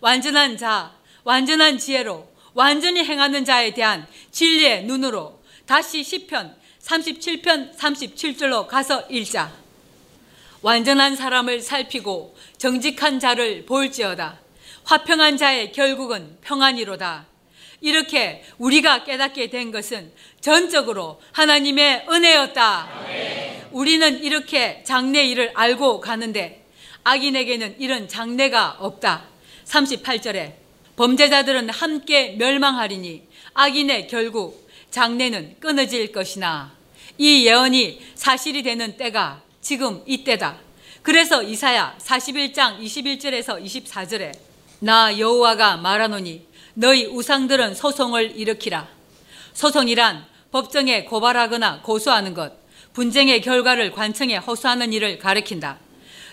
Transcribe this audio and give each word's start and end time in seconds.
완전한 0.00 0.56
자, 0.56 0.94
완전한 1.24 1.78
지혜로 1.78 2.28
완전히 2.54 3.04
행하는 3.04 3.44
자에 3.44 3.72
대한 3.74 4.06
진리의 4.30 4.84
눈으로 4.84 5.40
다시 5.66 6.02
시편 6.02 6.56
37편 6.82 7.76
37절로 7.76 8.66
가서 8.66 9.02
읽자. 9.10 9.52
완전한 10.62 11.16
사람을 11.16 11.60
살피고 11.60 12.36
정직한 12.58 13.20
자를 13.20 13.64
볼지어다. 13.66 14.40
화평한 14.84 15.36
자의 15.36 15.72
결국은 15.72 16.38
평안이로다. 16.40 17.26
이렇게 17.82 18.44
우리가 18.58 19.04
깨닫게 19.04 19.48
된 19.48 19.70
것은 19.70 20.12
전적으로 20.40 21.20
하나님의 21.32 22.06
은혜였다. 22.10 22.88
우리는 23.72 24.22
이렇게 24.22 24.82
장래 24.84 25.24
일을 25.24 25.52
알고 25.54 26.00
가는데 26.00 26.66
악인에게는 27.04 27.76
이런 27.78 28.08
장래가 28.08 28.76
없다. 28.80 29.29
38절에 29.70 30.54
범죄자들은 30.96 31.70
함께 31.70 32.34
멸망하리니 32.38 33.22
악인의 33.54 34.08
결국 34.08 34.68
장래는 34.90 35.56
끊어질 35.60 36.12
것이나 36.12 36.72
이 37.16 37.46
예언이 37.46 38.00
사실이 38.14 38.62
되는 38.62 38.96
때가 38.96 39.42
지금 39.60 40.02
이때다. 40.06 40.58
그래서 41.02 41.42
이사야 41.42 41.96
41장 41.98 42.80
21절에서 42.80 43.64
24절에 43.64 44.32
나 44.80 45.16
여호와가 45.18 45.76
말하노니 45.76 46.46
너희 46.74 47.06
우상들은 47.06 47.74
소송을 47.74 48.36
일으키라. 48.36 48.88
소송이란 49.52 50.24
법정에 50.50 51.04
고발하거나 51.04 51.82
고소하는 51.82 52.34
것, 52.34 52.52
분쟁의 52.92 53.40
결과를 53.42 53.92
관청에 53.92 54.36
호소하는 54.36 54.92
일을 54.92 55.18
가리킨다. 55.18 55.78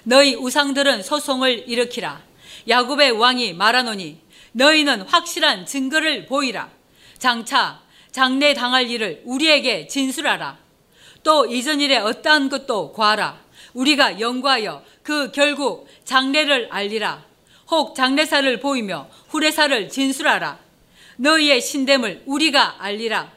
너희 0.04 0.36
우상들은 0.36 1.04
소송을 1.04 1.70
일으키라. 1.70 2.22
야곱의 2.68 3.12
왕이 3.12 3.54
말하노니 3.54 4.20
너희는 4.52 5.04
확실한 5.04 5.66
증거를 5.66 6.26
보이라. 6.26 6.70
장차 7.18 7.82
장래 8.12 8.54
당할 8.54 8.90
일을 8.90 9.22
우리에게 9.26 9.88
진술하라. 9.88 10.58
또 11.24 11.46
이전 11.46 11.82
일에 11.82 11.98
어떠한 11.98 12.50
것도 12.50 12.92
구하라. 12.92 13.40
우리가 13.74 14.20
연구하여 14.20 14.84
그 15.04 15.32
결국 15.32 15.88
장래를 16.04 16.68
알리라. 16.72 17.24
혹 17.70 17.96
장래사를 17.96 18.60
보이며 18.60 19.10
후래사를 19.30 19.90
진술하라. 19.90 20.60
너희의 21.18 21.62
신됨을 21.62 22.24
우리가 22.26 22.82
알리라. 22.84 23.32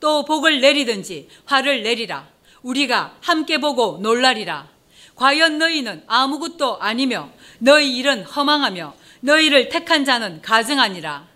또 0.00 0.24
복을 0.24 0.60
내리든지 0.60 1.28
화를 1.46 1.82
내리라. 1.82 2.28
우리가 2.62 3.16
함께 3.20 3.58
보고 3.58 3.98
놀라리라. 4.00 4.68
과연 5.14 5.58
너희는 5.58 6.04
아무것도 6.06 6.78
아니며 6.78 7.30
너희 7.58 7.96
일은 7.96 8.22
허망하며 8.24 8.94
너희를 9.20 9.68
택한 9.68 10.04
자는 10.04 10.42
가증하니라. 10.42 11.26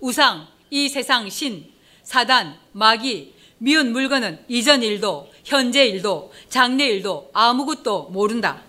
우상, 0.00 0.48
이 0.70 0.88
세상 0.88 1.28
신, 1.28 1.70
사단, 2.02 2.58
마귀, 2.72 3.34
미운 3.58 3.92
물건은 3.92 4.44
이전 4.48 4.82
일도 4.82 5.30
현재 5.44 5.86
일도 5.86 6.32
장래 6.48 6.86
일도 6.86 7.30
아무것도 7.32 8.08
모른다. 8.10 8.62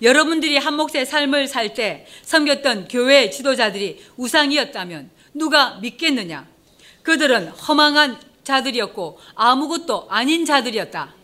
여러분들이 0.00 0.56
한 0.56 0.74
몫의 0.74 1.04
삶을 1.06 1.48
살 1.48 1.74
때 1.74 2.06
섬겼던 2.22 2.88
교회 2.88 3.30
지도자들이 3.30 4.04
우상이었다면 4.16 5.10
누가 5.34 5.74
믿겠느냐? 5.80 6.46
그들은 7.02 7.48
허망한 7.48 8.18
자들이었고 8.44 9.18
아무것도 9.34 10.06
아닌 10.08 10.46
자들이었다. 10.46 11.14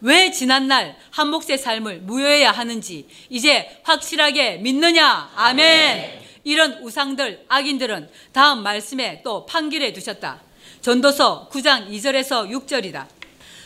왜 0.00 0.30
지난날 0.30 0.96
한 1.10 1.28
몫의 1.28 1.58
삶을 1.58 2.00
무효해야 2.00 2.52
하는지 2.52 3.06
이제 3.30 3.80
확실하게 3.82 4.58
믿느냐? 4.58 5.30
아멘. 5.34 6.26
이런 6.44 6.74
우상들, 6.82 7.46
악인들은 7.48 8.08
다음 8.32 8.62
말씀에 8.62 9.22
또 9.24 9.46
판결해 9.46 9.92
두셨다. 9.92 10.40
전도서 10.80 11.48
9장 11.50 11.90
2절에서 11.90 12.48
6절이다. 12.50 13.06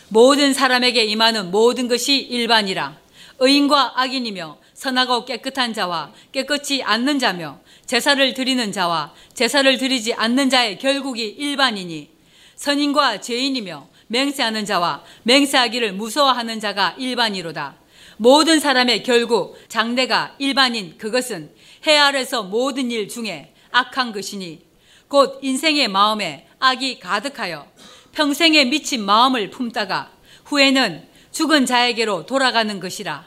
모든 0.09 0.55
사람에게 0.55 1.05
임하는 1.05 1.51
모든 1.51 1.89
것이 1.89 2.17
일반이라. 2.17 2.97
의인과 3.39 4.01
악인이며 4.01 4.59
선하고 4.75 5.27
깨끗한 5.27 5.75
자와 5.75 6.13
깨끗이 6.33 6.83
않는 6.83 7.19
자며 7.19 7.61
제사를 7.85 8.33
드리는 8.33 8.73
자와 8.73 9.13
제사를 9.35 9.77
드리지 9.77 10.15
않는 10.15 10.49
자의 10.49 10.79
결국이 10.79 11.27
일반이니 11.27 12.09
선인과 12.57 13.21
죄인이며 13.21 13.89
맹세하는 14.11 14.67
자와 14.67 15.05
맹세하기를 15.23 15.93
무서워하는 15.93 16.59
자가 16.59 16.95
일반이로다. 16.99 17.77
모든 18.17 18.59
사람의 18.59 19.05
결국 19.05 19.57
장래가 19.69 20.35
일반인 20.39 20.99
그것은 20.99 21.55
해 21.87 21.97
아래서 21.97 22.43
모든 22.43 22.91
일 22.91 23.09
중에 23.09 23.55
악한 23.71 24.13
것이니 24.13 24.67
곧 25.07 25.39
인생의 25.43 25.89
마음에 25.89 26.49
악이 26.59 26.99
가득하여 26.99 27.67
평생에 28.13 28.65
미친 28.65 29.05
마음을 29.05 29.49
품다가 29.51 30.11
후에는 30.45 31.09
죽은 31.31 31.65
자에게로 31.65 32.27
돌아가는 32.27 32.81
것이라. 32.81 33.25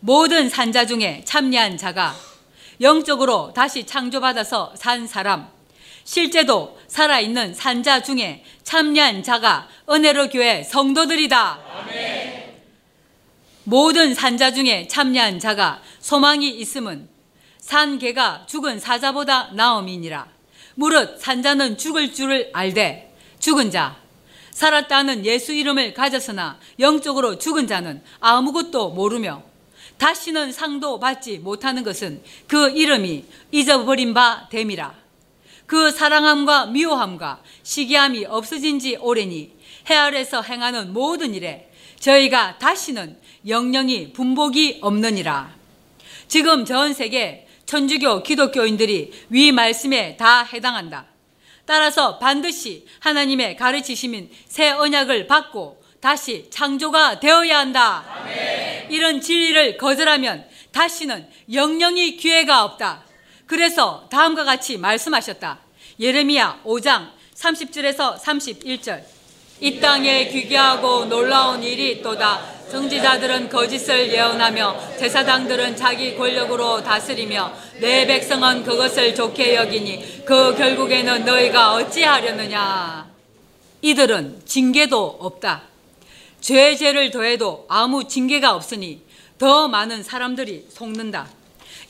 모든 0.00 0.50
산자 0.50 0.84
중에 0.84 1.22
참여한 1.24 1.78
자가 1.78 2.14
영적으로 2.82 3.52
다시 3.54 3.86
창조받아서 3.86 4.74
산 4.76 5.06
사람, 5.06 5.48
실제도 6.04 6.78
살아있는 6.88 7.54
산자 7.54 8.02
중에 8.02 8.44
참여한 8.64 9.22
자가 9.22 9.68
은혜로 9.90 10.28
교회 10.30 10.62
성도들이다. 10.62 11.58
모든 13.64 14.14
산자 14.14 14.52
중에 14.52 14.88
참여한 14.88 15.38
자가 15.38 15.82
소망이 16.00 16.48
있음은 16.50 17.08
산 17.58 17.98
개가 17.98 18.46
죽은 18.46 18.80
사자보다 18.80 19.50
나음이니라. 19.52 20.26
무릇 20.74 21.20
산자는 21.20 21.78
죽을 21.78 22.12
줄을 22.12 22.50
알되 22.52 23.14
죽은 23.38 23.70
자, 23.70 23.96
살았다는 24.52 25.24
예수 25.26 25.52
이름을 25.52 25.94
가졌으나 25.94 26.58
영적으로 26.78 27.38
죽은 27.38 27.66
자는 27.66 28.02
아무것도 28.20 28.90
모르며 28.90 29.42
다시는 29.98 30.52
상도 30.52 30.98
받지 30.98 31.38
못하는 31.38 31.84
것은 31.84 32.22
그 32.46 32.70
이름이 32.70 33.24
잊어버린 33.52 34.14
바 34.14 34.48
됨이라. 34.50 35.01
그 35.66 35.90
사랑함과 35.90 36.66
미워함과 36.66 37.42
시기함이 37.62 38.26
없어진 38.26 38.78
지 38.78 38.96
오래니 38.96 39.52
해 39.88 39.94
아래서 39.94 40.42
행하는 40.42 40.92
모든 40.92 41.34
일에 41.34 41.70
저희가 41.98 42.58
다시는 42.58 43.18
영영이 43.46 44.12
분복이 44.12 44.78
없느니라. 44.82 45.54
지금 46.28 46.64
전 46.64 46.92
세계 46.94 47.46
천주교 47.66 48.22
기독교인들이 48.22 49.12
위 49.30 49.52
말씀에 49.52 50.16
다 50.16 50.42
해당한다. 50.42 51.06
따라서 51.64 52.18
반드시 52.18 52.86
하나님의 53.00 53.56
가르치심인 53.56 54.30
새 54.46 54.70
언약을 54.70 55.26
받고 55.26 55.82
다시 56.00 56.48
창조가 56.50 57.20
되어야 57.20 57.60
한다. 57.60 58.04
아멘. 58.08 58.90
이런 58.90 59.20
진리를 59.20 59.76
거절하면 59.78 60.44
다시는 60.72 61.28
영영이 61.52 62.16
기회가 62.16 62.64
없다. 62.64 63.04
그래서 63.52 64.06
다음과 64.08 64.44
같이 64.44 64.78
말씀하셨다. 64.78 65.58
예레미야 66.00 66.62
5장 66.64 67.10
30절에서 67.34 68.18
31절. 68.18 69.02
이 69.60 69.78
땅에 69.78 70.28
귀기하고 70.28 71.04
놀라운 71.04 71.62
일이 71.62 72.00
또다. 72.00 72.40
정지자들은 72.70 73.50
거짓을 73.50 74.10
예언하며 74.10 74.96
제사장들은 74.98 75.76
자기 75.76 76.16
권력으로 76.16 76.82
다스리며 76.82 77.52
내 77.78 78.06
백성은 78.06 78.64
그것을 78.64 79.14
좋게 79.14 79.56
여기니 79.56 80.24
그 80.24 80.56
결국에는 80.56 81.26
너희가 81.26 81.74
어찌하려느냐. 81.74 83.06
이들은 83.82 84.46
징계도 84.46 85.18
없다. 85.20 85.64
죄 86.40 86.74
죄를 86.74 87.10
더해도 87.10 87.66
아무 87.68 88.08
징계가 88.08 88.54
없으니 88.54 89.02
더 89.36 89.68
많은 89.68 90.02
사람들이 90.02 90.68
속는다. 90.70 91.41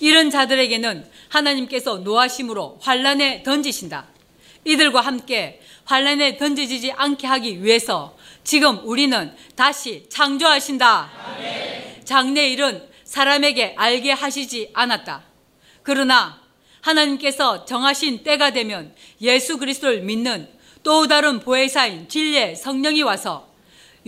이런 0.02 0.30
자들에게는 0.30 1.08
하나님께서 1.28 1.98
노하심으로 1.98 2.78
환란에 2.82 3.44
던지신다. 3.44 4.08
이들과 4.64 5.00
함께 5.00 5.60
환란에 5.84 6.38
던져지지 6.38 6.90
않게 6.90 7.28
하기 7.28 7.62
위해서 7.62 8.16
지금 8.42 8.80
우리는 8.82 9.32
다시 9.54 10.04
창조하신다. 10.08 11.08
장래 12.02 12.48
일은 12.48 12.84
사람에게 13.04 13.74
알게 13.78 14.10
하시지 14.10 14.70
않았다. 14.74 15.22
그러나 15.84 16.40
하나님께서 16.80 17.64
정하신 17.64 18.24
때가 18.24 18.50
되면 18.50 18.92
예수 19.20 19.56
그리스도를 19.56 20.00
믿는 20.00 20.48
또 20.82 21.06
다른 21.06 21.38
보혜사인 21.38 22.08
진리의 22.08 22.56
성령이 22.56 23.02
와서 23.02 23.48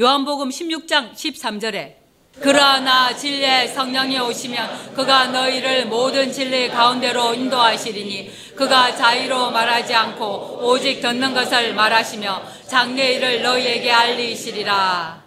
요한복음 0.00 0.48
16장 0.48 1.12
13절에 1.12 2.03
그러나 2.40 3.14
진리의 3.14 3.68
성령이 3.68 4.18
오시면 4.18 4.94
그가 4.94 5.28
너희를 5.28 5.86
모든 5.86 6.32
진리 6.32 6.68
가운데로 6.68 7.34
인도하시리니 7.34 8.54
그가 8.56 8.94
자유로 8.96 9.50
말하지 9.50 9.94
않고 9.94 10.60
오직 10.62 11.00
듣는 11.00 11.32
것을 11.32 11.74
말하시며 11.74 12.42
장래 12.66 13.12
일을 13.12 13.42
너희에게 13.42 13.90
알리시리라. 13.90 15.22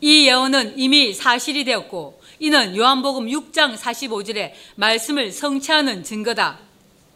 이 0.00 0.26
예언은 0.26 0.74
이미 0.76 1.12
사실이 1.12 1.64
되었고 1.64 2.20
이는 2.40 2.76
요한복음 2.76 3.26
6장 3.26 3.76
45절의 3.76 4.52
말씀을 4.76 5.30
성취하는 5.30 6.02
증거다. 6.02 6.69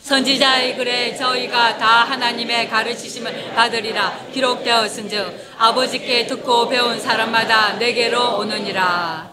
선지자의 0.05 0.77
글에 0.77 1.17
저희가 1.17 1.79
다 1.79 2.05
하나님의 2.05 2.69
가르치심을 2.69 3.55
받으리라 3.55 4.27
기록되었은즉 4.35 5.55
아버지께 5.57 6.27
듣고 6.27 6.69
배운 6.69 7.01
사람마다 7.01 7.79
내게로 7.79 8.37
오느니라. 8.37 9.33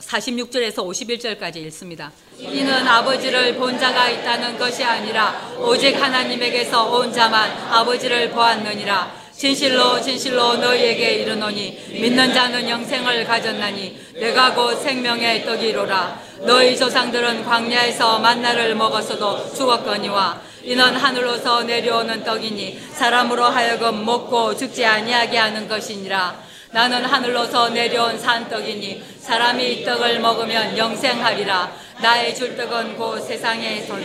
46절에서 0.00 0.78
51절까지 0.78 1.58
읽습니다. 1.66 2.10
이는 2.38 2.88
아버지를 2.88 3.54
본 3.54 3.78
자가 3.78 4.10
있다는 4.10 4.58
것이 4.58 4.82
아니라 4.82 5.30
오직 5.58 5.94
하나님에게서 5.94 6.90
온 6.90 7.12
자만 7.12 7.48
아버지를 7.70 8.30
보았느니라. 8.30 9.21
진실로 9.42 10.00
진실로 10.00 10.54
너희에게 10.54 11.14
이르노니 11.14 11.76
믿는 12.00 12.32
자는 12.32 12.68
영생을 12.68 13.24
가졌나니 13.24 13.98
내가 14.20 14.54
곧 14.54 14.76
생명의 14.76 15.44
떡이로라. 15.44 16.20
너희 16.42 16.76
조상들은 16.76 17.44
광야에서 17.44 18.20
만나를 18.20 18.76
먹었어도 18.76 19.52
죽었거니와 19.52 20.40
이는 20.62 20.94
하늘로서 20.94 21.64
내려오는 21.64 22.22
떡이니 22.22 22.80
사람으로 22.92 23.46
하여금 23.46 24.04
먹고 24.04 24.56
죽지 24.56 24.86
아니하게 24.86 25.38
하는 25.38 25.66
것이니라. 25.66 26.36
나는 26.70 27.04
하늘로서 27.04 27.70
내려온 27.70 28.20
산떡이니 28.20 29.02
사람이 29.18 29.72
이 29.72 29.84
떡을 29.84 30.20
먹으면 30.20 30.78
영생하리라. 30.78 31.72
나의 32.00 32.36
줄 32.36 32.56
떡은 32.56 32.96
곧 32.96 33.18
세상에서 33.18 33.96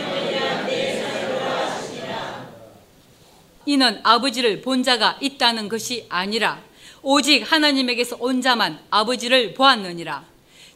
이는 3.68 4.00
아버지를 4.02 4.62
본 4.62 4.82
자가 4.82 5.18
있다는 5.20 5.68
것이 5.68 6.06
아니라 6.08 6.58
오직 7.02 7.42
하나님에게서 7.42 8.16
온 8.18 8.40
자만 8.40 8.80
아버지를 8.88 9.52
보았느니라. 9.52 10.24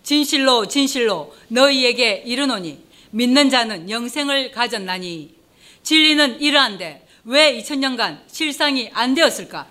진실로 0.02 0.68
진실로 0.68 1.34
너희에게 1.48 2.22
이르노니 2.26 2.84
믿는 3.12 3.48
자는 3.48 3.88
영생을 3.88 4.50
가졌나니 4.50 5.34
진리는 5.82 6.38
이러한데 6.42 7.06
왜 7.24 7.58
2000년간 7.58 8.24
실상이 8.26 8.90
안 8.92 9.14
되었을까? 9.14 9.66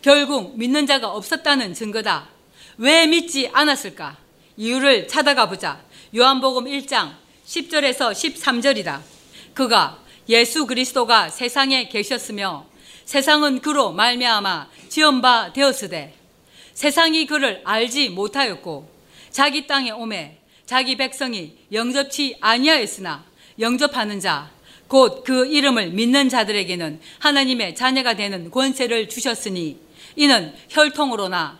결국 0.00 0.56
믿는 0.56 0.86
자가 0.86 1.10
없었다는 1.10 1.74
증거다. 1.74 2.28
왜 2.78 3.08
믿지 3.08 3.50
않았을까? 3.52 4.16
이유를 4.56 5.08
찾아가 5.08 5.48
보자. 5.48 5.82
요한복음 6.14 6.66
1장 6.66 7.14
10절에서 7.46 8.12
13절이다. 8.12 9.00
그가 9.54 10.03
예수 10.28 10.66
그리스도가 10.66 11.28
세상에 11.28 11.88
계셨으며 11.88 12.66
세상은 13.04 13.60
그로 13.60 13.92
말미암아 13.92 14.68
지은 14.88 15.20
바 15.20 15.52
되었으되 15.52 16.14
세상이 16.72 17.26
그를 17.26 17.60
알지 17.64 18.10
못하였고 18.10 18.90
자기 19.30 19.66
땅에 19.66 19.90
오매 19.90 20.38
자기 20.66 20.96
백성이 20.96 21.56
영접치 21.72 22.36
아니하였으나 22.40 23.24
영접하는 23.58 24.20
자 24.20 24.54
곧 24.94 25.24
그 25.24 25.46
이름을 25.46 25.90
믿는 25.90 26.28
자들에게는 26.28 27.00
하나님의 27.18 27.74
자녀가 27.74 28.14
되는 28.14 28.50
권세를 28.50 29.08
주셨으니 29.08 29.78
이는 30.16 30.54
혈통으로나 30.68 31.58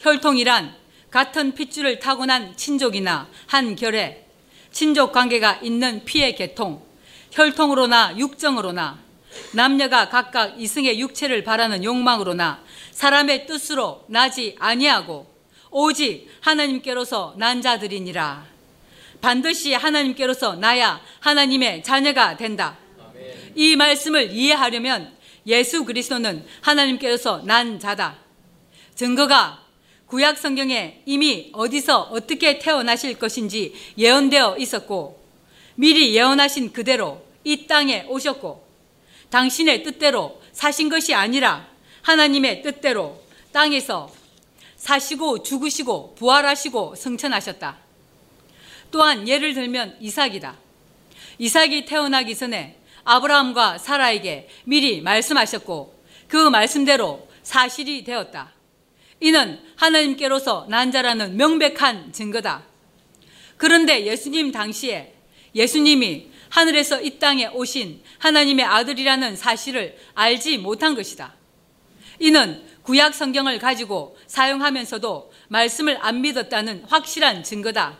혈통이란 0.00 0.74
같은 1.10 1.54
핏줄을 1.54 2.00
타고난 2.00 2.56
친족이나 2.56 3.28
한 3.46 3.76
결에 3.76 4.26
친족 4.72 5.12
관계가 5.12 5.60
있는 5.62 6.04
피의 6.04 6.34
계통 6.34 6.83
혈통으로나 7.34 8.16
육정으로나 8.16 9.02
남녀가 9.54 10.08
각각 10.08 10.60
이승의 10.60 11.00
육체를 11.00 11.42
바라는 11.42 11.82
욕망으로나 11.82 12.62
사람의 12.92 13.46
뜻으로 13.46 14.04
나지 14.06 14.54
아니하고 14.60 15.34
오직 15.72 16.28
하나님께로서 16.40 17.34
난 17.36 17.60
자들이니라. 17.60 18.46
반드시 19.20 19.72
하나님께로서 19.72 20.54
나야 20.54 21.00
하나님의 21.18 21.82
자녀가 21.82 22.36
된다. 22.36 22.78
이 23.56 23.74
말씀을 23.74 24.30
이해하려면 24.30 25.12
예수 25.48 25.84
그리스도는 25.84 26.46
하나님께로서 26.60 27.42
난 27.44 27.80
자다. 27.80 28.14
증거가 28.94 29.60
구약 30.06 30.38
성경에 30.38 31.02
이미 31.04 31.50
어디서 31.52 32.02
어떻게 32.12 32.60
태어나실 32.60 33.18
것인지 33.18 33.74
예언되어 33.98 34.58
있었고 34.58 35.24
미리 35.74 36.14
예언하신 36.14 36.72
그대로 36.72 37.23
이 37.44 37.66
땅에 37.66 38.04
오셨고 38.08 38.64
당신의 39.30 39.82
뜻대로 39.82 40.40
사신 40.52 40.88
것이 40.88 41.14
아니라 41.14 41.68
하나님의 42.02 42.62
뜻대로 42.62 43.22
땅에서 43.52 44.10
사시고 44.76 45.42
죽으시고 45.42 46.16
부활하시고 46.16 46.94
승천하셨다. 46.96 47.78
또한 48.90 49.26
예를 49.26 49.54
들면 49.54 49.96
이삭이다. 50.00 50.56
이삭이 51.38 51.84
태어나기 51.84 52.36
전에 52.36 52.78
아브라함과 53.04 53.78
사라에게 53.78 54.48
미리 54.64 55.00
말씀하셨고 55.00 55.94
그 56.28 56.48
말씀대로 56.48 57.28
사실이 57.42 58.04
되었다. 58.04 58.52
이는 59.20 59.60
하나님께로서 59.76 60.66
난 60.68 60.90
자라는 60.90 61.36
명백한 61.36 62.12
증거다. 62.12 62.64
그런데 63.56 64.06
예수님 64.06 64.52
당시에 64.52 65.14
예수님이 65.54 66.30
하늘에서 66.54 67.02
이 67.02 67.18
땅에 67.18 67.48
오신 67.48 68.00
하나님의 68.18 68.64
아들이라는 68.64 69.34
사실을 69.34 69.96
알지 70.14 70.58
못한 70.58 70.94
것이다. 70.94 71.34
이는 72.20 72.62
구약 72.84 73.12
성경을 73.12 73.58
가지고 73.58 74.16
사용하면서도 74.28 75.32
말씀을 75.48 75.98
안 76.00 76.20
믿었다는 76.20 76.84
확실한 76.86 77.42
증거다. 77.42 77.98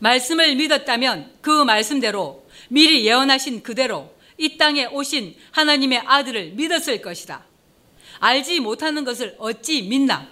말씀을 0.00 0.56
믿었다면 0.56 1.36
그 1.40 1.64
말씀대로 1.64 2.46
미리 2.68 3.06
예언하신 3.06 3.62
그대로 3.62 4.14
이 4.36 4.58
땅에 4.58 4.84
오신 4.84 5.34
하나님의 5.52 6.02
아들을 6.04 6.50
믿었을 6.50 7.00
것이다. 7.00 7.46
알지 8.18 8.60
못하는 8.60 9.04
것을 9.04 9.36
어찌 9.38 9.80
믿나? 9.80 10.28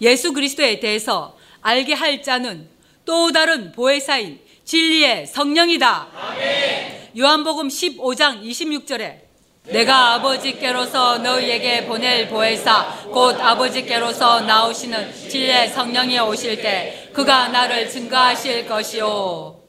예수 0.00 0.32
그리스도에 0.32 0.80
대해서 0.80 1.36
알게 1.60 1.92
할 1.92 2.22
자는 2.22 2.70
또 3.04 3.32
다른 3.32 3.72
보혜사인 3.72 4.40
진리의 4.70 5.26
성령이다. 5.26 6.06
아멘. 6.14 7.10
요한복음 7.18 7.66
15장 7.66 8.40
26절에 8.40 9.16
내가 9.64 10.14
아버지께로서 10.14 11.18
너희에게 11.18 11.86
보낼 11.86 12.28
보혜사 12.28 13.08
곧 13.10 13.36
아버지께로서 13.40 14.42
나오시는 14.42 15.12
진리의 15.12 15.70
성령이 15.70 16.20
오실 16.20 16.62
때 16.62 17.10
그가 17.12 17.48
나를 17.48 17.90
증거하실 17.90 18.68
것이요. 18.68 19.60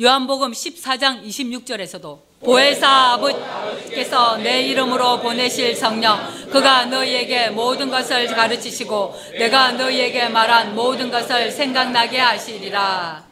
요한복음 0.00 0.52
14장 0.52 1.22
26절에서도 1.26 2.18
보혜사 2.42 2.88
아버지께서 2.88 4.38
내 4.38 4.62
이름으로 4.62 5.20
보내실 5.20 5.76
성령 5.76 6.18
그가 6.50 6.86
너희에게 6.86 7.50
모든 7.50 7.90
것을 7.90 8.28
가르치시고 8.28 9.14
내가 9.32 9.72
너희에게 9.72 10.30
말한 10.30 10.74
모든 10.74 11.10
것을 11.10 11.50
생각나게 11.50 12.18
하시리라. 12.18 13.27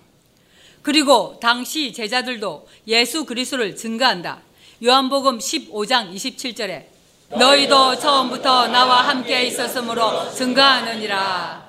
그리고 0.86 1.36
당시 1.40 1.92
제자들도 1.92 2.68
예수 2.86 3.24
그리스도를 3.24 3.74
증거한다. 3.74 4.40
요한복음 4.84 5.38
15장 5.38 6.14
27절에 6.14 6.84
너희도 7.30 7.98
처음부터 7.98 8.68
나와 8.68 9.08
함께 9.08 9.46
있었으므로 9.46 10.30
증거하느니라. 10.32 11.66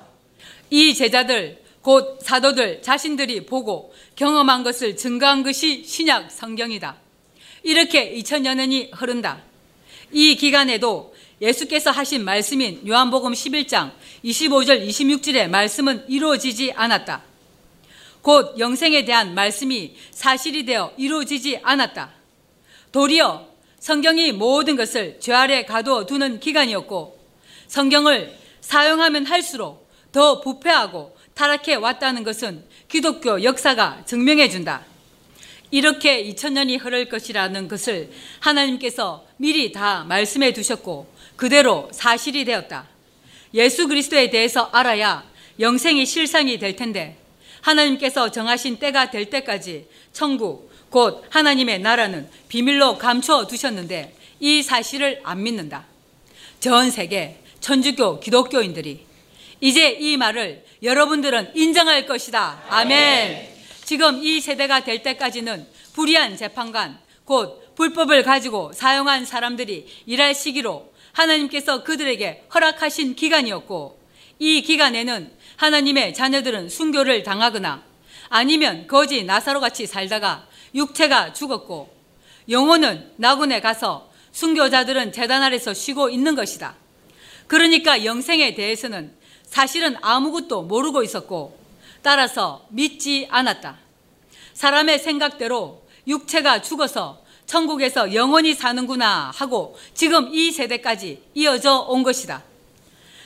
이 0.70 0.94
제자들 0.94 1.60
곧 1.82 2.20
사도들 2.22 2.80
자신들이 2.80 3.44
보고 3.44 3.92
경험한 4.14 4.62
것을 4.62 4.96
증거한 4.96 5.42
것이 5.42 5.82
신약 5.84 6.30
성경이다. 6.30 6.94
이렇게 7.64 8.14
2000여 8.14 8.54
년이 8.54 8.90
흐른다. 8.92 9.38
이 10.12 10.36
기간에도 10.36 11.12
예수께서 11.42 11.90
하신 11.90 12.24
말씀인 12.24 12.86
요한복음 12.86 13.32
11장 13.32 13.90
25절 14.24 14.86
26절의 14.86 15.48
말씀은 15.48 16.04
이루어지지 16.06 16.72
않았다. 16.76 17.27
곧 18.28 18.58
영생에 18.58 19.06
대한 19.06 19.34
말씀이 19.34 19.94
사실이 20.10 20.66
되어 20.66 20.92
이루어지지 20.98 21.60
않았다. 21.62 22.10
도리어 22.92 23.48
성경이 23.80 24.32
모든 24.32 24.76
것을 24.76 25.18
죄 25.18 25.32
아래 25.32 25.64
가두어 25.64 26.04
두는 26.04 26.38
기간이었고 26.38 27.18
성경을 27.68 28.36
사용하면 28.60 29.24
할수록 29.24 29.88
더 30.12 30.42
부패하고 30.42 31.16
타락해 31.32 31.76
왔다는 31.76 32.22
것은 32.22 32.66
기독교 32.86 33.42
역사가 33.42 34.02
증명해 34.04 34.50
준다. 34.50 34.84
이렇게 35.70 36.22
2000년이 36.24 36.84
흐를 36.84 37.08
것이라는 37.08 37.66
것을 37.66 38.10
하나님께서 38.40 39.24
미리 39.38 39.72
다 39.72 40.04
말씀해 40.04 40.52
두셨고 40.52 41.10
그대로 41.36 41.88
사실이 41.92 42.44
되었다. 42.44 42.88
예수 43.54 43.88
그리스도에 43.88 44.28
대해서 44.28 44.68
알아야 44.70 45.24
영생이 45.58 46.04
실상이 46.04 46.58
될 46.58 46.76
텐데 46.76 47.16
하나님께서 47.60 48.30
정하신 48.30 48.78
때가 48.78 49.10
될 49.10 49.30
때까지 49.30 49.86
천국, 50.12 50.70
곧 50.90 51.24
하나님의 51.30 51.80
나라는 51.80 52.28
비밀로 52.48 52.98
감추어 52.98 53.46
두셨는데 53.46 54.14
이 54.40 54.62
사실을 54.62 55.20
안 55.24 55.42
믿는다. 55.42 55.86
전 56.60 56.90
세계 56.90 57.40
천주교 57.60 58.20
기독교인들이 58.20 59.06
이제 59.60 59.90
이 59.90 60.16
말을 60.16 60.64
여러분들은 60.82 61.52
인정할 61.54 62.06
것이다. 62.06 62.62
아멘. 62.68 63.48
지금 63.84 64.22
이 64.22 64.40
세대가 64.40 64.84
될 64.84 65.02
때까지는 65.02 65.66
불의한 65.94 66.36
재판관, 66.36 66.98
곧 67.24 67.74
불법을 67.74 68.22
가지고 68.22 68.72
사용한 68.72 69.24
사람들이 69.24 69.86
일할 70.06 70.34
시기로 70.34 70.92
하나님께서 71.12 71.82
그들에게 71.82 72.44
허락하신 72.54 73.16
기간이었고 73.16 73.98
이 74.38 74.62
기간에는 74.62 75.32
하나님의 75.58 76.14
자녀들은 76.14 76.68
순교를 76.68 77.24
당하거나 77.24 77.82
아니면 78.28 78.86
거지 78.86 79.24
나사로 79.24 79.60
같이 79.60 79.86
살다가 79.86 80.46
육체가 80.74 81.32
죽었고 81.32 81.92
영혼은 82.48 83.12
낙원에 83.16 83.60
가서 83.60 84.10
순교자들은 84.32 85.12
재단 85.12 85.42
아래서 85.42 85.74
쉬고 85.74 86.10
있는 86.10 86.36
것이다. 86.36 86.76
그러니까 87.48 88.04
영생에 88.04 88.54
대해서는 88.54 89.12
사실은 89.42 89.96
아무것도 90.00 90.62
모르고 90.62 91.02
있었고 91.02 91.58
따라서 92.02 92.64
믿지 92.68 93.26
않았다. 93.28 93.78
사람의 94.54 95.00
생각대로 95.00 95.82
육체가 96.06 96.62
죽어서 96.62 97.20
천국에서 97.46 98.14
영원히 98.14 98.54
사는구나 98.54 99.32
하고 99.34 99.76
지금 99.94 100.32
이 100.32 100.52
세대까지 100.52 101.22
이어져 101.34 101.80
온 101.80 102.04
것이다. 102.04 102.44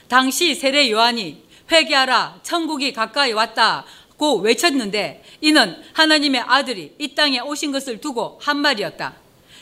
당시 0.09 0.55
세례 0.55 0.91
요한이 0.91 1.42
회개하라 1.71 2.41
천국이 2.43 2.93
가까이 2.93 3.33
왔다고 3.33 4.39
외쳤는데 4.39 5.23
이는 5.41 5.77
하나님의 5.93 6.43
아들이 6.47 6.95
이 6.99 7.15
땅에 7.15 7.41
오신 7.41 7.73
것을 7.73 8.01
두고 8.01 8.39
한 8.43 8.59
말이었다. 8.59 9.15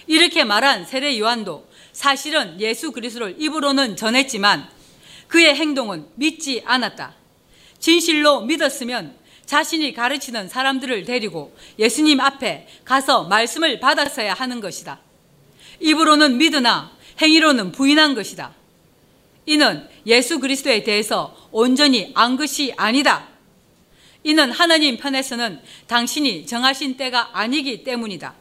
이렇게 0.06 0.44
말한 0.44 0.86
세례 0.86 1.18
요한도 1.18 1.68
사실은 1.92 2.60
예수 2.60 2.92
그리스도를 2.92 3.36
입으로는 3.38 3.96
전했지만 3.96 4.68
그의 5.28 5.54
행동은 5.54 6.06
믿지 6.16 6.62
않았다. 6.64 7.14
진실로 7.78 8.42
믿었으면 8.42 9.16
자신이 9.46 9.94
가르치는 9.94 10.48
사람들을 10.48 11.04
데리고 11.04 11.56
예수님 11.78 12.20
앞에 12.20 12.68
가서 12.84 13.24
말씀을 13.24 13.80
받았어야 13.80 14.34
하는 14.34 14.60
것이다. 14.60 15.00
입으로는 15.80 16.38
믿으나 16.38 16.92
행위로는 17.20 17.72
부인한 17.72 18.14
것이다. 18.14 18.52
이는 19.50 19.84
예수 20.06 20.38
그리스도에 20.38 20.84
대해서 20.84 21.34
온전히 21.50 22.12
안 22.14 22.36
것이 22.36 22.72
아니다. 22.76 23.26
이는 24.22 24.52
하나님 24.52 24.96
편에서는 24.96 25.60
당신이 25.88 26.46
정하신 26.46 26.96
때가 26.96 27.30
아니기 27.32 27.82
때문이다. 27.82 28.32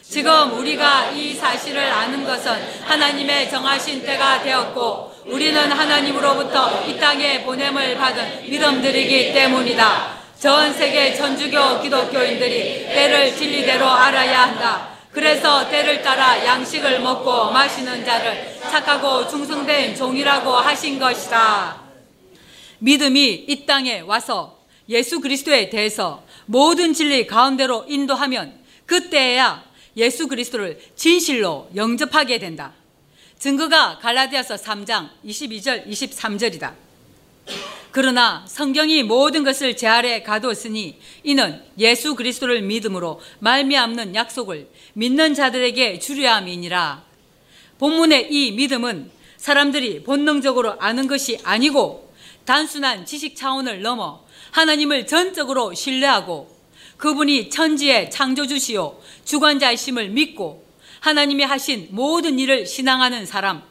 지금 0.00 0.58
우리가 0.58 1.10
이 1.10 1.34
사실을 1.34 1.78
아는 1.78 2.24
것은 2.24 2.52
하나님의 2.84 3.50
정하신 3.50 4.02
때가 4.02 4.42
되었고 4.42 5.12
우리는 5.26 5.70
하나님으로부터 5.70 6.86
이 6.86 6.98
땅에 6.98 7.42
보냄을 7.42 7.96
받은 7.98 8.48
믿음들이기 8.48 9.34
때문이다. 9.34 10.14
전 10.40 10.72
세계 10.72 11.14
천주교 11.14 11.82
기독교인들이 11.82 12.86
때를 12.86 13.36
진리대로 13.36 13.86
알아야 13.86 14.42
한다. 14.44 14.93
그래서 15.14 15.70
때를 15.70 16.02
따라 16.02 16.44
양식을 16.44 17.00
먹고 17.00 17.52
마시는 17.52 18.04
자를 18.04 18.58
착하고 18.60 19.28
충성된 19.28 19.94
종이라고 19.94 20.50
하신 20.50 20.98
것이다. 20.98 21.80
믿음이 22.80 23.44
이 23.46 23.64
땅에 23.64 24.00
와서 24.00 24.58
예수 24.88 25.20
그리스도에 25.20 25.70
대해서 25.70 26.24
모든 26.46 26.92
진리 26.92 27.28
가운데로 27.28 27.86
인도하면 27.88 28.58
그때야 28.86 29.62
예수 29.96 30.26
그리스도를 30.26 30.80
진실로 30.96 31.70
영접하게 31.76 32.38
된다. 32.38 32.72
증거가 33.38 33.98
갈라디아서 33.98 34.56
3장 34.56 35.10
22절 35.24 35.86
23절이다. 35.86 36.74
그러나 37.94 38.44
성경이 38.48 39.04
모든 39.04 39.44
것을 39.44 39.76
제 39.76 39.86
아래 39.86 40.20
가두었으니 40.24 40.98
이는 41.22 41.62
예수 41.78 42.16
그리스도를 42.16 42.62
믿음으로 42.62 43.20
말미암는 43.38 44.16
약속을 44.16 44.68
믿는 44.94 45.34
자들에게 45.34 45.98
주려 45.98 46.34
함이니라. 46.34 47.04
본문의 47.78 48.32
이 48.32 48.52
믿음은 48.52 49.10
사람들이 49.36 50.02
본능적으로 50.04 50.80
아는 50.80 51.06
것이 51.06 51.38
아니고 51.44 52.14
단순한 52.44 53.04
지식 53.04 53.36
차원을 53.36 53.82
넘어 53.82 54.24
하나님을 54.52 55.06
전적으로 55.06 55.74
신뢰하고 55.74 56.54
그분이 56.96 57.50
천지의 57.50 58.10
창조주시요 58.10 58.98
주관자이심을 59.24 60.10
믿고 60.10 60.64
하나님이 61.00 61.42
하신 61.42 61.88
모든 61.90 62.38
일을 62.38 62.64
신앙하는 62.64 63.26
사람 63.26 63.62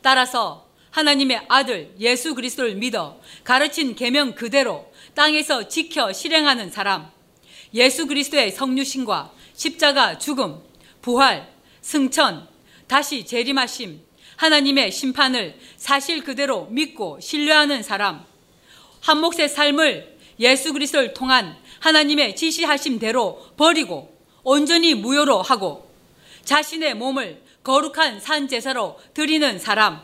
따라서 0.00 0.66
하나님의 0.90 1.42
아들 1.48 1.94
예수 1.98 2.34
그리스도를 2.34 2.76
믿어 2.76 3.20
가르친 3.42 3.96
계명 3.96 4.34
그대로 4.34 4.90
땅에서 5.14 5.68
지켜 5.68 6.12
실행하는 6.12 6.70
사람 6.70 7.10
예수 7.74 8.06
그리스도의 8.06 8.52
성유신과 8.52 9.33
십자가 9.54 10.18
죽음 10.18 10.60
부활 11.00 11.52
승천 11.80 12.48
다시 12.86 13.24
재림하심 13.24 14.00
하나님의 14.36 14.92
심판을 14.92 15.58
사실 15.76 16.22
그대로 16.22 16.66
믿고 16.66 17.20
신뢰하는 17.20 17.82
사람 17.82 18.24
한 19.00 19.20
몫의 19.20 19.48
삶을 19.48 20.18
예수 20.40 20.72
그리스도를 20.72 21.14
통한 21.14 21.56
하나님의 21.80 22.36
지시하심대로 22.36 23.52
버리고 23.56 24.16
온전히 24.42 24.94
무효로 24.94 25.42
하고 25.42 25.90
자신의 26.44 26.94
몸을 26.94 27.42
거룩한 27.62 28.20
산 28.20 28.46
제사로 28.46 28.98
드리는 29.14 29.58
사람. 29.58 30.02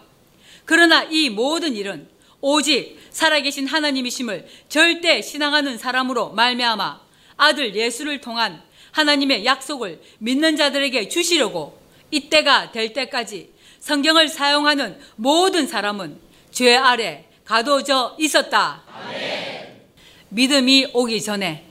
그러나 0.65 1.03
이 1.05 1.29
모든 1.29 1.77
일은 1.77 2.09
오직 2.41 2.99
살아계신 3.11 3.67
하나님이심을 3.67 4.47
절대 4.69 5.21
신앙하는 5.21 5.77
사람으로 5.77 6.31
말미암아 6.31 7.01
아들 7.37 7.75
예수를 7.75 8.21
통한 8.21 8.63
하나님의 8.93 9.45
약속을 9.45 10.01
믿는 10.19 10.57
자들에게 10.57 11.09
주시려고 11.09 11.81
이때가 12.11 12.73
될 12.73 12.93
때까지 12.93 13.53
성경을 13.81 14.29
사용하는 14.29 14.99
모든 15.17 15.67
사람은 15.67 16.19
죄 16.51 16.77
아래 16.77 17.25
가둬져 17.45 18.17
있었다. 18.19 18.83
아멘. 18.93 19.81
믿음이 20.29 20.89
오기 20.93 21.21
전에 21.23 21.65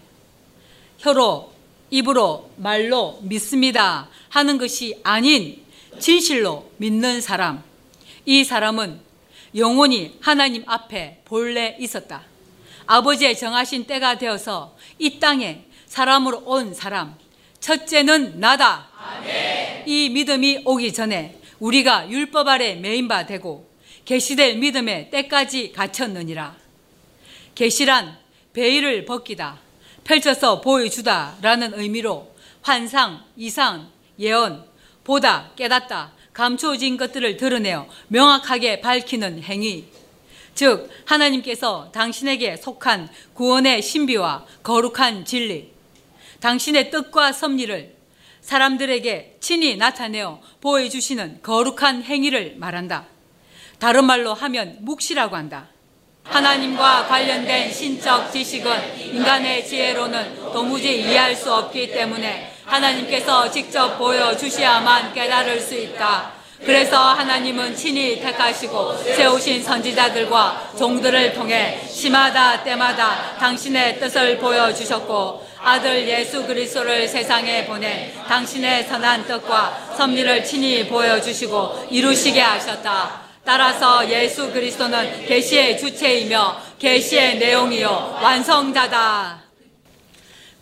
혀로 0.98 1.52
입으로 1.90 2.52
말로 2.58 3.20
믿습니다 3.24 4.10
하는 4.30 4.58
것이 4.58 5.00
아닌 5.04 5.64
진실로 6.00 6.72
믿는 6.78 7.22
사람. 7.22 7.64
이 8.26 8.44
사람은 8.44 9.00
영원히 9.56 10.18
하나님 10.22 10.64
앞에 10.68 11.22
본래 11.26 11.76
있었다. 11.80 12.24
아버지의 12.86 13.38
정하신 13.38 13.86
때가 13.86 14.18
되어서 14.18 14.76
이 14.98 15.20
땅에 15.20 15.66
사람으로 15.90 16.44
온 16.46 16.74
사람. 16.74 17.16
첫째는 17.60 18.40
나다. 18.40 18.88
아멘. 18.98 19.84
이 19.86 20.10
믿음이 20.10 20.62
오기 20.64 20.94
전에 20.94 21.42
우리가 21.60 22.10
율법 22.10 22.48
아래 22.48 22.76
메인 22.76 23.08
바 23.10 23.26
되고 23.26 23.70
계시될 24.06 24.58
믿음의 24.58 25.10
때까지 25.10 25.74
갇혔느니라. 25.74 26.56
계시란 27.56 28.18
베일을 28.54 29.04
벗기다. 29.06 29.60
펼쳐서 30.04 30.62
보여주다라는 30.62 31.78
의미로 31.78 32.34
환상, 32.62 33.24
이상, 33.36 33.90
예언, 34.20 34.66
보다, 35.04 35.52
깨닫다, 35.56 36.14
감춰진 36.34 36.98
것들을 36.98 37.38
드러내어 37.38 37.88
명확하게 38.08 38.82
밝히는 38.82 39.44
행위. 39.44 39.86
즉, 40.56 40.90
하나님께서 41.06 41.90
당신에게 41.94 42.58
속한 42.58 43.10
구원의 43.34 43.82
신비와 43.82 44.46
거룩한 44.64 45.26
진리, 45.26 45.72
당신의 46.40 46.90
뜻과 46.90 47.34
섭리를 47.34 47.96
사람들에게 48.42 49.38
친히 49.42 49.76
나타내어 49.76 50.40
보여 50.62 50.88
주시는 50.88 51.40
거룩한 51.44 52.04
행위를 52.04 52.56
말한다. 52.58 53.06
다른 53.80 54.06
말로 54.06 54.34
하면 54.34 54.78
묵시라고 54.82 55.36
한다. 55.36 55.68
하나님과 56.24 57.08
관련된 57.08 57.72
신적 57.74 58.32
지식은 58.32 58.98
인간의 59.14 59.68
지혜로는 59.68 60.52
도무지 60.54 61.02
이해할 61.02 61.36
수 61.36 61.54
없기 61.54 61.92
때문에 61.92 62.54
하나님께서 62.66 63.50
직접 63.50 63.98
보여 63.98 64.36
주셔야만 64.38 65.14
깨달을 65.14 65.60
수 65.60 65.76
있다. 65.76 66.34
그래서 66.64 66.98
하나님은 66.98 67.76
친히 67.76 68.20
택하시고 68.20 68.98
세우신 68.98 69.64
선지자들과 69.64 70.74
종들을 70.78 71.34
통해 71.34 71.80
시마다 71.88 72.64
때마다 72.64 73.38
당신의 73.38 74.00
뜻을 74.00 74.38
보여주셨고 74.38 75.49
아들 75.62 76.08
예수 76.08 76.46
그리스도를 76.46 77.08
세상에 77.08 77.66
보내 77.66 78.14
당신의 78.28 78.86
선한 78.86 79.28
뜻과 79.28 79.96
섭리를 79.98 80.44
친히 80.46 80.88
보여주시고 80.88 81.88
이루시게 81.92 82.40
하셨다. 82.40 83.22
따라서 83.44 84.10
예수 84.10 84.52
그리스도는 84.52 85.26
계시의 85.26 85.78
주체이며 85.78 86.62
계시의 86.80 87.40
내용이요 87.40 88.20
완성자다. 88.22 89.44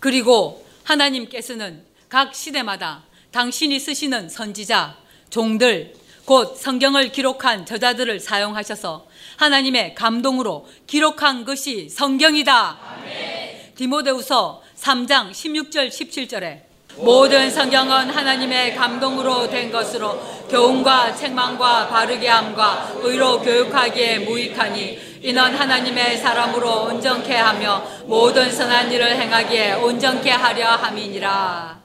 그리고 0.00 0.66
하나님께서는 0.84 1.84
각 2.08 2.34
시대마다 2.34 3.02
당신이 3.30 3.78
쓰시는 3.78 4.28
선지자, 4.28 4.96
종들, 5.30 5.94
곧 6.24 6.56
성경을 6.56 7.12
기록한 7.12 7.66
저자들을 7.66 8.20
사용하셔서 8.20 9.06
하나님의 9.36 9.94
감동으로 9.94 10.66
기록한 10.86 11.44
것이 11.44 11.88
성경이다. 11.88 12.78
아멘. 12.82 13.74
디모데우서 13.76 14.62
3장 14.80 15.32
16절 15.32 15.88
17절에 15.88 16.62
모든 16.98 17.50
성경은 17.50 18.10
하나님의 18.10 18.74
감동으로 18.74 19.48
된 19.50 19.70
것으로 19.70 20.18
교훈과 20.48 21.14
책망과 21.14 21.88
바르게 21.88 22.28
함과 22.28 22.92
의로 23.00 23.40
교육하기에 23.40 24.20
무익하니 24.20 25.20
이는 25.22 25.54
하나님의 25.54 26.18
사람으로 26.18 26.84
온전케 26.84 27.34
하며 27.34 27.84
모든 28.06 28.50
선한 28.50 28.90
일을 28.92 29.16
행하기에 29.16 29.74
온전케 29.74 30.30
하려 30.30 30.70
함이니라. 30.70 31.80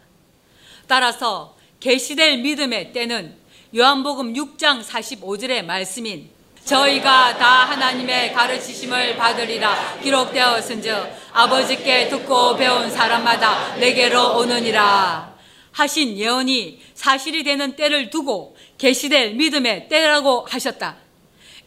따라서 0.88 1.56
계시될 1.80 2.40
믿음의 2.40 2.94
때는 2.94 3.36
요한복음 3.76 4.34
6장 4.34 4.84
45절의 4.84 5.66
말씀인 5.66 6.30
저희가 6.66 7.38
다 7.38 7.66
하나님의 7.66 8.34
가르치심을 8.34 9.18
받으리라 9.18 10.00
기록되었은즉 10.02 10.94
아버지께 11.34 12.08
듣고 12.08 12.56
배운 12.56 12.90
사람마다 12.90 13.76
내게로 13.76 14.38
오느니라 14.38 15.34
하신 15.72 16.18
예언이 16.18 16.82
사실이 16.94 17.44
되는 17.44 17.76
때를 17.76 18.10
두고 18.10 18.56
계시될 18.78 19.34
믿음의 19.34 19.90
때라고 19.90 20.46
하셨다. 20.50 20.98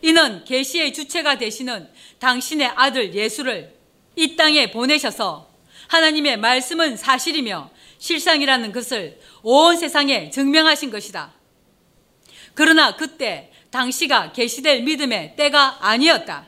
이는 0.03 0.45
계시의 0.45 0.93
주체가 0.93 1.39
되시는 1.39 1.89
당신의 2.19 2.73
아들 2.77 3.15
예수를 3.15 3.75
이 4.15 4.37
땅에 4.37 4.71
보내셔서 4.71 5.51
하나님의 5.89 6.39
말씀은 6.39 6.97
사실이며 6.97 7.71
실상이라는 7.99 8.73
것을 8.73 9.21
온 9.43 9.77
세상에 9.77 10.31
증명하신 10.31 10.91
것이다. 10.91 11.33
그러나 12.55 12.97
그때 12.97 13.51
당시가 13.77 14.33
계시될 14.33 14.83
믿음의 14.83 15.37
때가 15.37 15.77
아니었다. 15.81 16.47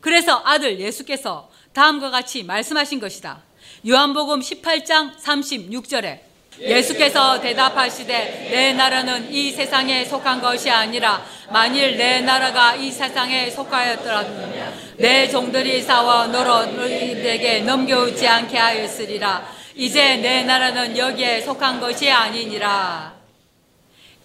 그래서 0.00 0.42
아들 0.44 0.78
예수께서 0.78 1.50
다음과 1.72 2.10
같이 2.10 2.42
말씀하신 2.42 3.00
것이다. 3.00 3.42
요한복음 3.88 4.40
18장 4.40 5.16
36절에 5.16 6.20
예수께서 6.60 7.40
대답하시되 7.40 8.48
내 8.50 8.72
나라는 8.74 9.32
이 9.32 9.52
세상에 9.52 10.04
속한 10.04 10.42
것이 10.42 10.68
아니라 10.70 11.24
만일 11.50 11.96
내 11.96 12.20
나라가 12.20 12.74
이 12.74 12.90
세상에 12.90 13.48
속하였더라면 13.48 14.96
내 14.98 15.28
종들이 15.28 15.80
싸워 15.80 16.26
너로 16.26 16.66
너희에게 16.66 17.60
넘겨오지 17.60 18.26
않게 18.26 18.58
하였으리라 18.58 19.48
이제 19.76 20.16
내 20.16 20.42
나라는 20.42 20.98
여기에 20.98 21.42
속한 21.42 21.80
것이 21.80 22.10
아니니라 22.10 23.14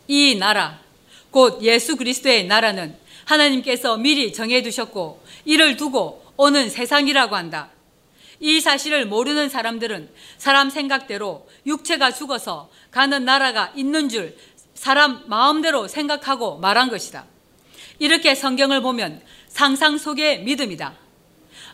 이 0.08 0.36
나라 0.36 0.83
곧 1.34 1.64
예수 1.64 1.98
그리스도의 1.98 2.46
나라는 2.46 2.96
하나님께서 3.26 3.98
미리 3.98 4.32
정해두셨고 4.32 5.24
이를 5.46 5.78
두고 5.78 6.24
오는 6.38 6.70
세상이라고 6.70 7.36
한다. 7.36 7.72
이 8.40 8.62
사실을 8.62 9.08
모르는 9.08 9.50
사람들은 9.50 10.10
사람 10.38 10.70
생각대로 10.70 11.48
육체가 11.66 12.12
죽어서 12.12 12.70
가는 12.92 13.26
나라가 13.26 13.74
있는 13.76 14.10
줄 14.10 14.38
사람 14.76 15.24
마음대로 15.28 15.88
생각하고 15.88 16.60
말한 16.60 16.90
것이다. 16.90 17.26
이렇게 17.98 18.36
성경을 18.36 18.82
보면 18.82 19.20
상상 19.48 19.98
속의 19.98 20.44
믿음이다. 20.44 20.94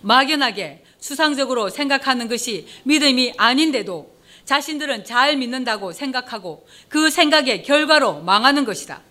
막연하게 0.01 0.86
수상적으로 1.00 1.70
생각하는 1.70 2.30
것이 2.30 2.66
믿음이 2.84 3.34
아닌데도 3.36 4.16
자신들은 4.46 5.04
잘 5.04 5.36
믿는다고 5.36 5.92
생각하고 5.92 6.66
그 6.88 7.10
생각의 7.10 7.63
결과로 7.63 8.22
망하는 8.22 8.63
것이다. 8.63 9.09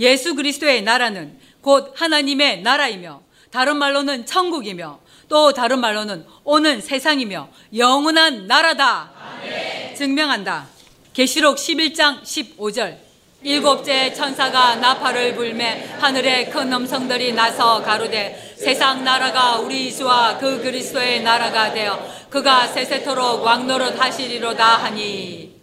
예수 0.00 0.34
그리스도의 0.34 0.82
나라는 0.82 1.38
곧 1.60 1.92
하나님의 1.96 2.62
나라이며 2.62 3.22
다른 3.50 3.76
말로는 3.76 4.26
천국이며 4.26 5.00
또 5.28 5.52
다른 5.52 5.80
말로는 5.80 6.26
오는 6.44 6.80
세상이며 6.80 7.48
영원한 7.76 8.46
나라다. 8.46 9.12
아멘. 9.40 9.94
증명한다. 9.94 10.68
계시록 11.12 11.56
11장 11.56 12.22
15절 12.22 13.08
일곱째 13.42 14.12
천사가 14.12 14.76
나팔을 14.76 15.36
불매 15.36 15.96
하늘의 16.00 16.50
큰 16.50 16.72
음성들이 16.72 17.32
나서 17.34 17.82
가로되 17.82 18.54
세상 18.56 19.04
나라가 19.04 19.58
우리 19.58 19.94
주와 19.94 20.38
그 20.38 20.60
그리스도의 20.60 21.22
나라가 21.22 21.72
되어 21.72 22.04
그가 22.30 22.66
세세토록 22.66 23.44
왕노릇 23.44 24.00
하시리로다 24.00 24.78
하니 24.78 25.54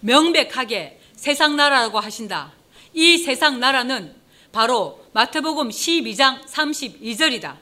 명백하게 0.00 1.00
세상 1.16 1.56
나라라고 1.56 1.98
하신다. 1.98 2.52
이 2.94 3.18
세상 3.18 3.58
나라는 3.58 4.14
바로 4.52 5.00
마태복음 5.12 5.70
12장 5.70 6.44
32절이다. 6.46 7.54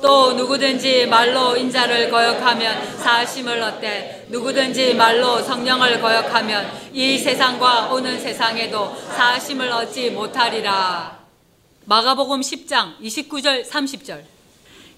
또 0.00 0.32
누구든지 0.32 1.06
말로 1.06 1.56
인자를 1.56 2.10
거역하면 2.10 2.98
사심을 2.98 3.60
얻되 3.60 4.26
누구든지 4.30 4.94
말로 4.94 5.42
성령을 5.42 6.00
거역하면 6.00 6.90
이 6.92 7.18
세상과 7.18 7.92
오는 7.92 8.18
세상에도 8.18 8.94
사심을 9.16 9.70
얻지 9.70 10.10
못하리라. 10.10 11.18
마가복음 11.84 12.40
10장 12.40 12.98
29절 13.00 13.68
30절 13.68 14.22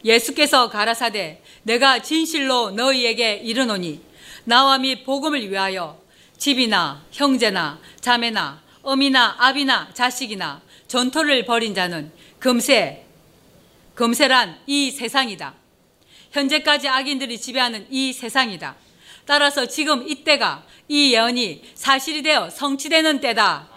예수께서 0.05 0.69
가라사대 0.69 1.43
내가 1.63 2.01
진실로 2.01 2.71
너희에게 2.71 3.35
이르노니 3.35 4.01
나와 4.45 4.79
및 4.79 5.05
복음을 5.05 5.49
위하여 5.51 5.99
집이나 6.37 7.03
형제나 7.13 7.79
자매나 8.01 8.61
어미나 8.83 9.37
아비나 9.39 9.91
자식이나 9.93 10.63
전토를 10.89 11.45
벌인 11.45 11.75
자는 11.75 12.11
금세, 12.39 13.05
금세란 13.95 14.59
이 14.67 14.91
세상이다. 14.91 15.55
현재까지 16.33 16.89
악인들이 16.89 17.39
지배하는 17.39 17.87
이 17.91 18.13
세상이다. 18.13 18.77
따라서 19.27 19.67
지금 19.67 20.09
이때가 20.09 20.65
이 20.89 21.13
예언이 21.13 21.63
사실이 21.75 22.23
되어 22.23 22.51
성취되는 22.51 23.21
때다. 23.21 23.69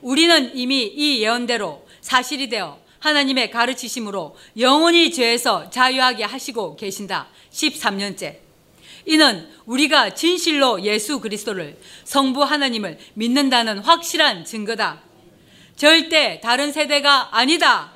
우리는 0.00 0.56
이미 0.56 0.82
이 0.84 1.22
예언대로 1.22 1.86
사실이 2.00 2.48
되어 2.48 2.78
하나님의 2.98 3.50
가르치심으로 3.50 4.36
영원히 4.58 5.10
죄에서 5.12 5.68
자유하게 5.70 6.24
하시고 6.24 6.76
계신다. 6.76 7.28
13년째. 7.52 8.43
이는 9.06 9.48
우리가 9.66 10.10
진실로 10.10 10.82
예수 10.82 11.20
그리스도를 11.20 11.76
성부 12.04 12.42
하나님을 12.42 12.98
믿는다는 13.14 13.78
확실한 13.78 14.44
증거다. 14.44 15.00
절대 15.76 16.40
다른 16.42 16.72
세대가 16.72 17.28
아니다. 17.32 17.90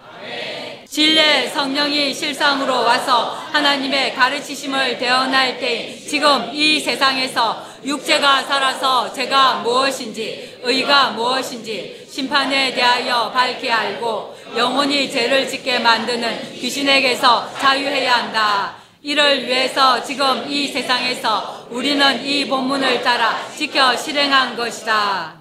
진례 0.89 1.47
성령이 1.49 2.15
실상으로 2.15 2.83
와서 2.83 3.39
하나님의 3.53 4.15
가르치심을 4.15 4.99
대언할 4.99 5.61
때 5.61 5.95
지금 6.09 6.51
이 6.53 6.81
세상에서 6.81 7.63
육체가 7.85 8.43
살아서 8.43 9.13
죄가 9.13 9.57
무엇인지 9.57 10.61
의가 10.63 11.11
무엇인지 11.11 12.07
심판에 12.11 12.75
대하여 12.75 13.31
밝히 13.31 13.71
알고 13.71 14.35
영원히 14.57 15.11
죄를 15.11 15.47
짓게 15.47 15.79
만드는 15.79 16.55
귀신에게서 16.55 17.53
자유해야 17.61 18.17
한다. 18.17 18.88
이를 19.01 19.47
위해서 19.47 20.03
지금 20.03 20.51
이 20.51 20.67
세상에서 20.67 21.69
우리는 21.71 22.25
이 22.25 22.49
본문을 22.49 23.01
따라 23.03 23.49
지켜 23.55 23.97
실행한 23.97 24.57
것이다. 24.57 25.41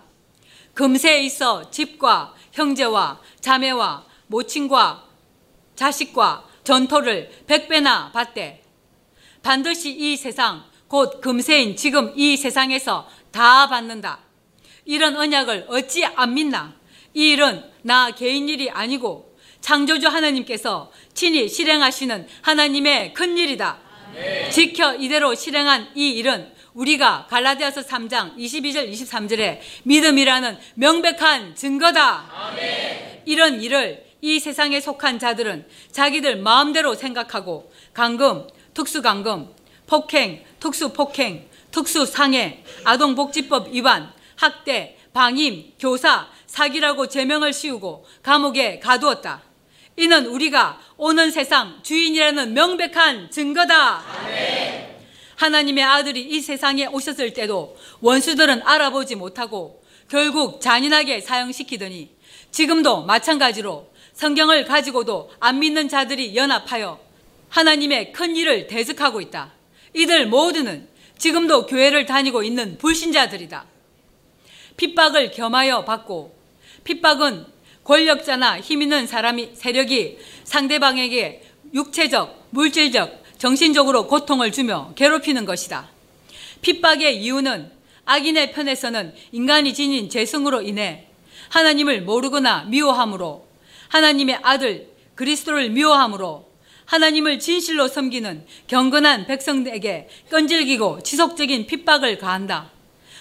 금세 0.76 1.22
있어 1.22 1.70
집과 1.72 2.36
형제와 2.52 3.20
자매와 3.40 4.06
모친과 4.28 5.04
자식과 5.76 6.46
전토를 6.64 7.32
백배나 7.48 8.12
받되 8.12 8.62
반드시 9.42 9.92
이 9.92 10.16
세상 10.18 10.64
곧 10.88 11.20
금세인 11.22 11.76
지금 11.76 12.14
이 12.16 12.38
세상에서 12.38 13.08
다 13.32 13.68
받는다. 13.68 14.20
이런 14.86 15.16
언약을 15.16 15.66
어찌 15.70 16.06
안 16.06 16.36
믿나? 16.36 16.74
이 17.14 17.32
일은 17.32 17.64
나 17.82 18.12
개인 18.12 18.48
일이 18.48 18.70
아니고 18.70 19.27
창조주 19.68 20.08
하나님께서 20.08 20.90
친히 21.14 21.50
실행하시는 21.50 22.26
하나님의 22.42 23.14
큰 23.14 23.38
일이다. 23.38 23.78
네. 24.14 24.50
지켜 24.50 24.96
이대로 24.96 25.36
실행한 25.36 25.90
이 25.94 26.12
일은 26.12 26.54
우리가 26.74 27.28
갈라디아서 27.30 27.82
3장 27.82 28.38
22절 28.38 28.90
23절에 28.90 29.60
믿음이라는 29.84 30.58
명백한 30.76 31.56
증거다. 31.56 32.32
아멘. 32.34 33.24
이런 33.26 33.62
일을 33.62 34.06
이 34.22 34.40
세상에 34.40 34.80
속한 34.80 35.20
자들은 35.20 35.68
자기들 35.92 36.38
마음대로 36.38 36.96
생각하고 36.96 37.70
강금, 37.94 38.48
특수강금, 38.74 39.50
폭행, 39.86 40.46
특수폭행, 40.62 41.46
특수상해, 41.72 42.64
아동복지법 42.86 43.74
위반, 43.74 44.14
학대, 44.38 44.98
방임, 45.12 45.74
교사, 45.78 46.30
사기라고 46.46 47.10
제명을 47.10 47.52
씌우고 47.52 48.06
감옥에 48.24 48.80
가두었다. 48.80 49.47
이는 49.98 50.28
우리가 50.28 50.80
오는 50.96 51.32
세상 51.32 51.80
주인이라는 51.82 52.54
명백한 52.54 53.32
증거다. 53.32 54.04
하나님의 55.36 55.84
아들이 55.84 56.22
이 56.22 56.40
세상에 56.40 56.86
오셨을 56.86 57.34
때도 57.34 57.76
원수들은 58.02 58.62
알아보지 58.64 59.16
못하고 59.16 59.84
결국 60.08 60.62
잔인하게 60.62 61.22
사형시키더니 61.22 62.12
지금도 62.52 63.04
마찬가지로 63.06 63.92
성경을 64.14 64.66
가지고도 64.66 65.32
안 65.40 65.60
믿는 65.60 65.90
자들이 65.90 66.36
연합하여 66.36 67.00
하나님의 67.50 68.14
큰 68.14 68.36
일을 68.36 68.68
대적하고 68.68 69.20
있다. 69.20 69.54
이들 69.94 70.28
모두는 70.28 70.88
지금도 71.18 71.66
교회를 71.66 72.06
다니고 72.06 72.44
있는 72.44 72.78
불신자들이다. 72.78 73.66
핍박을 74.78 75.32
겸하여 75.32 75.86
받고 75.86 76.36
핍박은 76.84 77.57
권력자나 77.88 78.60
힘 78.60 78.82
있는 78.82 79.08
사람이 79.08 79.52
세력이 79.54 80.18
상대방에게 80.44 81.42
육체적, 81.74 82.48
물질적, 82.50 83.24
정신적으로 83.38 84.08
고통을 84.08 84.52
주며 84.52 84.92
괴롭히는 84.96 85.46
것이다. 85.46 85.90
핍박의 86.62 87.24
이유는 87.24 87.72
악인의 88.04 88.52
편에서는 88.52 89.14
인간이 89.32 89.74
지닌 89.74 90.10
죄성으로 90.10 90.62
인해 90.64 91.08
하나님을 91.50 92.02
모르거나 92.02 92.66
미워함으로 92.66 93.48
하나님의 93.88 94.40
아들 94.42 94.90
그리스도를 95.16 95.70
미워함으로 95.70 96.46
하나님을 96.86 97.40
진실로 97.40 97.88
섬기는 97.88 98.46
경건한 98.68 99.28
백성에게 99.28 100.10
끈질기고 100.30 101.04
지속적인 101.04 101.68
핍박을 101.68 102.18
가한다. 102.18 102.72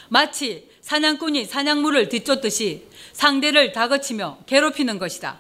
마치 0.09 0.69
사냥꾼이 0.81 1.45
사냥물을 1.45 2.09
뒤쫓듯이 2.09 2.85
상대를 3.17 3.73
다그치며 3.73 4.41
괴롭히는 4.47 4.99
것이다. 4.99 5.39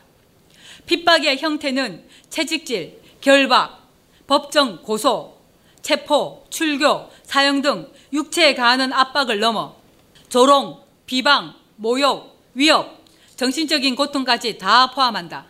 핍박의 0.86 1.36
형태는 1.36 2.04
채찍질, 2.30 3.00
결박, 3.20 3.86
법정 4.26 4.82
고소, 4.82 5.36
체포, 5.82 6.44
출교, 6.48 7.10
사형 7.24 7.60
등 7.60 7.92
육체에 8.14 8.54
가하는 8.54 8.94
압박을 8.94 9.40
넘어 9.40 9.76
조롱, 10.30 10.80
비방, 11.04 11.54
모욕, 11.76 12.40
위협, 12.54 13.04
정신적인 13.36 13.94
고통까지 13.94 14.56
다 14.56 14.90
포함한다. 14.92 15.46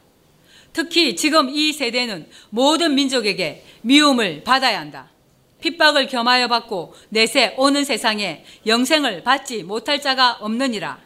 특히 0.72 1.14
지금 1.14 1.48
이 1.48 1.72
세대는 1.72 2.28
모든 2.50 2.96
민족에게 2.96 3.64
미움을 3.82 4.42
받아야 4.42 4.80
한다. 4.80 5.10
핍박을 5.60 6.08
겸하여 6.08 6.48
받고 6.48 6.94
내세 7.08 7.54
오는 7.56 7.84
세상에 7.84 8.44
영생을 8.66 9.22
받지 9.22 9.62
못할 9.62 10.02
자가 10.02 10.38
없느니라. 10.40 11.05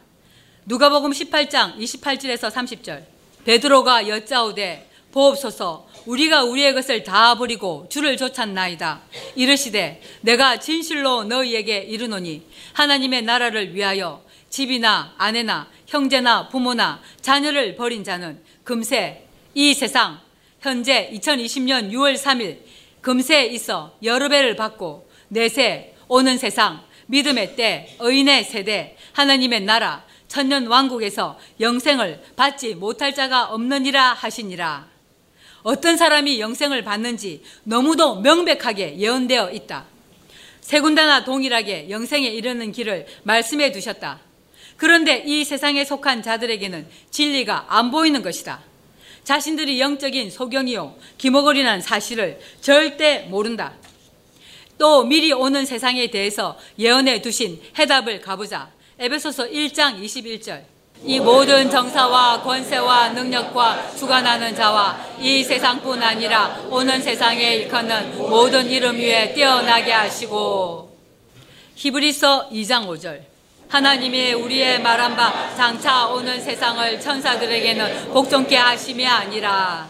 누가복음 0.65 1.11
18장 1.11 1.75
28절에서 1.77 2.51
30절. 2.51 3.03
베드로가 3.45 4.07
여짜오되 4.07 4.89
보옵소서 5.11 5.89
우리가 6.05 6.43
우리의 6.43 6.73
것을 6.75 7.03
다 7.03 7.35
버리고 7.35 7.87
주를 7.89 8.15
쫓았나이다. 8.15 9.01
이르시되 9.35 10.01
내가 10.21 10.59
진실로 10.59 11.23
너희에게 11.23 11.79
이르노니 11.79 12.43
하나님의 12.73 13.23
나라를 13.23 13.73
위하여 13.73 14.23
집이나 14.49 15.15
아내나 15.17 15.67
형제나 15.87 16.47
부모나 16.49 17.01
자녀를 17.21 17.75
버린 17.75 18.03
자는 18.03 18.41
금세 18.63 19.25
이 19.55 19.73
세상 19.73 20.19
현재 20.59 21.09
2020년 21.13 21.91
6월 21.91 22.15
3일 22.15 22.59
금세에 23.01 23.47
있어 23.47 23.97
여러 24.03 24.29
배를 24.29 24.55
받고 24.55 25.09
내세 25.29 25.95
오는 26.07 26.37
세상 26.37 26.83
믿음의 27.07 27.55
때 27.55 27.95
의인의 27.99 28.43
세대 28.43 28.95
하나님의 29.13 29.61
나라 29.61 30.05
천년 30.31 30.67
왕국에서 30.67 31.37
영생을 31.59 32.23
받지 32.37 32.73
못할 32.73 33.13
자가 33.13 33.47
없느니라 33.47 34.13
하시니라. 34.13 34.87
어떤 35.61 35.97
사람이 35.97 36.39
영생을 36.39 36.85
받는지 36.85 37.43
너무도 37.65 38.21
명백하게 38.21 38.97
예언되어 38.97 39.51
있다. 39.51 39.83
세 40.61 40.79
군데나 40.79 41.25
동일하게 41.25 41.89
영생에 41.89 42.29
이르는 42.29 42.71
길을 42.71 43.07
말씀해 43.23 43.73
두셨다. 43.73 44.21
그런데 44.77 45.21
이 45.25 45.43
세상에 45.43 45.83
속한 45.83 46.23
자들에게는 46.23 46.87
진리가 47.09 47.65
안 47.67 47.91
보이는 47.91 48.21
것이다. 48.21 48.61
자신들이 49.25 49.81
영적인 49.81 50.31
소경이요 50.31 50.95
기모거리는 51.17 51.81
사실을 51.81 52.39
절대 52.61 53.27
모른다. 53.29 53.73
또 54.77 55.03
미리 55.03 55.33
오는 55.33 55.65
세상에 55.65 56.09
대해서 56.09 56.57
예언해 56.79 57.21
두신 57.21 57.61
해답을 57.77 58.21
가보자. 58.21 58.71
에베소서 59.03 59.47
1장 59.47 59.99
21절. 59.99 60.61
이 61.05 61.19
모든 61.19 61.71
정사와 61.71 62.43
권세와 62.43 63.09
능력과 63.09 63.95
주관하는 63.97 64.55
자와 64.55 65.15
이 65.19 65.43
세상뿐 65.43 66.03
아니라 66.03 66.55
오는 66.69 67.01
세상에 67.01 67.55
일컫는 67.55 68.15
모든 68.29 68.69
이름 68.69 68.97
위에 68.97 69.33
뛰어나게 69.33 69.91
하시고. 69.91 70.95
히브리서 71.73 72.49
2장 72.51 72.85
5절. 72.85 73.21
하나님이 73.69 74.33
우리의 74.33 74.79
말한 74.83 75.15
바 75.15 75.55
장차 75.55 76.05
오는 76.05 76.39
세상을 76.39 77.01
천사들에게는 77.01 78.11
복종케 78.13 78.55
하심이 78.55 79.07
아니라. 79.07 79.89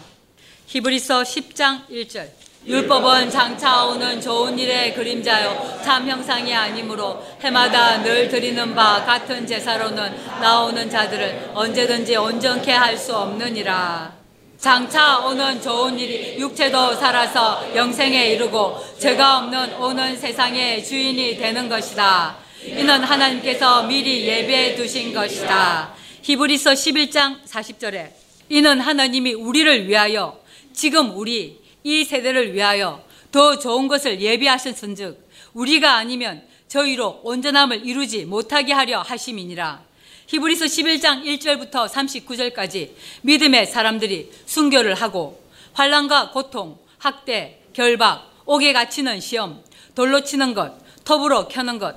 히브리서 0.68 1.24
10장 1.24 1.86
1절 1.90 2.30
율법은 2.64 3.28
장차 3.28 3.86
오는 3.86 4.20
좋은 4.20 4.56
일의 4.56 4.94
그림자요 4.94 5.80
참 5.84 6.08
형상이 6.08 6.54
아니므로 6.54 7.20
해마다 7.40 8.00
늘 8.04 8.28
드리는 8.28 8.72
바 8.74 9.04
같은 9.04 9.44
제사로는 9.44 10.14
나오는 10.40 10.88
자들을 10.88 11.50
언제든지 11.54 12.14
온전케 12.16 12.70
할 12.72 12.96
수 12.96 13.16
없느니라. 13.16 14.12
장차 14.58 15.18
오는 15.18 15.60
좋은 15.60 15.98
일이 15.98 16.38
육체도 16.38 16.94
살아서 16.94 17.74
영생에 17.74 18.26
이르고 18.26 18.78
죄가 18.96 19.38
없는 19.38 19.74
오는 19.74 20.16
세상의 20.16 20.84
주인이 20.84 21.36
되는 21.38 21.68
것이다. 21.68 22.36
이는 22.64 23.02
하나님께서 23.02 23.82
미리 23.84 24.24
예배해 24.24 24.76
두신 24.76 25.12
것이다. 25.12 25.94
히브리서 26.22 26.74
11장 26.74 27.42
40절에 27.44 28.10
이는 28.50 28.78
하나님이 28.78 29.32
우리를 29.32 29.88
위하여 29.88 30.38
지금 30.72 31.16
우리 31.16 31.61
이 31.84 32.04
세대를 32.04 32.54
위하여 32.54 33.04
더 33.30 33.58
좋은 33.58 33.88
것을 33.88 34.20
예비하셨은즉 34.20 35.28
우리가 35.54 35.96
아니면 35.96 36.42
저희로 36.68 37.20
온전함을 37.24 37.84
이루지 37.86 38.24
못하게 38.24 38.72
하려 38.72 39.02
하심이니라. 39.02 39.82
히브리서 40.26 40.64
11장 40.64 41.24
1절부터 41.24 41.88
39절까지 41.88 42.90
믿음의 43.22 43.66
사람들이 43.66 44.30
순교를 44.46 44.94
하고 44.94 45.42
환란과 45.74 46.30
고통, 46.30 46.78
학대, 46.98 47.60
결박, 47.72 48.30
옥에 48.46 48.72
갇히는 48.72 49.20
시험, 49.20 49.62
돌로 49.94 50.22
치는 50.22 50.54
것, 50.54 50.74
톱으로 51.04 51.48
켜는 51.48 51.78
것, 51.78 51.96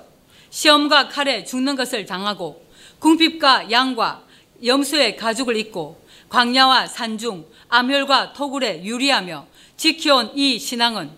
시험과 0.49 1.09
칼에 1.09 1.43
죽는 1.43 1.75
것을 1.75 2.05
당하고 2.05 2.65
궁핍과 2.99 3.71
양과 3.71 4.23
염소의 4.65 5.15
가죽을 5.17 5.57
입고 5.57 6.01
광야와 6.29 6.87
산중, 6.87 7.45
암혈과 7.69 8.33
토굴에 8.33 8.83
유리하며 8.83 9.47
지켜온 9.77 10.31
이 10.35 10.57
신앙은 10.57 11.09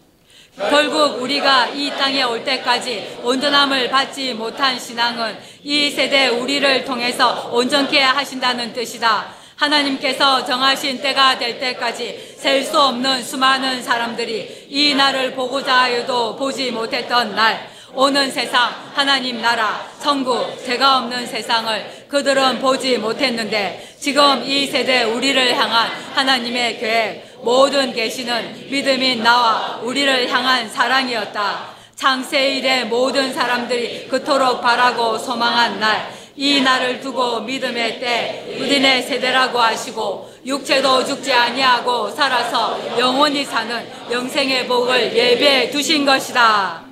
결국 0.58 1.22
우리가 1.22 1.67
이 1.67 1.89
땅에 1.91 2.24
올 2.24 2.43
때까지 2.43 3.20
온전함을 3.22 3.91
받지 3.91 4.34
못한 4.34 4.80
신앙은 4.80 5.38
이 5.63 5.91
세대 5.91 6.30
우리를 6.30 6.84
통해서 6.84 7.50
온전케 7.54 8.02
하신다는 8.02 8.74
뜻이다. 8.74 9.36
하나님께서 9.56 10.43
정하신 10.46 11.02
때가 11.02 11.38
될 11.38 11.60
때까지 11.60 12.36
셀 12.38 12.63
수 12.63 12.80
없는 12.80 13.24
수많은 13.24 13.82
사람들이 13.84 14.67
이 14.70 14.96
날을 14.96 15.34
보고자 15.34 15.82
하여도 15.84 16.36
보지 16.36 16.72
못했던 16.72 17.36
날, 17.36 17.70
오는 17.93 18.30
세상, 18.30 18.69
하나님 18.93 19.41
나라, 19.41 19.88
천국, 20.02 20.62
죄가 20.65 20.97
없는 20.97 21.26
세상을 21.26 22.06
그들은 22.10 22.60
보지 22.60 22.97
못했는데 22.97 23.95
지금 24.00 24.43
이 24.43 24.67
세대 24.67 25.04
우리를 25.04 25.56
향한 25.58 25.89
하나님의 26.13 26.80
계획, 26.80 27.38
모든 27.41 27.93
계시는 27.93 28.67
믿음인 28.69 29.23
나와 29.23 29.80
우리를 29.82 30.30
향한 30.30 30.69
사랑이었다. 30.69 31.78
창세일의 31.95 32.86
모든 32.86 33.34
사람들이 33.34 34.08
그토록 34.08 34.62
바라고 34.62 35.17
소망한 35.17 35.80
날, 35.80 36.12
이 36.36 36.62
날을 36.62 37.02
두고 37.02 37.39
믿음의 37.41 38.00
때 38.00 38.58
우리네 38.60 39.02
세대라고 39.02 39.60
하시고 39.60 40.32
육체도 40.45 41.04
죽지 41.06 41.34
아니하고 41.34 42.12
살아서 42.12 42.80
영원히 43.00 43.43
사는 43.43 43.84
영생의 44.12 44.67
복을 44.67 45.15
예배해 45.15 45.71
두신 45.71 46.06
것이다. 46.06 46.87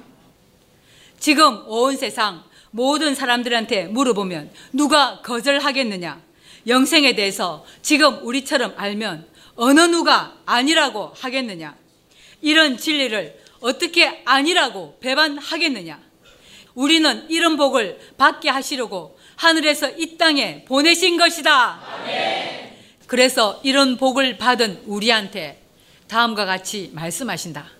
지금 1.25 1.63
온 1.65 1.97
세상 1.97 2.43
모든 2.69 3.15
사람들한테 3.15 3.85
물어보면 3.85 4.51
누가 4.73 5.21
거절하겠느냐? 5.23 6.21
영생에 6.67 7.15
대해서 7.15 7.65
지금 7.81 8.23
우리처럼 8.23 8.75
알면 8.77 9.27
어느 9.55 9.79
누가 9.79 10.37
아니라고 10.45 11.13
하겠느냐? 11.17 11.75
이런 12.43 12.77
진리를 12.77 13.39
어떻게 13.61 14.21
아니라고 14.23 14.99
배반하겠느냐? 14.99 15.99
우리는 16.75 17.25
이런 17.27 17.57
복을 17.57 17.97
받게 18.19 18.51
하시려고 18.51 19.17
하늘에서 19.35 19.89
이 19.97 20.17
땅에 20.19 20.63
보내신 20.65 21.17
것이다. 21.17 21.81
그래서 23.07 23.59
이런 23.63 23.97
복을 23.97 24.37
받은 24.37 24.83
우리한테 24.85 25.59
다음과 26.07 26.45
같이 26.45 26.91
말씀하신다. 26.93 27.74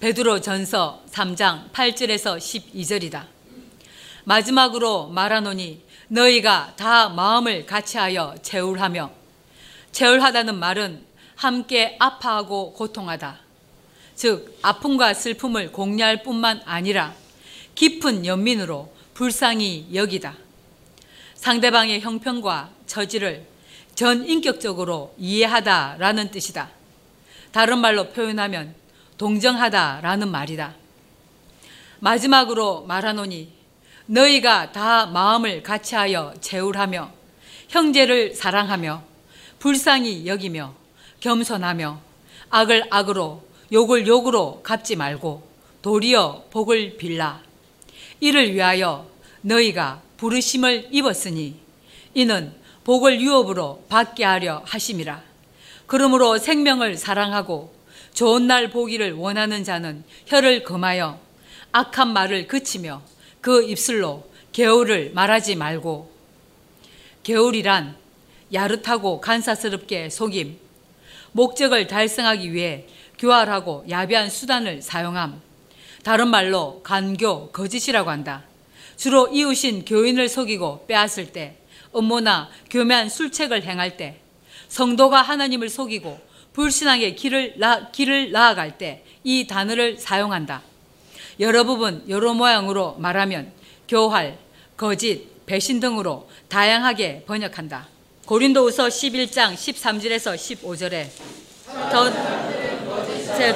베드로 0.00 0.40
전서 0.40 1.02
3장 1.10 1.72
8절에서 1.72 2.38
12절이다. 2.38 3.26
마지막으로 4.22 5.08
말하노니 5.08 5.82
너희가 6.06 6.74
다 6.76 7.08
마음을 7.08 7.66
같이하여 7.66 8.36
제울하며 8.40 9.10
제울하다는 9.90 10.54
말은 10.54 11.04
함께 11.34 11.96
아파하고 11.98 12.74
고통하다. 12.74 13.40
즉 14.14 14.56
아픔과 14.62 15.14
슬픔을 15.14 15.72
공유할 15.72 16.22
뿐만 16.22 16.62
아니라 16.64 17.12
깊은 17.74 18.24
연민으로 18.24 18.92
불쌍히 19.14 19.88
여기다. 19.92 20.36
상대방의 21.34 22.02
형편과 22.02 22.70
처지를 22.86 23.44
전인격적으로 23.96 25.12
이해하다라는 25.18 26.30
뜻이다. 26.30 26.70
다른 27.50 27.78
말로 27.78 28.10
표현하면 28.10 28.76
동정하다라는 29.18 30.30
말이다. 30.30 30.74
마지막으로 32.00 32.84
말하노니 32.86 33.52
너희가 34.06 34.72
다 34.72 35.06
마음을 35.06 35.62
같이하여 35.62 36.34
제울하며 36.40 37.10
형제를 37.68 38.34
사랑하며 38.34 39.02
불쌍히 39.58 40.26
여기며 40.26 40.74
겸손하며 41.20 42.00
악을 42.48 42.86
악으로 42.90 43.44
욕을 43.72 44.06
욕으로 44.06 44.62
갚지 44.62 44.96
말고 44.96 45.46
도리어 45.82 46.44
복을 46.50 46.96
빌라. 46.96 47.42
이를 48.20 48.54
위하여 48.54 49.06
너희가 49.42 50.00
부르심을 50.16 50.88
입었으니 50.90 51.56
이는 52.14 52.54
복을 52.84 53.20
유업으로 53.20 53.84
받게 53.88 54.24
하려 54.24 54.62
하심이라. 54.64 55.22
그러므로 55.86 56.38
생명을 56.38 56.96
사랑하고 56.96 57.77
좋은 58.18 58.48
날 58.48 58.68
보기를 58.68 59.12
원하는 59.12 59.62
자는 59.62 60.02
혀를 60.26 60.64
금하여 60.64 61.20
악한 61.70 62.12
말을 62.12 62.48
그치며 62.48 63.00
그 63.40 63.62
입술로 63.62 64.28
개울을 64.50 65.12
말하지 65.14 65.54
말고 65.54 66.10
개울이란 67.22 67.94
야릇하고 68.52 69.20
간사스럽게 69.20 70.10
속임 70.10 70.58
목적을 71.30 71.86
달성하기 71.86 72.52
위해 72.52 72.86
교활하고 73.20 73.84
야비한 73.88 74.30
수단을 74.30 74.82
사용함 74.82 75.40
다른 76.02 76.26
말로 76.26 76.82
간교 76.82 77.52
거짓이라고 77.52 78.10
한다. 78.10 78.42
주로 78.96 79.28
이웃인 79.28 79.84
교인을 79.84 80.28
속이고 80.28 80.86
빼앗을 80.88 81.30
때 81.30 81.56
음모나 81.94 82.50
교묘한 82.68 83.10
술책을 83.10 83.62
행할 83.62 83.96
때 83.96 84.18
성도가 84.66 85.22
하나님을 85.22 85.68
속이고 85.68 86.27
불신앙의 86.58 87.14
길을, 87.14 87.54
나, 87.58 87.88
길을 87.90 88.32
나아갈 88.32 88.76
때 88.78 89.04
이 89.28 89.46
단어를 89.46 89.98
사용한다. 89.98 90.62
여러 91.38 91.64
부분 91.64 92.02
여러 92.08 92.32
모양으로 92.32 92.96
말하면 92.98 93.52
교활, 93.86 94.38
거짓, 94.74 95.44
배신 95.44 95.80
등으로 95.80 96.30
다양하게 96.48 97.24
번역한다. 97.26 97.86
고린도후서 98.24 98.88
11장 98.88 99.52
13절에서 99.52 100.34
15절에 100.34 101.08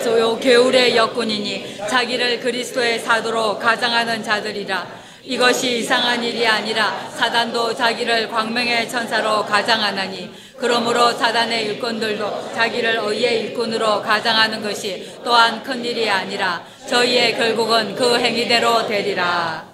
저 0.05 0.39
개울의 0.39 0.95
역군이니 0.95 1.79
자기를 1.89 2.41
그리스도의 2.41 3.01
사도로 3.01 3.59
가장하는 3.59 4.23
자들이라 4.23 5.02
이것이 5.25 5.79
이상한 5.79 6.23
일이 6.25 6.47
아니라 6.47 7.09
사단도 7.11 7.75
자기를 7.75 8.29
광명의 8.29 8.89
천사로 8.89 9.45
가장하나니 9.45 10.31
그러므로 10.59 11.13
사단의 11.13 11.67
일꾼들도 11.67 12.53
자기를 12.55 13.01
의의 13.03 13.41
일꾼으로 13.41 14.03
가장하는 14.03 14.63
것이 14.63 15.13
또한 15.25 15.63
큰 15.63 15.85
일이 15.85 16.09
아니라 16.09 16.65
저희의 16.89 17.37
결국은 17.37 17.95
그 17.95 18.19
행위대로 18.19 18.87
되리라. 18.87 19.73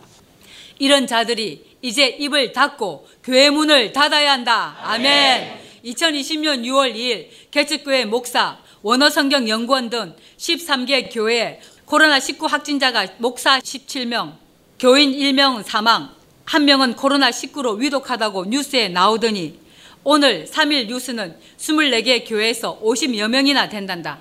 이런 0.78 1.06
자들이 1.06 1.64
이제 1.82 2.06
입을 2.08 2.52
닫고 2.52 3.08
교회 3.24 3.50
문을 3.50 3.92
닫아야 3.92 4.32
한다. 4.32 4.76
아멘. 4.82 5.58
2020년 5.84 6.64
6월 6.64 6.94
2일 6.94 7.28
개척교회 7.50 8.04
목사, 8.04 8.58
원어성경 8.82 9.48
연구원 9.48 9.90
등 9.90 10.14
13개 10.38 11.08
교회 11.12 11.60
코로나19 11.86 12.48
확진자가 12.48 13.06
목사 13.18 13.58
17명, 13.58 14.34
교인 14.78 15.10
1명 15.10 15.64
사망, 15.64 16.14
한 16.44 16.64
명은 16.64 16.94
코로나19로 16.94 17.78
위독하다고 17.78 18.44
뉴스에 18.44 18.88
나오더니 18.88 19.58
오늘 20.04 20.46
3일 20.46 20.86
뉴스는 20.86 21.36
24개 21.58 22.24
교회에서 22.28 22.78
50여 22.80 23.28
명이나 23.28 23.68
된단다. 23.68 24.20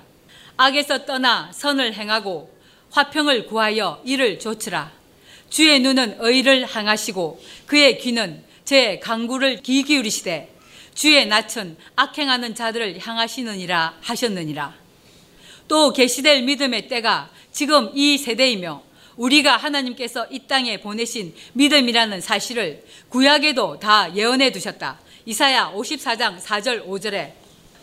악에서 0.56 1.04
떠나 1.06 1.48
선을 1.52 1.94
행하고 1.94 2.52
화평을 2.90 3.46
구하여 3.46 4.02
이를 4.04 4.40
조치라. 4.40 4.90
주의 5.48 5.78
눈은 5.78 6.16
의를 6.18 6.66
향하시고 6.66 7.40
그의 7.66 7.98
귀는 8.00 8.42
제 8.64 8.98
강구를 8.98 9.62
귀 9.62 9.84
기울이시되 9.84 10.52
주의 10.92 11.24
낯은 11.24 11.76
악행하는 11.94 12.56
자들을 12.56 12.98
향하시느니라 12.98 13.98
하셨느니라. 14.00 14.74
또 15.68 15.92
계시될 15.92 16.42
믿음의 16.42 16.88
때가 16.88 17.30
지금 17.52 17.92
이 17.94 18.18
세대이며 18.18 18.87
우리가 19.18 19.56
하나님께서 19.56 20.26
이 20.30 20.40
땅에 20.46 20.80
보내신 20.80 21.34
믿음이라는 21.52 22.20
사실을 22.20 22.82
구약에도 23.08 23.78
다 23.78 24.14
예언해 24.14 24.50
두셨다. 24.50 24.98
이사야 25.26 25.72
54장 25.74 26.40
4절 26.40 26.86
5절에 26.86 27.32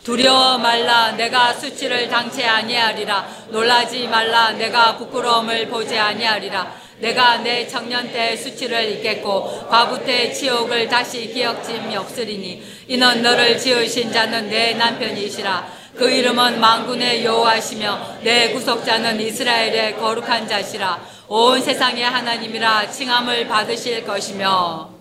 두려워 0.02 0.56
말라 0.58 1.12
내가 1.12 1.52
수치를 1.52 2.08
당치 2.08 2.44
아니하리라. 2.44 3.28
놀라지 3.50 4.06
말라 4.08 4.52
내가 4.52 4.96
부끄러움을 4.96 5.68
보지 5.68 5.98
아니하리라. 5.98 6.86
내가 6.98 7.38
내 7.38 7.66
청년 7.66 8.10
때의 8.10 8.38
수치를 8.38 8.92
잊겠고 8.92 9.68
과부 9.68 10.04
때의 10.04 10.32
치욕을 10.32 10.88
다시 10.88 11.28
기억짐이 11.32 11.96
없으리니. 11.96 12.62
이는 12.88 13.20
너를 13.20 13.58
지으신 13.58 14.12
자는 14.12 14.48
내 14.48 14.74
남편이시라. 14.74 15.86
그 15.96 16.10
이름은 16.10 16.60
망군의 16.60 17.24
여호와시며 17.24 18.18
내 18.22 18.52
구속자는 18.52 19.20
이스라엘의 19.20 19.96
거룩한 19.96 20.46
자시라 20.46 21.15
온 21.28 21.60
세상의 21.60 22.04
하나님이라 22.04 22.88
칭함을 22.88 23.48
받으실 23.48 24.04
것이며 24.04 24.94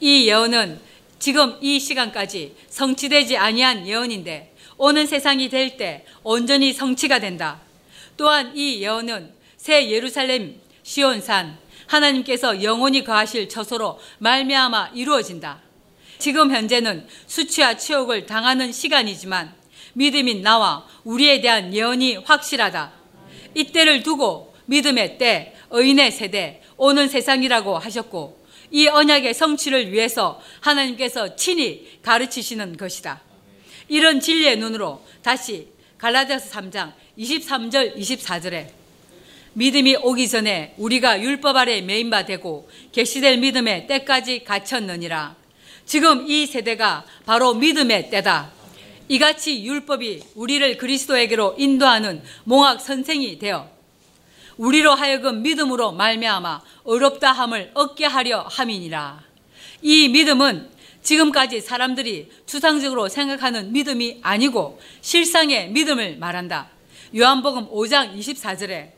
이 0.00 0.26
예언은 0.26 0.80
지금 1.18 1.58
이 1.60 1.78
시간까지 1.78 2.56
성취되지 2.68 3.36
아니한 3.36 3.86
예언인데 3.86 4.54
오는 4.78 5.06
세상이 5.06 5.50
될 5.50 5.76
때 5.76 6.06
온전히 6.22 6.72
성취가 6.72 7.18
된다. 7.18 7.60
또한 8.16 8.52
이 8.56 8.80
예언은 8.82 9.34
새 9.58 9.90
예루살렘 9.90 10.58
시온산 10.82 11.58
하나님께서 11.86 12.62
영원히 12.62 13.04
거하실 13.04 13.50
처소로 13.50 14.00
말미암아 14.18 14.92
이루어진다. 14.94 15.60
지금 16.18 16.50
현재는 16.50 17.06
수치와 17.26 17.76
치욕을 17.76 18.24
당하는 18.24 18.72
시간이지만 18.72 19.52
믿음인 19.92 20.40
나와 20.40 20.86
우리에 21.04 21.42
대한 21.42 21.74
예언이 21.74 22.16
확실하다. 22.24 22.92
이때를 23.54 24.02
두고 24.02 24.51
믿음의 24.72 25.18
때, 25.18 25.54
의인의 25.70 26.10
세대, 26.12 26.62
오는 26.78 27.06
세상이라고 27.06 27.76
하셨고 27.76 28.42
이 28.70 28.86
언약의 28.86 29.34
성취를 29.34 29.92
위해서 29.92 30.40
하나님께서 30.60 31.36
친히 31.36 31.98
가르치시는 32.00 32.78
것이다. 32.78 33.20
이런 33.88 34.20
진리의 34.20 34.56
눈으로 34.56 35.04
다시 35.22 35.68
갈라디아서 35.98 36.58
3장 36.58 36.92
23절 37.18 37.98
24절에 37.98 38.68
믿음이 39.52 39.96
오기 39.96 40.26
전에 40.26 40.74
우리가 40.78 41.20
율법 41.20 41.54
아래 41.54 41.82
메인 41.82 42.08
바 42.08 42.24
되고 42.24 42.70
계시될 42.92 43.36
믿음의 43.38 43.86
때까지 43.86 44.44
갇혔느니라. 44.44 45.36
지금 45.84 46.26
이 46.26 46.46
세대가 46.46 47.04
바로 47.26 47.52
믿음의 47.52 48.08
때다. 48.08 48.50
이같이 49.08 49.62
율법이 49.66 50.22
우리를 50.34 50.78
그리스도에게로 50.78 51.56
인도하는 51.58 52.22
몽학 52.44 52.80
선생이 52.80 53.38
되어 53.38 53.71
우리로 54.56 54.94
하여금 54.94 55.42
믿음으로 55.42 55.92
말미암아 55.92 56.62
어렵다 56.84 57.32
함을 57.32 57.70
얻게 57.74 58.04
하려 58.06 58.42
함이니라. 58.42 59.22
이 59.82 60.08
믿음은 60.08 60.70
지금까지 61.02 61.60
사람들이 61.60 62.30
추상적으로 62.46 63.08
생각하는 63.08 63.72
믿음이 63.72 64.18
아니고 64.22 64.80
실상의 65.00 65.70
믿음을 65.70 66.16
말한다. 66.18 66.68
요한복음 67.16 67.68
5장 67.70 68.16
24절에 68.16 68.90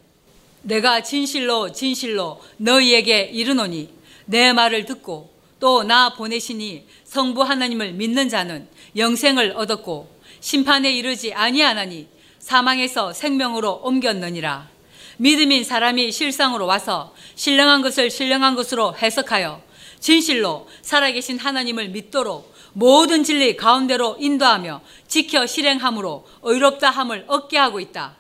내가 0.63 1.03
진실로 1.03 1.73
진실로 1.73 2.43
너희에게 2.59 3.23
이르노니 3.33 3.91
내 4.27 4.53
말을 4.53 4.85
듣고 4.85 5.33
또 5.61 5.83
나 5.83 6.15
보내시니 6.15 6.87
성부 7.05 7.43
하나님을 7.43 7.93
믿는 7.93 8.29
자는 8.29 8.69
영생을 8.97 9.55
얻었고 9.57 10.11
심판에 10.41 10.93
이르지 10.93 11.33
아니하나니 11.33 12.07
사망에서 12.39 13.15
생명으로 13.15 13.81
옮겼느니라. 13.83 14.74
믿음인 15.17 15.65
사람이 15.65 16.13
실상으로 16.13 16.67
와서 16.67 17.15
신령한 17.35 17.83
것을 17.83 18.11
신령한 18.11 18.55
것으로 18.55 18.97
해석하여 18.97 19.63
진실로 20.01 20.69
살아계신 20.83 21.39
하나님을 21.39 21.89
믿도록 21.89 22.55
모든 22.75 23.25
진리 23.25 23.57
가운데로 23.57 24.17
인도하며 24.19 24.83
지켜 25.07 25.47
실행함으로 25.47 26.27
의롭다 26.43 26.91
함을 26.91 27.25
얻게 27.29 27.57
하고 27.57 27.81
있다. 27.81 28.17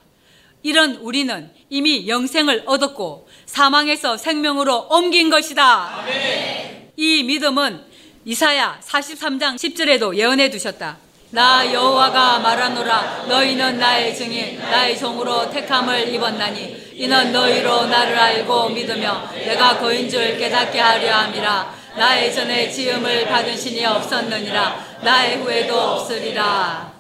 이런 0.62 0.96
우리는 0.96 1.52
이미 1.68 2.09
영생을 2.09 2.62
얻었고 2.66 3.28
사망에서 3.44 4.16
생명으로 4.16 4.88
옮긴 4.90 5.28
것이다. 5.28 5.98
아멘. 5.98 6.92
이 6.96 7.22
믿음은 7.24 7.85
이사야 8.24 8.80
43장 8.83 9.57
10절에도 9.57 10.16
예언해 10.16 10.48
두셨다. 10.48 11.04
나 11.35 11.66
여호와가 11.73 12.38
말하노라 12.38 13.25
너희는 13.27 13.77
나의 13.77 14.14
증인 14.14 14.57
나의 14.57 14.97
종으로 14.97 15.51
택함을 15.51 16.14
입었나니 16.14 16.92
이는 16.94 17.33
너희로 17.33 17.87
나를 17.87 18.16
알고 18.16 18.68
믿으며 18.68 19.29
내가 19.35 19.81
거인 19.81 20.09
줄 20.09 20.38
깨닫게 20.38 20.79
하려 20.79 21.12
함이라. 21.12 21.75
나의 21.97 22.33
전에 22.33 22.70
지음을 22.70 23.27
받은 23.27 23.57
신이 23.57 23.85
없었느니라. 23.85 25.01
나의 25.03 25.38
후에도 25.38 25.77
없으리라. 25.77 26.92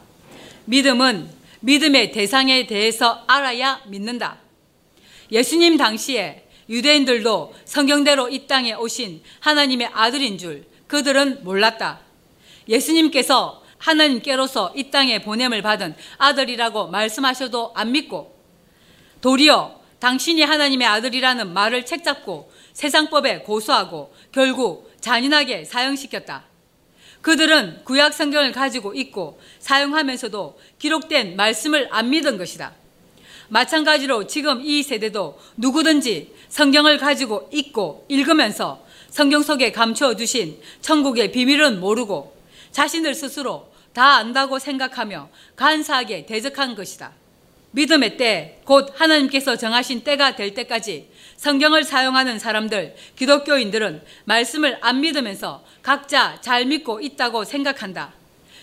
믿음은 0.64 1.30
믿음의 1.60 2.10
대상에 2.10 2.66
대해서 2.66 3.22
알아야 3.28 3.82
믿는다. 3.86 4.38
예수님 5.30 5.76
당시에 5.76 6.48
유대인들도 6.68 7.54
성경대로 7.64 8.28
이 8.30 8.48
땅에 8.48 8.72
오신 8.72 9.22
하나님의 9.38 9.90
아들인 9.92 10.38
줄 10.38 10.64
그들은 10.88 11.44
몰랐다. 11.44 12.00
예수님께서 12.68 13.63
하나님께로서 13.84 14.72
이 14.74 14.90
땅에 14.90 15.20
보냄을 15.20 15.62
받은 15.62 15.94
아들이라고 16.18 16.88
말씀하셔도 16.88 17.72
안 17.74 17.92
믿고 17.92 18.34
도리어 19.20 19.80
당신이 19.98 20.42
하나님의 20.42 20.86
아들이라는 20.86 21.52
말을 21.52 21.86
책잡고 21.86 22.50
세상법에 22.72 23.40
고소하고 23.40 24.14
결국 24.32 24.92
잔인하게 25.00 25.64
사형시켰다. 25.64 26.44
그들은 27.20 27.84
구약 27.84 28.12
성경을 28.12 28.52
가지고 28.52 28.94
있고 28.94 29.40
사용하면서도 29.58 30.58
기록된 30.78 31.36
말씀을 31.36 31.88
안 31.90 32.10
믿은 32.10 32.36
것이다. 32.36 32.72
마찬가지로 33.48 34.26
지금 34.26 34.60
이 34.62 34.82
세대도 34.82 35.38
누구든지 35.56 36.34
성경을 36.48 36.98
가지고 36.98 37.48
있고 37.52 38.04
읽으면서 38.08 38.84
성경 39.08 39.42
속에 39.42 39.72
감춰 39.72 40.14
두신 40.16 40.60
천국의 40.80 41.32
비밀은 41.32 41.80
모르고 41.80 42.36
자신을 42.72 43.14
스스로 43.14 43.73
다 43.94 44.16
안다고 44.16 44.58
생각하며 44.58 45.30
간사하게 45.56 46.26
대적한 46.26 46.74
것이다. 46.74 47.12
믿음의 47.70 48.16
때, 48.16 48.60
곧 48.64 48.92
하나님께서 48.94 49.56
정하신 49.56 50.04
때가 50.04 50.36
될 50.36 50.54
때까지 50.54 51.08
성경을 51.36 51.82
사용하는 51.82 52.38
사람들, 52.38 52.94
기독교인들은 53.16 54.02
말씀을 54.24 54.78
안 54.80 55.00
믿으면서 55.00 55.64
각자 55.82 56.40
잘 56.40 56.66
믿고 56.66 57.00
있다고 57.00 57.44
생각한다. 57.44 58.12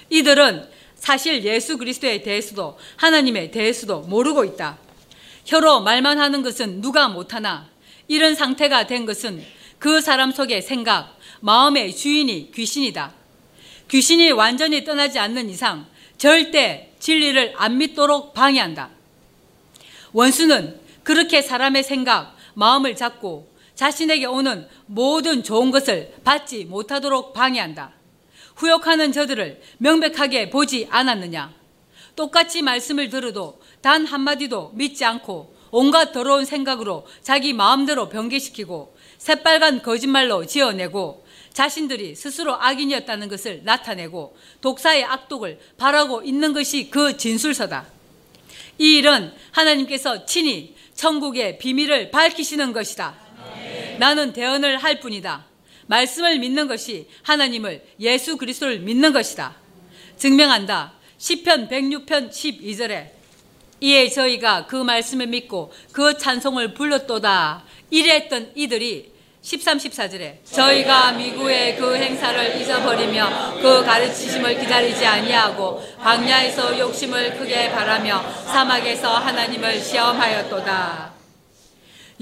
이들은 0.09 0.67
사실 0.95 1.43
예수 1.43 1.77
그리스도에 1.77 2.21
대해서도 2.21 2.77
하나님에 2.97 3.51
대해서도 3.51 4.01
모르고 4.01 4.45
있다. 4.45 4.77
혀로 5.45 5.81
말만 5.81 6.19
하는 6.19 6.41
것은 6.41 6.81
누가 6.81 7.07
못하나 7.07 7.67
이런 8.07 8.35
상태가 8.35 8.87
된 8.87 9.05
것은 9.05 9.43
그 9.79 9.99
사람 9.99 10.31
속의 10.31 10.61
생각, 10.61 11.17
마음의 11.39 11.95
주인이 11.95 12.51
귀신이다. 12.53 13.20
귀신이 13.91 14.31
완전히 14.31 14.85
떠나지 14.85 15.19
않는 15.19 15.49
이상 15.49 15.85
절대 16.17 16.93
진리를 16.99 17.55
안 17.57 17.77
믿도록 17.77 18.33
방해한다. 18.33 18.89
원수는 20.13 20.79
그렇게 21.03 21.41
사람의 21.41 21.83
생각, 21.83 22.37
마음을 22.53 22.95
잡고 22.95 23.51
자신에게 23.75 24.27
오는 24.27 24.65
모든 24.85 25.43
좋은 25.43 25.71
것을 25.71 26.13
받지 26.23 26.63
못하도록 26.63 27.33
방해한다. 27.33 27.91
후욕하는 28.55 29.11
저들을 29.11 29.61
명백하게 29.79 30.49
보지 30.49 30.87
않았느냐? 30.89 31.53
똑같이 32.15 32.61
말씀을 32.61 33.09
들어도 33.09 33.59
단 33.81 34.05
한마디도 34.05 34.71
믿지 34.73 35.03
않고 35.03 35.53
온갖 35.69 36.13
더러운 36.13 36.45
생각으로 36.45 37.07
자기 37.21 37.51
마음대로 37.51 38.07
변개시키고 38.07 38.95
새빨간 39.17 39.81
거짓말로 39.81 40.45
지어내고 40.45 41.20
자신들이 41.53 42.15
스스로 42.15 42.55
악인이었다는 42.61 43.27
것을 43.27 43.61
나타내고 43.63 44.37
독사의 44.61 45.03
악독을 45.03 45.59
바라고 45.77 46.21
있는 46.23 46.53
것이 46.53 46.89
그 46.89 47.17
진술서다. 47.17 47.87
이 48.77 48.97
일은 48.97 49.33
하나님께서 49.51 50.25
친히 50.25 50.75
천국의 50.95 51.57
비밀을 51.57 52.11
밝히시는 52.11 52.73
것이다. 52.73 53.15
나는 53.99 54.33
대언을 54.33 54.77
할 54.77 54.99
뿐이다. 54.99 55.45
말씀을 55.87 56.39
믿는 56.39 56.67
것이 56.67 57.07
하나님을 57.23 57.83
예수 57.99 58.37
그리스도를 58.37 58.79
믿는 58.79 59.11
것이다. 59.11 59.55
증명한다. 60.17 60.93
시편 61.17 61.67
106편 61.67 62.29
12절에 62.29 63.09
이에 63.81 64.09
저희가 64.09 64.67
그 64.67 64.75
말씀을 64.75 65.27
믿고 65.27 65.73
그 65.91 66.17
찬송을 66.17 66.73
불렀도다. 66.75 67.63
이랬던 67.89 68.53
이들이 68.55 69.10
13, 69.43 69.79
14절에 69.79 70.45
저희가 70.45 71.13
미국의 71.13 71.75
그 71.75 71.95
행사를 71.95 72.61
잊어버리며 72.61 73.55
그 73.59 73.83
가르치심을 73.83 74.59
기다리지 74.59 75.03
아니하고 75.03 75.81
광야에서 75.99 76.77
욕심을 76.77 77.39
크게 77.39 77.71
바라며 77.71 78.21
사막에서 78.45 79.17
하나님을 79.17 79.81
시험하였도다. 79.81 81.13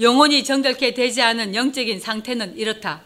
영혼이 0.00 0.44
정결케 0.44 0.94
되지 0.94 1.20
않은 1.20 1.54
영적인 1.54 2.00
상태는 2.00 2.56
이렇다. 2.56 3.02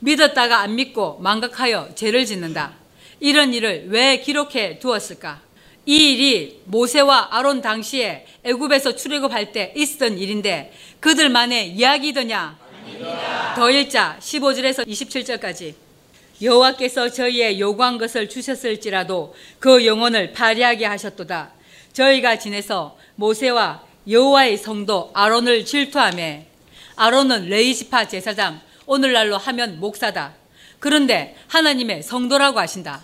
믿었다가 0.00 0.58
안 0.58 0.74
믿고 0.74 1.18
망각하여 1.20 1.94
죄를 1.94 2.26
짓는다. 2.26 2.74
이런 3.20 3.54
일을 3.54 3.86
왜 3.88 4.20
기록해 4.20 4.80
두었을까? 4.80 5.40
이 5.86 6.12
일이 6.12 6.60
모세와 6.66 7.28
아론 7.30 7.62
당시에 7.62 8.26
애굽에서 8.44 8.96
출애굽할 8.96 9.52
때 9.52 9.72
있었던 9.76 10.18
일인데 10.18 10.74
그들만의 11.00 11.70
이야기더냐? 11.70 12.65
더 13.56 13.70
읽자 13.70 14.16
15절에서 14.20 14.86
27절까지 14.86 15.74
여호와께서 16.40 17.10
저희의 17.10 17.58
요구한 17.58 17.98
것을 17.98 18.28
주셨을지라도 18.28 19.34
그 19.58 19.86
영혼을 19.86 20.32
파리하게 20.32 20.84
하셨도다. 20.86 21.52
저희가 21.92 22.38
지내서 22.38 22.96
모세와 23.16 23.82
여호와의 24.08 24.58
성도 24.58 25.10
아론을 25.14 25.64
질투하며 25.64 26.42
아론은 26.96 27.48
레이지파 27.48 28.08
제사장 28.08 28.60
오늘날로 28.84 29.38
하면 29.38 29.80
목사다. 29.80 30.34
그런데 30.78 31.36
하나님의 31.48 32.02
성도라고 32.02 32.60
하신다. 32.60 33.02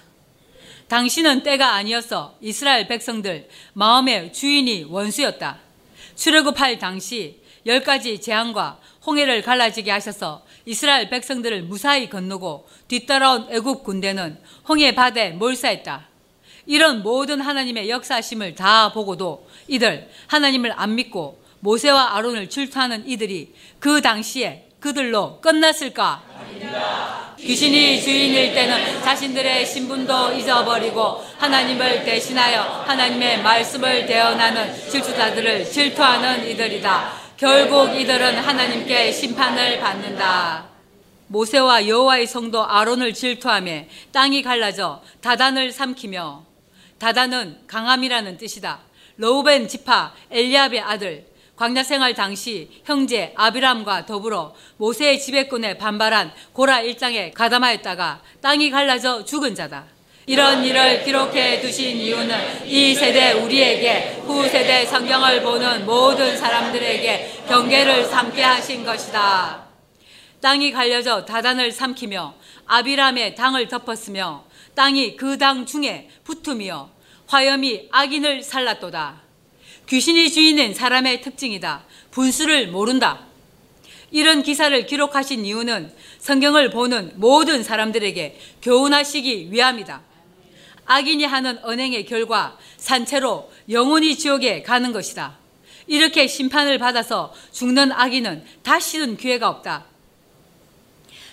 당신은 0.89 1.43
때가 1.43 1.73
아니어서 1.73 2.37
이스라엘 2.41 2.87
백성들 2.87 3.49
마음의 3.73 4.33
주인이 4.35 4.85
원수였다. 4.91 5.59
출애굽할 6.15 6.79
당시 6.79 7.41
열 7.65 7.83
가지 7.83 8.21
재앙과 8.21 8.79
홍해를 9.05 9.43
갈라지게 9.43 9.91
하셔서 9.91 10.43
이스라엘 10.65 11.11
백성들을 11.11 11.63
무사히 11.63 12.09
건너고 12.09 12.69
뒤따라온 12.89 13.49
애굽 13.51 13.83
군대는 13.85 14.39
홍해 14.69 14.95
바다에 14.95 15.31
몰사했다. 15.31 16.09
이런 16.67 17.03
모든 17.03 17.41
하나님의 17.41 17.91
역사심을 17.91 18.55
다 18.55 18.93
보고도 18.93 19.49
이들 19.67 20.09
하나님을 20.29 20.73
안 20.77 20.95
믿고 20.95 21.43
모세와 21.61 22.17
아론을 22.17 22.49
질투하는 22.49 23.09
이들이 23.09 23.55
그 23.79 24.01
당시에 24.01 24.69
그들로 24.79 25.41
끝났을까? 25.41 26.23
아닙니다. 26.37 27.35
귀신이 27.39 28.01
주인일 28.01 28.55
때는 28.55 29.03
자신들의 29.03 29.67
신분도 29.67 30.33
잊어버리고 30.33 31.25
하나님을 31.39 32.05
대신하여 32.05 32.85
하나님의 32.87 33.43
말씀을 33.43 34.07
대언하는 34.07 34.73
질투자들을 34.91 35.65
질투하는 35.65 36.49
이들이다. 36.49 37.22
결국 37.43 37.99
이들은 37.99 38.39
하나님께 38.39 39.11
심판을 39.11 39.81
받는다. 39.81 40.65
모세와 41.27 41.89
여호와의 41.89 42.29
성도 42.29 42.65
아론을 42.65 43.15
질투하며 43.15 43.87
땅이 44.13 44.43
갈라져 44.43 45.03
다단을 45.21 45.73
삼키며 45.73 46.45
다단은 47.01 47.63
강함이라는 47.67 48.37
뜻이다. 48.39 48.79
로우벤 49.17 49.67
지파 49.67 50.15
엘리압의 50.31 50.83
아들 50.83 51.27
광야 51.57 51.83
생활 51.83 52.15
당시 52.15 52.81
형제 52.85 53.33
아비람과 53.35 54.07
더불어 54.07 54.55
모세의 54.77 55.19
지배권에 55.19 55.79
반발한 55.79 56.33
고라 56.53 56.83
일장에 56.83 57.33
가담하였다가 57.33 58.23
땅이 58.41 58.71
갈라져 58.71 59.25
죽은 59.25 59.57
자다. 59.57 59.87
이런 60.27 60.65
일을 60.65 61.03
기록해 61.03 61.61
두신 61.61 61.97
이유는 61.97 62.67
이 62.67 62.95
세대 62.95 63.33
우리에게 63.33 64.21
후 64.25 64.49
세대 64.49 64.87
성경을 64.87 65.43
보는 65.43 65.85
모든 65.85 66.37
사람들에게 66.37 67.43
경계를 67.49 68.05
삼게 68.05 68.41
하신 68.41 68.85
것이다. 68.85 69.67
땅이 70.41 70.71
갈려져 70.71 71.25
다단을 71.25 71.73
삼키며 71.73 72.35
아비람의 72.67 73.35
당을 73.35 73.67
덮었으며 73.69 74.45
땅이 74.75 75.17
그 75.17 75.37
당 75.39 75.67
중에 75.67 76.09
붙으며 76.25 76.89
화염이 77.27 77.89
악인을 77.91 78.43
살랐도다. 78.43 79.23
귀신이 79.89 80.31
주인은 80.31 80.75
사람의 80.75 81.21
특징이다. 81.23 81.85
분수를 82.13 82.69
모른다. 82.69 83.27
이런 84.13 84.43
기사를 84.43 84.87
기록하신 84.87 85.45
이유는 85.45 85.93
성경을 86.19 86.71
보는 86.71 87.13
모든 87.17 87.65
사람들에게 87.65 88.39
교훈하시기 88.63 89.49
위함이다. 89.51 90.12
악인이 90.93 91.25
하는 91.25 91.59
언행의 91.65 92.05
결과 92.05 92.59
산채로 92.77 93.51
영원히 93.71 94.19
지옥에 94.19 94.63
가는 94.63 94.93
것이다. 94.93 95.39
이렇게 95.87 96.27
심판을 96.27 96.77
받아서 96.79 97.33
죽는 97.51 97.93
악인은 97.93 98.45
다시는 98.63 99.17
기회가 99.17 99.49
없다. 99.49 99.87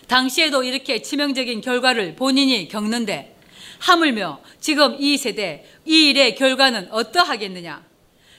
당시에도 0.07 0.63
이렇게 0.63 1.01
치명적인 1.01 1.59
결과를 1.59 2.15
본인이 2.15 2.69
겪는데 2.69 3.35
하물며 3.79 4.39
지금 4.61 4.95
이 4.97 5.17
세대 5.17 5.65
이 5.85 6.09
일의 6.09 6.35
결과는 6.35 6.87
어떠하겠느냐? 6.91 7.83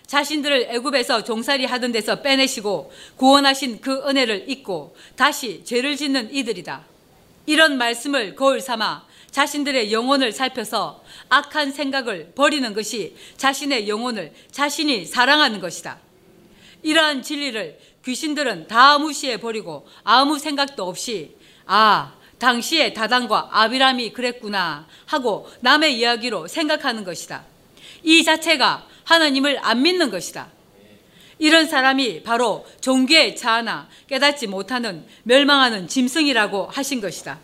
자신들을 0.07 0.68
애굽에서 0.71 1.23
종살이 1.25 1.66
하던 1.66 1.93
데서 1.93 2.23
빼내시고 2.23 2.91
구원하신 3.16 3.83
그 3.83 4.09
은혜를 4.09 4.47
잊고 4.49 4.97
다시 5.16 5.62
죄를 5.64 5.97
짓는 5.97 6.35
이들이다. 6.35 6.85
이런 7.45 7.77
말씀을 7.77 8.35
거울 8.35 8.61
삼아 8.61 9.09
자신들의 9.31 9.93
영혼을 9.93 10.33
살펴서 10.33 11.03
악한 11.28 11.72
생각을 11.72 12.33
버리는 12.35 12.72
것이 12.74 13.16
자신의 13.37 13.89
영혼을 13.89 14.33
자신이 14.51 15.05
사랑하는 15.05 15.61
것이다. 15.61 15.99
이러한 16.83 17.22
진리를 17.22 17.78
귀신들은 18.05 18.66
다 18.66 18.99
무시해 18.99 19.39
버리고 19.39 19.87
아무 20.03 20.39
생각도 20.39 20.87
없이 20.87 21.37
아, 21.66 22.14
당시에 22.39 22.95
다단과 22.95 23.51
아비람이 23.53 24.12
그랬구나 24.12 24.87
하고 25.07 25.49
남의 25.61 25.99
이야기로 25.99 26.49
생각하는 26.49 27.05
것이다. 27.05 27.45
이 28.03 28.24
자체가 28.24 28.87
하나님을 29.05 29.59
안 29.62 29.83
믿는 29.83 30.11
것이다. 30.11 30.49
이런 31.39 31.66
사람이 31.66 32.22
바로 32.22 32.66
종교에 32.81 33.35
차하나 33.35 33.89
깨닫지 34.09 34.47
못하는 34.47 35.07
멸망하는 35.22 35.89
짐승이라고 35.89 36.66
하신 36.66 37.01
것이다. 37.01 37.39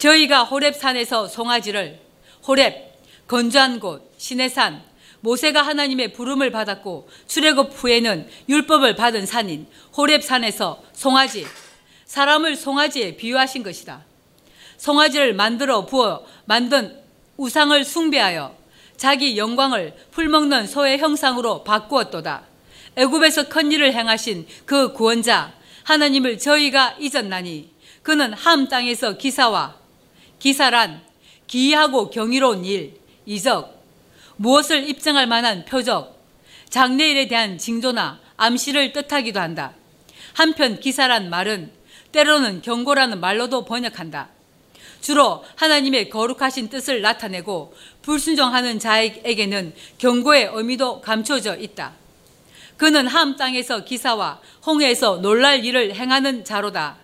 저희가 0.00 0.46
호랩산에서 0.46 1.28
송아지를 1.28 2.00
호랩, 2.44 2.74
건조한 3.28 3.78
곳, 3.80 4.12
시내산, 4.16 4.82
모세가 5.20 5.60
하나님의 5.60 6.14
부름을 6.14 6.50
받았고 6.50 7.08
출애굽 7.26 7.72
후에는 7.74 8.26
율법을 8.48 8.96
받은 8.96 9.26
산인 9.26 9.66
호랩산에서 9.92 10.78
송아지, 10.94 11.46
사람을 12.06 12.56
송아지에 12.56 13.16
비유하신 13.16 13.62
것이다. 13.62 14.04
송아지를 14.78 15.34
만들어 15.34 15.84
부어 15.84 16.24
만든 16.46 16.98
우상을 17.36 17.84
숭배하여 17.84 18.56
자기 18.96 19.36
영광을 19.36 19.94
풀먹는 20.12 20.66
소의 20.66 20.98
형상으로 20.98 21.62
바꾸었도다. 21.62 22.44
애굽에서 22.96 23.48
큰 23.50 23.70
일을 23.70 23.92
행하신 23.92 24.46
그 24.64 24.94
구원자 24.94 25.52
하나님을 25.84 26.38
저희가 26.38 26.96
잊었나니 26.98 27.70
그는 28.02 28.32
함 28.32 28.68
땅에서 28.68 29.18
기사와 29.18 29.79
기사란 30.40 31.02
기이하고 31.46 32.10
경이로운 32.10 32.64
일, 32.64 32.98
이적, 33.26 33.80
무엇을 34.36 34.88
입증할 34.88 35.26
만한 35.26 35.64
표적, 35.64 36.18
장래일에 36.70 37.28
대한 37.28 37.58
징조나 37.58 38.18
암시를 38.36 38.92
뜻하기도 38.92 39.38
한다. 39.38 39.74
한편 40.32 40.80
기사란 40.80 41.30
말은 41.30 41.70
때로는 42.12 42.62
경고라는 42.62 43.20
말로도 43.20 43.64
번역한다. 43.64 44.30
주로 45.00 45.44
하나님의 45.56 46.10
거룩하신 46.10 46.68
뜻을 46.68 47.02
나타내고 47.02 47.74
불순종하는 48.02 48.78
자에게는 48.78 49.74
경고의 49.98 50.50
의미도 50.52 51.00
감춰져 51.00 51.56
있다. 51.56 51.92
그는 52.76 53.06
함 53.06 53.36
땅에서 53.36 53.84
기사를 53.84 54.40
홍해에서 54.64 55.18
놀랄 55.18 55.64
일을 55.64 55.94
행하는 55.94 56.44
자로다. 56.44 56.99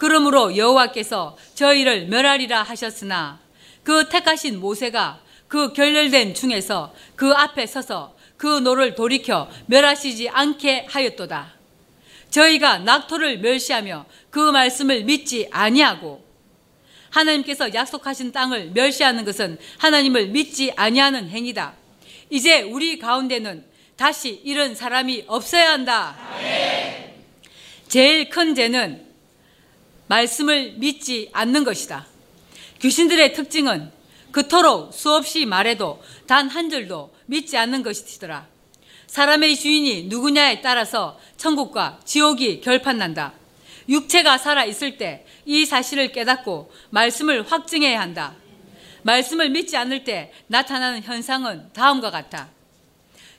그러므로 0.00 0.56
여호와께서 0.56 1.36
저희를 1.54 2.06
멸하리라 2.06 2.62
하셨으나 2.62 3.38
그 3.82 4.08
택하신 4.08 4.58
모세가 4.58 5.20
그 5.46 5.74
결렬된 5.74 6.32
중에서 6.32 6.94
그 7.16 7.30
앞에 7.32 7.66
서서 7.66 8.16
그 8.38 8.46
노를 8.46 8.94
돌이켜 8.94 9.50
멸하시지 9.66 10.30
않게 10.30 10.86
하였도다. 10.88 11.52
저희가 12.30 12.78
낙토를 12.78 13.40
멸시하며 13.40 14.06
그 14.30 14.50
말씀을 14.50 15.04
믿지 15.04 15.46
아니하고 15.50 16.24
하나님께서 17.10 17.74
약속하신 17.74 18.32
땅을 18.32 18.70
멸시하는 18.72 19.26
것은 19.26 19.58
하나님을 19.76 20.28
믿지 20.28 20.72
아니하는 20.76 21.28
행위다. 21.28 21.74
이제 22.30 22.62
우리 22.62 22.98
가운데는 22.98 23.66
다시 23.96 24.40
이런 24.44 24.74
사람이 24.74 25.24
없어야 25.26 25.72
한다. 25.72 26.16
제일 27.86 28.30
큰 28.30 28.54
죄는 28.54 29.09
말씀을 30.10 30.74
믿지 30.78 31.30
않는 31.32 31.62
것이다. 31.62 32.04
귀신들의 32.80 33.32
특징은 33.32 33.92
그토록 34.32 34.92
수없이 34.92 35.46
말해도 35.46 36.02
단 36.26 36.48
한 36.48 36.68
줄도 36.68 37.14
믿지 37.26 37.56
않는 37.56 37.84
것이더라. 37.84 38.46
사람의 39.06 39.56
주인이 39.56 40.04
누구냐에 40.04 40.60
따라서 40.62 41.18
천국과 41.36 42.00
지옥이 42.04 42.60
결판난다. 42.60 43.34
육체가 43.88 44.36
살아 44.38 44.64
있을 44.64 44.98
때 44.98 45.24
이 45.46 45.64
사실을 45.64 46.12
깨닫고 46.12 46.70
말씀을 46.90 47.50
확증해야 47.50 48.00
한다. 48.00 48.34
말씀을 49.02 49.50
믿지 49.50 49.76
않을 49.76 50.04
때 50.04 50.32
나타나는 50.48 51.02
현상은 51.02 51.72
다음과 51.72 52.10
같아. 52.10 52.48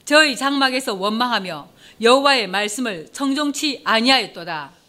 저희 0.04 0.36
장막에서 0.36 0.96
원망하며 0.96 1.70
여호와의 2.02 2.48
말씀을 2.48 3.08
청종치 3.14 3.82
아니하였도다. 3.84 4.81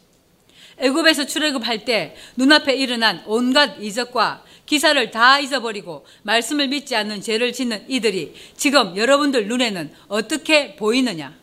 애굽에서 0.82 1.26
출애굽할 1.26 1.84
때 1.84 2.16
눈앞에 2.36 2.74
일어난 2.74 3.22
온갖 3.26 3.80
이적과 3.80 4.42
기사를 4.66 5.10
다 5.12 5.38
잊어버리고 5.38 6.04
말씀을 6.22 6.68
믿지 6.68 6.96
않는 6.96 7.22
죄를 7.22 7.52
짓는 7.52 7.84
이들이 7.88 8.34
지금 8.56 8.96
여러분들 8.96 9.46
눈에는 9.46 9.92
어떻게 10.08 10.74
보이느냐? 10.74 11.34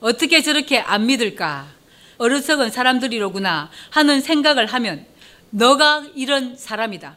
어떻게 0.00 0.42
저렇게 0.42 0.80
안 0.80 1.06
믿을까? 1.06 1.68
어리석은 2.18 2.70
사람들이로구나 2.70 3.70
하는 3.90 4.20
생각을 4.20 4.66
하면 4.66 5.06
너가 5.50 6.04
이런 6.16 6.56
사람이다. 6.56 7.16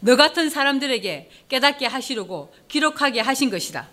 너 0.00 0.16
같은 0.16 0.50
사람들에게 0.50 1.30
깨닫게 1.48 1.86
하시려고 1.86 2.52
기록하게 2.68 3.20
하신 3.20 3.50
것이다. 3.50 3.86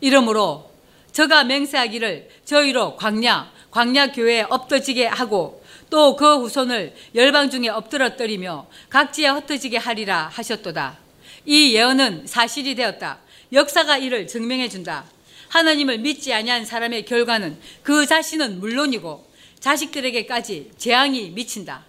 이러므로 0.00 0.70
저가 1.12 1.44
맹세하기를 1.44 2.28
저희로 2.44 2.96
광야, 2.96 3.50
광야 3.70 4.12
교회에 4.12 4.42
엎어지게 4.48 5.06
하고 5.06 5.62
또 5.90 6.16
그 6.16 6.40
후손을 6.42 6.94
열방 7.14 7.50
중에 7.50 7.68
엎드러뜨리며 7.68 8.66
각지에 8.90 9.28
흩어지게 9.28 9.78
하리라 9.78 10.28
하셨도다. 10.32 10.98
이 11.46 11.74
예언은 11.74 12.26
사실이 12.26 12.74
되었다. 12.74 13.18
역사가 13.52 13.96
이를 13.96 14.26
증명해 14.26 14.68
준다. 14.68 15.04
하나님을 15.48 15.98
믿지 15.98 16.34
아니한 16.34 16.66
사람의 16.66 17.06
결과는 17.06 17.58
그 17.82 18.04
자신은 18.04 18.60
물론이고 18.60 19.26
자식들에게까지 19.60 20.72
재앙이 20.76 21.30
미친다. 21.30 21.84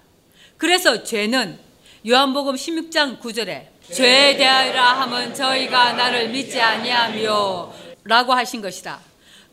그래서 0.58 1.04
죄는 1.04 1.60
요한복음 2.08 2.56
16장 2.56 3.20
9절에 3.20 3.68
죄에 3.92 4.38
대하여라 4.38 5.02
함은 5.02 5.34
저희가 5.34 5.94
나를 5.94 6.30
믿지 6.30 6.62
아니하며 6.62 7.74
라고 8.06 8.34
하신 8.34 8.62
것이다. 8.62 9.09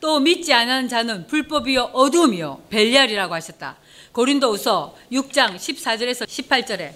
또 0.06 0.20
믿지 0.20 0.54
않은 0.54 0.88
자는 0.88 1.26
불법이요 1.26 1.90
어둠이요 1.92 2.60
벨리알이라고 2.70 3.34
하셨다. 3.34 3.74
고린도후서 4.12 4.94
6장 5.10 5.56
14절에서 5.56 6.28
18절에 6.28 6.92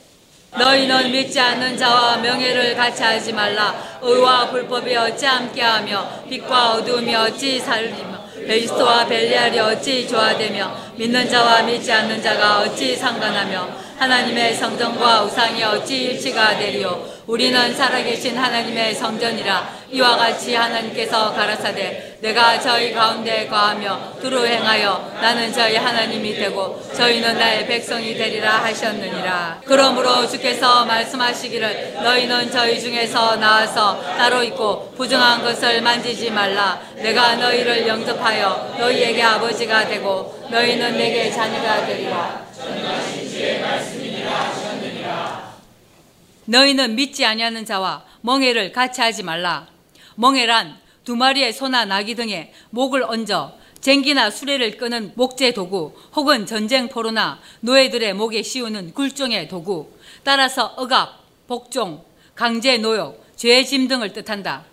너희는 0.57 1.11
믿지 1.11 1.41
않는 1.41 1.77
자와 1.77 2.19
명예를 2.19 2.77
같이 2.77 3.03
하지 3.03 3.33
말라. 3.33 3.99
의와 4.01 4.51
불법이 4.51 4.95
어찌 4.95 5.27
함께하며 5.27 6.27
빛과 6.31 6.75
어둠이 6.75 7.13
어찌 7.17 7.59
살리며 7.59 8.27
베리스토와 8.47 9.07
벨리알이 9.07 9.59
어찌 9.59 10.07
조화되며 10.07 10.93
믿는 10.95 11.29
자와 11.29 11.65
믿지 11.65 11.91
않는 11.91 12.23
자가 12.23 12.61
어찌 12.61 12.95
상관하며 12.95 13.91
하나님의 13.99 14.55
성전과 14.55 15.25
우상이 15.25 15.65
어찌 15.65 16.05
일치가 16.05 16.57
되리요? 16.57 17.05
우리는 17.27 17.75
살아계신 17.75 18.39
하나님의 18.39 18.95
성전이라 18.95 19.80
이와 19.93 20.17
같이 20.17 20.55
하나님께서 20.55 21.33
가라사대 21.33 22.19
내가 22.21 22.61
저희 22.61 22.93
가운데 22.93 23.47
거하며 23.49 24.19
두루 24.21 24.47
행하여 24.47 25.11
나는 25.21 25.53
저희 25.53 25.77
하나님이 25.77 26.35
되고 26.35 26.81
저희는 26.95 27.39
나의 27.39 27.67
백성이 27.67 28.15
되리라 28.15 28.59
하셨느니라. 28.65 29.63
그러므로 29.65 30.27
주께서 30.29 30.85
말씀하시기를 30.85 31.95
너희는 32.03 32.51
저희 32.51 32.79
중에서 32.81 33.37
나와서 33.37 34.01
따로 34.17 34.43
있고 34.45 34.93
부정한 34.97 35.43
것을 35.43 35.81
만지지 35.83 36.31
말라. 36.31 36.81
내가 36.97 37.37
너희를 37.37 37.89
영접하여 37.89 38.77
너희에게 38.79 39.23
아버지가 39.23 39.89
되고 39.89 40.47
너희는 40.51 40.97
내게 40.99 41.31
자녀가 41.31 41.87
되리라. 41.87 42.47
너희는 46.45 46.95
믿지 46.95 47.25
아니하는 47.25 47.65
자와 47.65 48.05
멍해를 48.21 48.73
같이 48.73 49.01
하지 49.01 49.23
말라. 49.23 49.67
멍해란 50.17 50.79
두 51.05 51.17
마리의 51.17 51.53
소나 51.53 51.85
나귀 51.85 52.15
등에 52.15 52.53
목을 52.71 53.03
얹어 53.03 53.59
쟁기나 53.81 54.31
수레를 54.31 54.77
끄는 54.77 55.13
목재 55.15 55.53
도구 55.53 55.95
혹은 56.15 56.45
전쟁 56.47 56.89
포로나 56.89 57.41
노예들의 57.61 58.13
목에 58.15 58.43
씌우는 58.43 58.93
굴종의 58.93 59.49
도구 59.49 59.91
따라서 60.23 60.67
억압, 60.77 61.19
복종, 61.47 62.05
강제 62.35 62.77
노역, 62.79 63.25
죄짐 63.37 63.89
등을 63.89 64.13
뜻한다. 64.13 64.65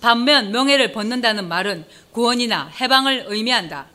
반면 0.00 0.50
명예를 0.50 0.92
벗는다는 0.92 1.48
말은 1.48 1.86
구원이나 2.10 2.66
해방을 2.80 3.26
의미한다. 3.28 3.86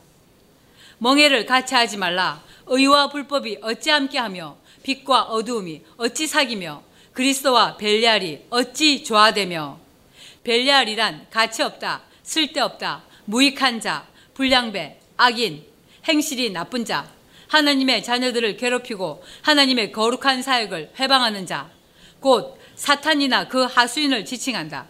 멍해를 0.98 1.46
같이 1.46 1.74
하지 1.74 1.98
말라. 1.98 2.42
의와 2.66 3.08
불법이 3.08 3.58
어찌 3.60 3.90
함께하며 3.90 4.56
빛과 4.82 5.24
어두움이 5.24 5.82
어찌 5.98 6.26
사귀며 6.26 6.82
그리스도와 7.12 7.76
벨리알이 7.76 8.46
어찌 8.50 9.04
조화되며 9.04 9.81
벨리알이란 10.44 11.26
가치 11.30 11.62
없다, 11.62 12.02
쓸데없다, 12.22 13.04
무익한 13.26 13.80
자, 13.80 14.06
불량배, 14.34 14.98
악인, 15.16 15.64
행실이 16.08 16.50
나쁜 16.50 16.84
자, 16.84 17.08
하나님의 17.48 18.02
자녀들을 18.02 18.56
괴롭히고 18.56 19.22
하나님의 19.42 19.92
거룩한 19.92 20.42
사역을 20.42 20.92
회방하는 20.98 21.46
자, 21.46 21.70
곧 22.20 22.58
사탄이나 22.74 23.48
그 23.48 23.64
하수인을 23.64 24.24
지칭한다. 24.24 24.86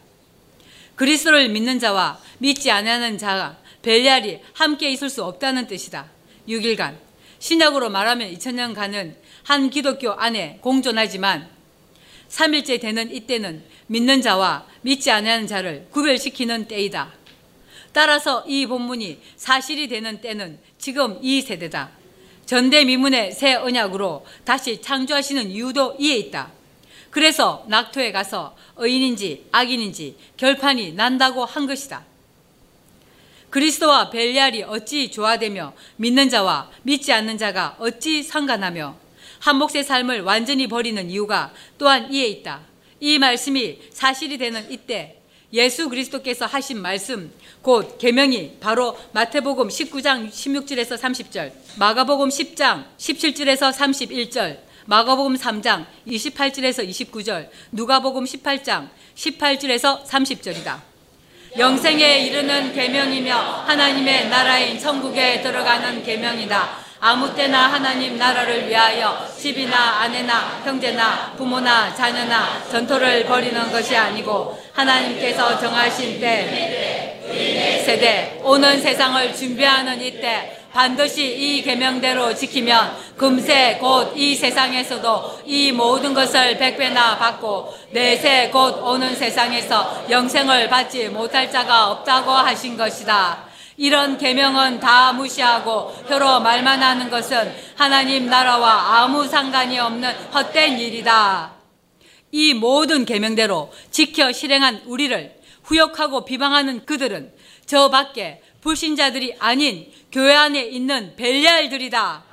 그리스도를 0.94 1.48
믿는 1.48 1.78
자와 1.78 2.20
믿지 2.38 2.70
않는 2.70 3.18
자가 3.18 3.58
벨리알이 3.82 4.40
함께 4.54 4.90
있을 4.90 5.10
수 5.10 5.24
없다는 5.24 5.66
뜻이다. 5.66 6.06
6일간 6.48 6.96
신약으로 7.40 7.90
말하면 7.90 8.32
2000년간은 8.34 9.16
한 9.42 9.70
기독교 9.70 10.12
안에 10.12 10.58
공존하지만 10.60 11.48
3일째 12.28 12.80
되는 12.80 13.12
이때는 13.12 13.64
믿는 13.86 14.22
자와 14.22 14.66
믿지 14.82 15.10
않는 15.10 15.46
자를 15.46 15.86
구별시키는 15.90 16.68
때이다. 16.68 17.12
따라서 17.92 18.44
이 18.46 18.66
본문이 18.66 19.20
사실이 19.36 19.88
되는 19.88 20.20
때는 20.20 20.58
지금 20.78 21.18
이 21.22 21.42
세대다. 21.42 21.90
전대미문의 22.46 23.32
새 23.32 23.54
언약으로 23.54 24.26
다시 24.44 24.80
창조하시는 24.80 25.50
이유도 25.50 25.96
이에 25.98 26.16
있다. 26.16 26.50
그래서 27.10 27.64
낙토에 27.68 28.10
가서 28.12 28.56
의인인지 28.76 29.46
악인인지 29.52 30.16
결판이 30.38 30.94
난다고 30.94 31.44
한 31.44 31.66
것이다. 31.66 32.04
그리스도와 33.50 34.08
벨리알이 34.08 34.62
어찌 34.62 35.10
조화되며 35.10 35.74
믿는 35.96 36.30
자와 36.30 36.70
믿지 36.84 37.12
않는 37.12 37.36
자가 37.36 37.76
어찌 37.78 38.22
상관하며 38.22 38.96
한 39.40 39.56
몫의 39.56 39.84
삶을 39.84 40.22
완전히 40.22 40.68
버리는 40.68 41.10
이유가 41.10 41.52
또한 41.76 42.10
이에 42.12 42.26
있다. 42.28 42.71
이 43.02 43.18
말씀이 43.18 43.78
사실이 43.90 44.38
되는 44.38 44.64
이때 44.70 45.16
예수 45.52 45.88
그리스도께서 45.88 46.46
하신 46.46 46.80
말씀 46.80 47.32
곧 47.60 47.98
계명이 47.98 48.58
바로 48.60 48.96
마태복음 49.10 49.66
19장 49.66 50.30
16절에서 50.30 50.96
30절, 50.96 51.50
마가복음 51.78 52.28
10장 52.28 52.84
17절에서 52.98 53.72
31절, 53.72 54.58
마가복음 54.86 55.34
3장 55.34 55.86
28절에서 56.06 56.88
29절, 56.88 57.48
누가복음 57.72 58.22
18장 58.22 58.88
18절에서 59.16 60.04
30절이다. 60.04 60.80
영생에 61.58 62.20
이르는 62.20 62.72
계명이며 62.72 63.34
하나님의 63.66 64.28
나라인 64.28 64.78
천국에 64.78 65.42
들어가는 65.42 66.04
계명이다. 66.04 66.91
아무 67.04 67.34
때나 67.34 67.66
하나님 67.66 68.16
나라를 68.16 68.68
위하여 68.68 69.26
집이나 69.36 70.02
아내나 70.02 70.60
형제나 70.64 71.32
부모나 71.36 71.92
자녀나 71.92 72.62
전토를 72.70 73.24
벌이는 73.24 73.72
것이 73.72 73.96
아니고 73.96 74.56
하나님께서 74.72 75.58
정하신 75.58 76.20
때 76.20 77.82
세대 77.84 78.38
오는 78.44 78.80
세상을 78.80 79.34
준비하는 79.34 80.00
이때 80.00 80.60
반드시 80.72 81.24
이 81.24 81.62
계명대로 81.62 82.32
지키면 82.36 82.96
금세 83.16 83.78
곧 83.80 84.12
이 84.16 84.36
세상에서도 84.36 85.40
이 85.44 85.72
모든 85.72 86.14
것을 86.14 86.56
백배나 86.56 87.18
받고 87.18 87.74
내세 87.90 88.48
곧 88.50 88.78
오는 88.80 89.12
세상에서 89.16 90.04
영생을 90.08 90.68
받지 90.68 91.08
못할 91.08 91.50
자가 91.50 91.90
없다고 91.90 92.30
하신 92.30 92.76
것이다. 92.76 93.50
이런 93.76 94.18
계명은 94.18 94.80
다 94.80 95.12
무시하고 95.12 95.94
혀로 96.08 96.40
말만 96.40 96.82
하는 96.82 97.10
것은 97.10 97.54
하나님 97.74 98.26
나라와 98.26 98.98
아무 98.98 99.26
상관이 99.26 99.78
없는 99.78 100.12
헛된 100.32 100.78
일이다. 100.78 101.52
이 102.32 102.54
모든 102.54 103.04
계명대로 103.04 103.72
지켜 103.90 104.32
실행한 104.32 104.82
우리를 104.86 105.34
후욕하고 105.64 106.24
비방하는 106.24 106.84
그들은 106.84 107.32
저 107.66 107.90
밖에 107.90 108.42
불신자들이 108.60 109.36
아닌 109.38 109.90
교회 110.10 110.34
안에 110.34 110.62
있는 110.62 111.14
벨리알들이다. 111.16 112.24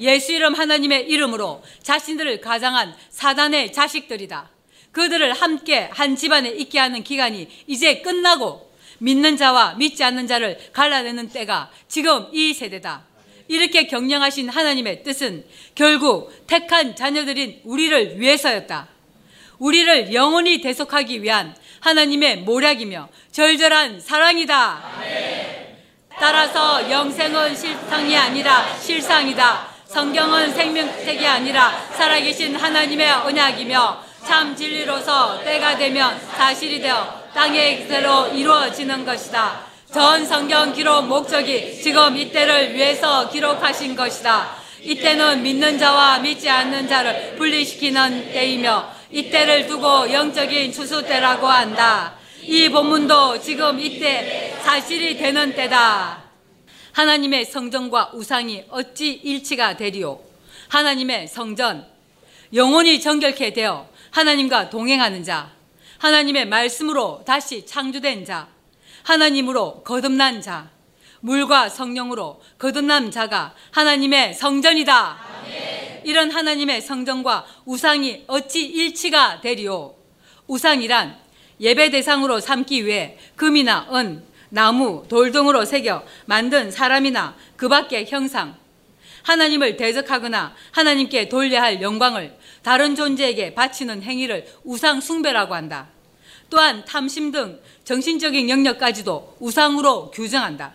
예수 0.00 0.32
이름 0.32 0.54
하나님의 0.54 1.08
이름으로 1.08 1.62
자신들을 1.82 2.40
가장한 2.40 2.94
사단의 3.10 3.72
자식들이다. 3.72 4.50
그들을 4.90 5.32
함께 5.32 5.88
한 5.92 6.16
집안에 6.16 6.50
있게 6.50 6.78
하는 6.78 7.02
기간이 7.02 7.48
이제 7.66 8.00
끝나고 8.00 8.71
믿는 9.02 9.36
자와 9.36 9.74
믿지 9.74 10.04
않는 10.04 10.28
자를 10.28 10.56
갈라내는 10.72 11.28
때가 11.30 11.70
지금 11.88 12.28
이 12.32 12.54
세대다. 12.54 13.02
이렇게 13.48 13.88
경영하신 13.88 14.48
하나님의 14.48 15.02
뜻은 15.02 15.44
결국 15.74 16.32
택한 16.46 16.94
자녀들인 16.94 17.60
우리를 17.64 18.20
위해서였다. 18.20 18.88
우리를 19.58 20.14
영원히 20.14 20.60
대속하기 20.60 21.22
위한 21.22 21.54
하나님의 21.80 22.38
모략이며 22.38 23.08
절절한 23.32 24.00
사랑이다. 24.00 24.82
따라서 26.20 26.88
영생은 26.88 27.56
실상이 27.56 28.16
아니라 28.16 28.78
실상이다. 28.78 29.68
성경은 29.86 30.54
생명책이 30.54 31.26
아니라 31.26 31.70
살아계신 31.96 32.54
하나님의 32.54 33.10
언약이며 33.10 34.11
참 34.26 34.54
진리로서 34.54 35.42
때가 35.42 35.76
되면 35.76 36.18
사실이 36.36 36.80
되어 36.80 37.22
땅의 37.34 37.82
그대로 37.82 38.28
이루어지는 38.28 39.04
것이다. 39.04 39.66
전 39.92 40.24
성경 40.24 40.72
기록 40.72 41.06
목적이 41.06 41.80
지금 41.82 42.16
이때를 42.16 42.74
위해서 42.74 43.28
기록하신 43.28 43.94
것이다. 43.96 44.56
이때는 44.80 45.42
믿는 45.42 45.78
자와 45.78 46.20
믿지 46.20 46.48
않는 46.48 46.88
자를 46.88 47.36
분리시키는 47.36 48.32
때이며 48.32 48.90
이때를 49.10 49.66
두고 49.66 50.12
영적인 50.12 50.72
추수 50.72 51.02
때라고 51.02 51.46
한다. 51.46 52.14
이 52.42 52.68
본문도 52.68 53.40
지금 53.40 53.78
이때 53.78 54.56
사실이 54.62 55.16
되는 55.18 55.54
때다. 55.54 56.22
하나님의 56.92 57.44
성전과 57.44 58.10
우상이 58.14 58.64
어찌 58.70 59.12
일치가 59.12 59.76
되리오? 59.76 60.20
하나님의 60.68 61.28
성전, 61.28 61.86
영혼이 62.54 63.00
정결케 63.00 63.52
되어 63.52 63.91
하나님과 64.12 64.70
동행하는 64.70 65.24
자, 65.24 65.50
하나님의 65.98 66.46
말씀으로 66.46 67.22
다시 67.26 67.66
창조된 67.66 68.24
자, 68.24 68.48
하나님으로 69.02 69.82
거듭난 69.82 70.40
자, 70.40 70.70
물과 71.20 71.68
성령으로 71.68 72.40
거듭난 72.58 73.10
자가 73.10 73.54
하나님의 73.70 74.34
성전이다. 74.34 75.32
이런 76.04 76.30
하나님의 76.30 76.82
성전과 76.82 77.46
우상이 77.64 78.24
어찌 78.26 78.64
일치가 78.66 79.40
되리오? 79.40 79.94
우상이란 80.46 81.16
예배 81.60 81.90
대상으로 81.90 82.40
삼기 82.40 82.84
위해 82.84 83.16
금이나 83.36 83.88
은, 83.92 84.24
나무, 84.48 85.06
돌 85.08 85.30
등으로 85.30 85.64
새겨 85.64 86.04
만든 86.26 86.70
사람이나 86.70 87.36
그 87.56 87.68
밖의 87.68 88.06
형상, 88.08 88.56
하나님을 89.22 89.76
대적하거나 89.76 90.54
하나님께 90.72 91.28
돌려야 91.28 91.62
할 91.62 91.80
영광을 91.80 92.36
다른 92.62 92.94
존재에게 92.94 93.54
바치는 93.54 94.02
행위를 94.02 94.46
우상 94.64 95.00
숭배라고 95.00 95.54
한다. 95.54 95.88
또한 96.48 96.84
탐심 96.84 97.32
등 97.32 97.60
정신적인 97.84 98.48
영역까지도 98.48 99.36
우상으로 99.40 100.10
규정한다. 100.10 100.74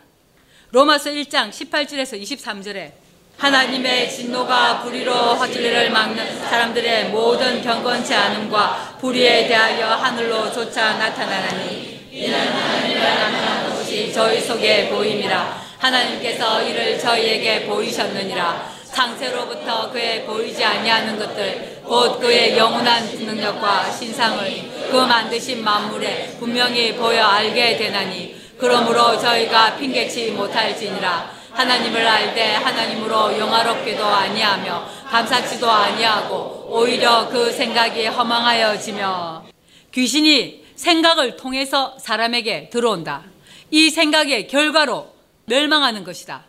로마서 0.72 1.12
1장 1.12 1.50
18절에서 1.50 2.22
23절에 2.22 2.92
하나님의 3.38 4.12
진노가 4.12 4.82
불의로 4.82 5.38
진리를 5.46 5.92
막는 5.92 6.40
사람들의 6.40 7.10
모든 7.10 7.62
경건치 7.62 8.14
않음과 8.14 8.98
불의에 9.00 9.48
대하여 9.48 9.88
하늘로 9.90 10.52
조차 10.52 10.98
나타나나니 10.98 12.08
이는 12.12 12.36
하나님을 12.36 13.00
나타난 13.00 13.70
것이 13.70 14.12
저희 14.12 14.42
속에 14.42 14.90
보임이라 14.90 15.68
하나님께서 15.78 16.64
이를 16.64 17.00
저희에게 17.00 17.68
보이셨느니라 17.68 18.77
상세로부터 18.98 19.92
그의 19.92 20.26
보이지 20.26 20.64
아니하는 20.64 21.20
것들 21.20 21.84
곧 21.84 22.20
그의 22.20 22.58
영원한 22.58 23.06
능력과 23.06 23.92
신상을 23.92 24.90
그 24.90 24.96
만드신 24.98 25.64
만물에 25.64 26.38
분명히 26.40 26.96
보여 26.96 27.24
알게 27.24 27.78
되나니 27.78 28.36
그러므로 28.58 29.20
저희가 29.20 29.76
핑계치 29.76 30.32
못할지니라 30.32 31.32
하나님을 31.52 32.08
알되 32.08 32.56
하나님으로 32.56 33.38
영화롭게도 33.38 34.04
아니하며 34.04 34.90
감사치도 35.10 35.70
아니하고 35.70 36.68
오히려 36.70 37.30
그 37.30 37.52
생각이 37.52 38.08
허망하여지며 38.08 39.46
귀신이 39.94 40.66
생각을 40.76 41.38
통해서 41.38 41.98
사람에게 42.00 42.70
들어온다. 42.70 43.24
이 43.72 43.90
생각의 43.90 44.48
결과로 44.48 45.14
멸망하는 45.46 46.04
것이다. 46.04 46.46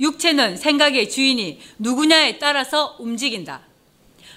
육체는 0.00 0.56
생각의 0.56 1.08
주인이 1.10 1.60
누구냐에 1.78 2.38
따라서 2.38 2.96
움직인다. 2.98 3.62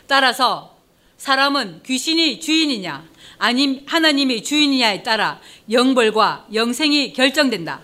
따라서 0.07 0.77
사람은 1.17 1.83
귀신이 1.83 2.39
주인이냐, 2.39 3.07
아님 3.37 3.83
하나님이 3.85 4.43
주인이냐에 4.43 5.03
따라 5.03 5.39
영벌과 5.69 6.47
영생이 6.53 7.13
결정된다. 7.13 7.81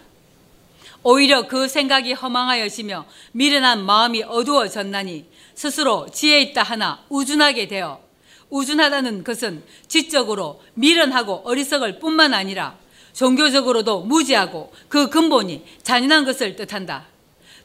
오히려 1.04 1.48
그 1.48 1.68
생각이 1.68 2.14
허망하여지며 2.14 3.06
미련한 3.32 3.86
마음이 3.86 4.24
어두워졌나니 4.24 5.26
스스로 5.56 6.08
지혜 6.12 6.42
있다 6.42 6.64
하나 6.64 7.04
우준하게 7.10 7.68
되어 7.68 8.02
우준하다는 8.50 9.24
것은 9.24 9.64
지적으로 9.88 10.62
미련하고 10.74 11.44
어리석을 11.46 12.00
뿐만 12.00 12.34
아니라 12.34 12.78
종교적으로도 13.14 14.02
무지하고 14.02 14.74
그 14.90 15.10
근본이 15.10 15.64
잔인한 15.82 16.26
것을 16.26 16.56
뜻한다. 16.56 17.06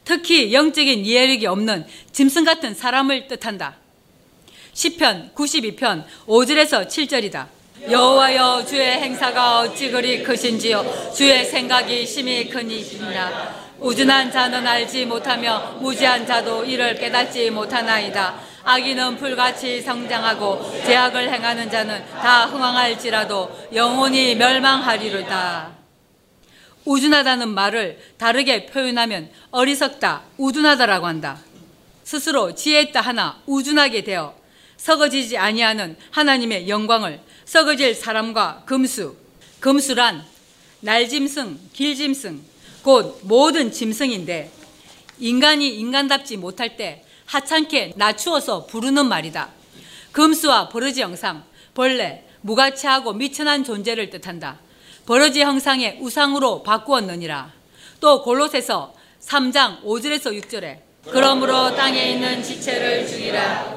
특히 0.05 0.53
영적인 0.53 1.05
이해력이 1.05 1.45
없는 1.47 1.85
짐승 2.11 2.43
같은 2.43 2.73
사람을 2.73 3.27
뜻한다. 3.27 3.77
시편 4.73 5.31
92편 5.35 6.03
5절에서 6.25 6.87
7절이다. 6.87 7.47
여호와여 7.89 8.63
주의 8.65 8.91
행사가 8.91 9.59
어찌 9.59 9.91
그리 9.91 10.23
크신지요 10.23 11.11
주의 11.13 11.43
생각이 11.43 12.05
심히 12.05 12.47
크니이다 12.47 13.55
우준한 13.79 14.31
자는 14.31 14.65
알지 14.65 15.05
못하며 15.05 15.77
무지한 15.81 16.25
자도 16.25 16.63
이를 16.63 16.95
깨닫지 16.95 17.51
못하나이다 17.51 18.35
악인은 18.63 19.17
풀같이 19.17 19.81
성장하고 19.81 20.81
제약을 20.85 21.33
행하는 21.33 21.69
자는 21.69 22.05
다 22.11 22.45
흥왕할지라도 22.45 23.67
영원히 23.73 24.35
멸망하리로다 24.35 25.82
우준하다는 26.85 27.49
말을 27.49 27.99
다르게 28.17 28.65
표현하면 28.65 29.29
어리석다, 29.51 30.23
우둔하다라고 30.37 31.05
한다. 31.05 31.39
스스로 32.03 32.53
지혜있다 32.53 32.99
하나 33.01 33.41
우준하게 33.45 34.03
되어 34.03 34.35
썩어지지 34.77 35.37
아니하는 35.37 35.95
하나님의 36.11 36.67
영광을 36.67 37.21
썩어질 37.45 37.95
사람과 37.95 38.63
금수, 38.65 39.15
금수란 39.59 40.25
날짐승, 40.81 41.59
길짐승, 41.71 42.41
곧 42.83 43.21
모든 43.23 43.71
짐승인데 43.71 44.51
인간이 45.19 45.69
인간답지 45.69 46.35
못할 46.35 46.75
때 46.75 47.05
하찮게 47.25 47.93
낮추어서 47.95 48.65
부르는 48.65 49.07
말이다. 49.07 49.49
금수와 50.11 50.67
버러지 50.69 50.99
영상, 51.01 51.43
벌레, 51.73 52.25
무가치하고 52.41 53.13
미천한 53.13 53.63
존재를 53.63 54.09
뜻한다. 54.09 54.59
버러지 55.05 55.41
형상의 55.41 55.97
우상으로 55.99 56.63
바꾸었느니라. 56.63 57.51
또 57.99 58.23
골로새서 58.23 58.93
3장 59.21 59.83
5절에서 59.83 60.41
6절에 60.41 60.79
그러므로 61.11 61.75
땅에 61.75 62.11
있는 62.11 62.41
지체를 62.41 63.05
죽이라. 63.05 63.73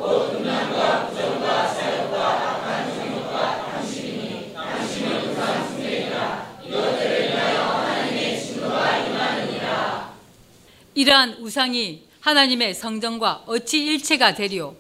이러한 10.95 11.37
우상이 11.41 12.05
하나님의 12.20 12.74
성전과 12.74 13.43
어찌 13.47 13.85
일체가 13.85 14.35
되리오? 14.35 14.74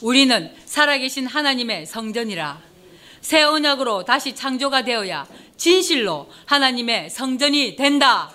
우리는 0.00 0.54
살아계신 0.64 1.26
하나님의 1.26 1.86
성전이라. 1.86 2.60
새 3.20 3.42
언약으로 3.42 4.04
다시 4.04 4.34
창조가 4.34 4.82
되어야 4.82 5.26
진실로 5.56 6.28
하나님의 6.46 7.10
성전이 7.10 7.76
된다. 7.76 8.30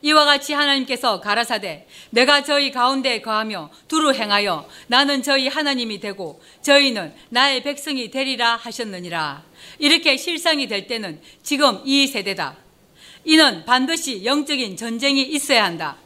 이와 0.00 0.24
같이 0.24 0.52
하나님께서 0.52 1.20
가라사대 1.20 1.86
내가 2.10 2.44
저희 2.44 2.70
가운데 2.70 3.20
거하며 3.20 3.70
두루 3.88 4.14
행하여 4.14 4.68
나는 4.86 5.22
저희 5.22 5.48
하나님이 5.48 5.98
되고 5.98 6.40
저희는 6.62 7.12
나의 7.30 7.62
백성이 7.64 8.10
되리라 8.10 8.56
하셨느니라. 8.56 9.42
이렇게 9.80 10.16
실상이 10.16 10.68
될 10.68 10.86
때는 10.86 11.20
지금 11.42 11.80
이 11.84 12.06
세대다. 12.06 12.56
이는 13.24 13.64
반드시 13.64 14.24
영적인 14.24 14.76
전쟁이 14.76 15.22
있어야 15.22 15.64
한다. 15.64 15.96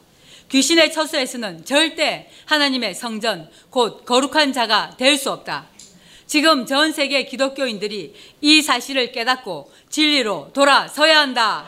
귀신의 0.49 0.93
처소에서는 0.93 1.64
절대 1.64 2.31
하나님의 2.47 2.95
성전, 2.95 3.49
곧 3.70 4.05
거룩한 4.05 4.53
자가 4.53 4.97
될 4.99 5.16
수 5.16 5.31
없다. 5.31 5.68
지금 6.33 6.64
전 6.64 6.95
세계 6.95 7.26
기독교인들이 7.26 8.14
이 8.41 8.62
사실을 8.62 9.12
깨닫고 9.12 9.70
진리로 9.91 10.49
돌아서야 10.55 11.20
한다. 11.20 11.66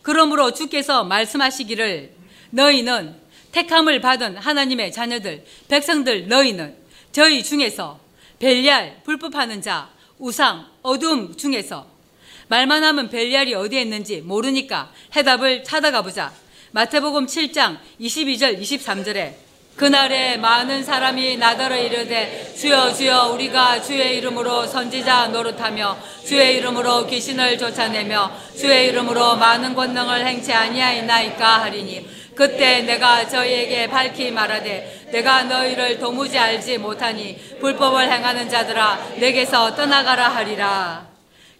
그러므로 0.00 0.54
주께서 0.54 1.04
말씀하시기를 1.04 2.10
너희는 2.48 3.14
택함을 3.52 4.00
받은 4.00 4.38
하나님의 4.38 4.92
자녀들, 4.92 5.44
백성들 5.68 6.28
너희는 6.28 6.74
저희 7.12 7.44
중에서 7.44 8.00
벨리알 8.38 9.02
불법하는 9.04 9.60
자, 9.60 9.90
우상, 10.18 10.64
어둠 10.80 11.36
중에서 11.36 11.86
말만 12.48 12.82
하면 12.82 13.10
벨리알이 13.10 13.52
어디에 13.52 13.82
있는지 13.82 14.22
모르니까 14.22 14.90
해답을 15.14 15.64
찾아가 15.64 16.00
보자. 16.00 16.32
마태복음 16.70 17.26
7장 17.26 17.76
22절 18.00 18.58
23절에 18.58 19.43
그날에 19.76 20.36
많은 20.36 20.84
사람이 20.84 21.36
나더러 21.36 21.76
이르되 21.76 22.54
주여 22.56 22.92
주여 22.92 23.32
우리가 23.32 23.82
주의 23.82 24.18
이름으로 24.18 24.66
선지자 24.68 25.28
노릇하며 25.28 25.98
주의 26.24 26.58
이름으로 26.58 27.06
귀신을 27.06 27.58
쫓아내며 27.58 28.30
주의 28.56 28.88
이름으로 28.88 29.36
많은 29.36 29.74
권능을 29.74 30.24
행치 30.24 30.52
아니하이나이까 30.52 31.62
하리니 31.62 32.08
그때 32.36 32.82
내가 32.82 33.28
저희에게 33.28 33.88
밝히 33.88 34.30
말하되 34.30 35.08
내가 35.12 35.42
너희를 35.44 35.98
도무지 35.98 36.38
알지 36.38 36.78
못하니 36.78 37.58
불법을 37.60 38.12
행하는 38.12 38.48
자들아 38.48 39.14
내게서 39.18 39.74
떠나가라 39.74 40.28
하리라 40.28 41.14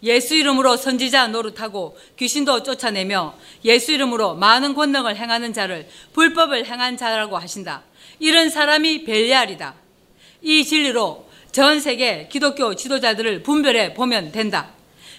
예수 0.04 0.34
이름으로 0.34 0.76
선지자 0.76 1.28
노릇하고 1.28 1.96
귀신도 2.18 2.62
쫓아내며 2.62 3.34
예수 3.64 3.92
이름으로 3.92 4.34
많은 4.34 4.74
권능을 4.74 5.16
행하는 5.16 5.52
자를 5.52 5.88
불법을 6.12 6.66
행한 6.66 6.98
자라고 6.98 7.38
하신다. 7.38 7.82
이런 8.24 8.48
사람이 8.48 9.04
벨리알이다. 9.04 9.74
이 10.40 10.64
진리로 10.64 11.28
전 11.52 11.78
세계 11.78 12.26
기독교 12.26 12.74
지도자들을 12.74 13.42
분별해 13.42 13.92
보면 13.92 14.32
된다. 14.32 14.70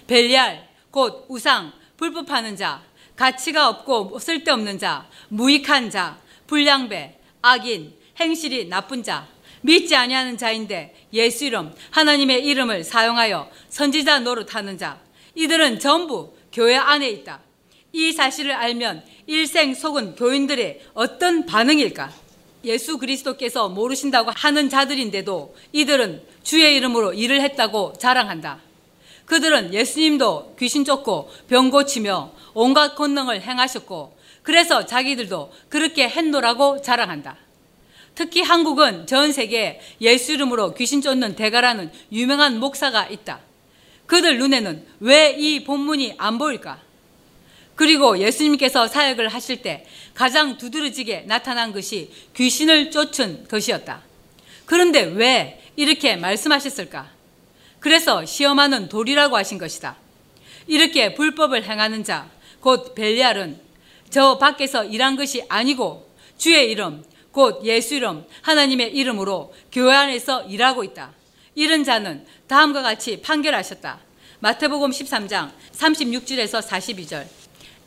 벨리알, 0.08 0.68
곧 0.90 1.24
우상, 1.28 1.72
불법하는 1.96 2.56
자, 2.56 2.82
가치가 3.14 3.68
없고 3.68 4.18
쓸데없는 4.18 4.80
자, 4.80 5.08
무익한 5.28 5.88
자, 5.88 6.18
불량배, 6.48 7.16
악인, 7.42 7.94
행실이 8.18 8.66
나쁜 8.68 9.04
자, 9.04 9.28
믿지 9.60 9.94
아니하는 9.94 10.36
자인데 10.36 11.06
예수 11.12 11.44
이름, 11.44 11.72
하나님의 11.92 12.44
이름을 12.44 12.82
사용하여 12.82 13.48
선지자 13.68 14.18
노릇하는 14.18 14.78
자, 14.78 14.98
이들은 15.36 15.78
전부 15.78 16.34
교회 16.52 16.74
안에 16.74 17.08
있다. 17.10 17.38
이 17.92 18.10
사실을 18.10 18.50
알면 18.50 19.04
일생 19.28 19.74
속은 19.74 20.16
교인들의 20.16 20.86
어떤 20.94 21.46
반응일까? 21.46 22.25
예수 22.66 22.98
그리스도께서 22.98 23.68
모르신다고 23.68 24.32
하는 24.34 24.68
자들인데도 24.68 25.54
이들은 25.72 26.22
주의 26.42 26.76
이름으로 26.76 27.14
일을 27.14 27.40
했다고 27.40 27.94
자랑한다. 27.98 28.60
그들은 29.24 29.74
예수님도 29.74 30.56
귀신 30.58 30.84
쫓고 30.84 31.30
병 31.48 31.70
고치며 31.70 32.32
온갖 32.54 32.94
권능을 32.94 33.40
행하셨고 33.42 34.16
그래서 34.42 34.86
자기들도 34.86 35.52
그렇게 35.68 36.08
했노라고 36.08 36.82
자랑한다. 36.82 37.36
특히 38.14 38.40
한국은 38.42 39.06
전 39.06 39.32
세계에 39.32 39.80
예수 40.00 40.32
이름으로 40.32 40.74
귀신 40.74 41.02
쫓는 41.02 41.36
대가라는 41.36 41.90
유명한 42.12 42.58
목사가 42.60 43.06
있다. 43.06 43.40
그들 44.06 44.38
눈에는 44.38 44.86
왜 45.00 45.36
이 45.36 45.64
본문이 45.64 46.14
안 46.16 46.38
보일까? 46.38 46.85
그리고 47.76 48.18
예수님께서 48.18 48.88
사역을 48.88 49.28
하실 49.28 49.62
때 49.62 49.86
가장 50.14 50.56
두드러지게 50.58 51.24
나타난 51.26 51.72
것이 51.72 52.10
귀신을 52.34 52.90
쫓은 52.90 53.46
것이었다. 53.48 54.02
그런데 54.64 55.02
왜 55.02 55.62
이렇게 55.76 56.16
말씀하셨을까? 56.16 57.10
그래서 57.78 58.24
시험하는 58.24 58.88
돌이라고 58.88 59.36
하신 59.36 59.58
것이다. 59.58 59.96
이렇게 60.66 61.14
불법을 61.14 61.64
행하는 61.64 62.02
자, 62.02 62.28
곧 62.60 62.94
벨리알은 62.94 63.60
저 64.10 64.38
밖에서 64.38 64.84
일한 64.84 65.16
것이 65.16 65.44
아니고 65.48 66.10
주의 66.38 66.70
이름, 66.70 67.04
곧 67.30 67.60
예수 67.64 67.94
이름, 67.94 68.24
하나님의 68.40 68.94
이름으로 68.94 69.54
교회 69.70 69.94
안에서 69.94 70.44
일하고 70.44 70.82
있다. 70.82 71.12
이런 71.54 71.84
자는 71.84 72.26
다음과 72.48 72.82
같이 72.82 73.20
판결하셨다. 73.20 74.00
마태복음 74.40 74.90
13장 74.90 75.50
36절에서 75.72 76.62
42절. 76.66 77.26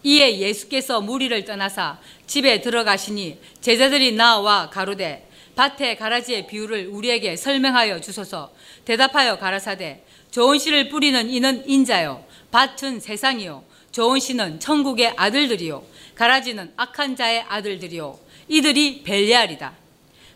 이에 0.04 0.40
예수께서 0.40 1.02
무리를 1.02 1.44
떠나사 1.46 2.00
집에 2.26 2.62
들어가시니 2.62 3.40
제자들이 3.62 4.14
나와 4.14 4.70
가로되 4.70 5.28
밭에 5.56 5.98
가라지의 5.98 6.48
비유를 6.48 6.88
우리에게 6.88 7.36
설명하여 7.36 8.00
주소서. 8.00 8.54
대답하여 8.86 9.38
가라사대 9.38 10.04
좋은 10.32 10.58
씨를 10.58 10.88
뿌리는 10.88 11.30
이는 11.30 11.68
인자요 11.68 12.24
밭은 12.52 13.02
세상이요 13.02 13.64
좋은 13.92 14.20
씨는 14.20 14.60
천국의 14.60 15.16
아들들이요 15.18 15.84
가라지는 16.16 16.72
악한 16.78 17.16
자의 17.16 17.42
아들들이요 17.42 18.18
이들이 18.48 19.04
벨리알이다. 19.04 19.74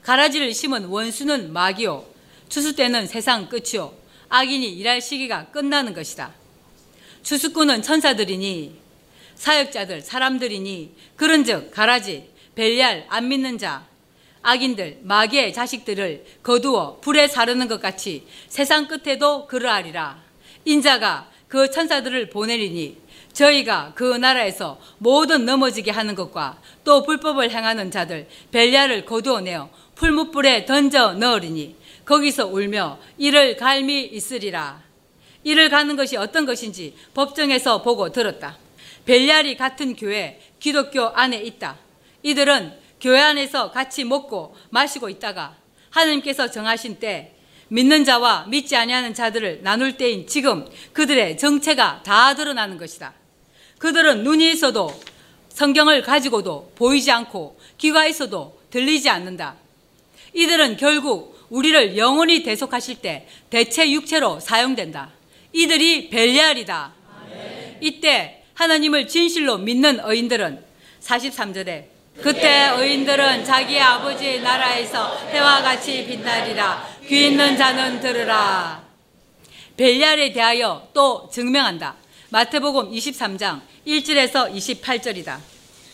가라지를 0.01 0.53
심은 0.53 0.85
원수는 0.85 1.53
마귀요 1.53 2.05
추수 2.49 2.75
때는 2.75 3.07
세상 3.07 3.47
끝이요 3.47 3.93
악인이 4.27 4.67
일할 4.73 4.99
시기가 4.99 5.45
끝나는 5.45 5.93
것이다. 5.93 6.33
추수꾼은 7.23 7.81
천사들이니 7.81 8.82
사역자들, 9.35 10.01
사람들이니 10.01 10.95
그런즉 11.15 11.71
가라지, 11.71 12.29
벨리알, 12.55 13.05
안 13.09 13.27
믿는 13.27 13.57
자, 13.57 13.85
악인들 14.43 14.99
마귀의 15.03 15.53
자식들을 15.53 16.25
거두어 16.43 16.99
불에 16.99 17.27
사르는 17.27 17.67
것 17.67 17.81
같이 17.81 18.27
세상 18.47 18.87
끝에도 18.87 19.47
그러하리라. 19.47 20.21
인자가 20.65 21.29
그 21.47 21.71
천사들을 21.71 22.29
보내리니 22.29 22.97
저희가 23.31 23.93
그 23.95 24.03
나라에서 24.03 24.79
모든 24.97 25.45
넘어지게 25.45 25.91
하는 25.91 26.13
것과 26.13 26.59
또 26.83 27.03
불법을 27.03 27.51
행하는 27.51 27.89
자들 27.89 28.27
벨리아를 28.51 29.05
거두어내어 29.05 29.69
풀무불에 29.95 30.65
던져 30.65 31.13
넣으리니 31.13 31.75
거기서 32.05 32.47
울며 32.47 32.99
이를 33.17 33.55
갈미 33.55 34.03
있으리라. 34.03 34.81
이를 35.43 35.69
가는 35.69 35.95
것이 35.95 36.15
어떤 36.17 36.45
것인지 36.45 36.95
법정에서 37.13 37.81
보고 37.81 38.11
들었다 38.11 38.57
벨리알이 39.05 39.57
같은 39.57 39.95
교회 39.95 40.39
기독교 40.59 41.07
안에 41.07 41.41
있다 41.41 41.77
이들은 42.21 42.73
교회 43.01 43.19
안에서 43.19 43.71
같이 43.71 44.05
먹고 44.05 44.55
마시고 44.69 45.09
있다가 45.09 45.57
하나님께서 45.89 46.49
정하신 46.49 46.99
때 46.99 47.33
믿는 47.67 48.05
자와 48.05 48.45
믿지 48.47 48.75
아니하는 48.75 49.13
자들을 49.13 49.61
나눌 49.63 49.97
때인 49.97 50.27
지금 50.27 50.65
그들의 50.93 51.37
정체가 51.37 52.03
다 52.03 52.35
드러나는 52.35 52.77
것이다. 52.77 53.13
그들은 53.79 54.23
눈이 54.23 54.51
있어도 54.51 54.93
성경을 55.49 56.01
가지고도 56.03 56.71
보이지 56.75 57.11
않고 57.11 57.59
귀가 57.79 58.05
있어도 58.05 58.59
들리지 58.69 59.09
않는다. 59.09 59.55
이들은 60.33 60.77
결국 60.77 61.47
우리를 61.49 61.97
영원히 61.97 62.43
대속하실 62.43 63.01
때 63.01 63.27
대체 63.49 63.91
육체로 63.91 64.39
사용된다. 64.39 65.11
이들이 65.51 66.09
벨리알이다. 66.09 66.93
이때 67.81 68.42
하나님을 68.53 69.07
진실로 69.07 69.57
믿는 69.57 69.99
어인들은 69.99 70.63
43절에 71.01 71.93
그때 72.21 72.71
의인들은 72.77 73.43
자기 73.43 73.79
아버지 73.79 74.39
나라에서 74.39 75.17
해와 75.29 75.61
같이 75.61 76.05
빛나리라. 76.05 76.87
귀 77.07 77.27
있는 77.27 77.57
자는 77.57 77.99
들으라. 77.99 78.83
벨리알에 79.75 80.31
대하여 80.31 80.87
또 80.93 81.27
증명한다. 81.31 81.95
마태복음 82.29 82.91
23장 82.91 83.61
1절에서 83.87 84.53
28절이다. 84.53 85.37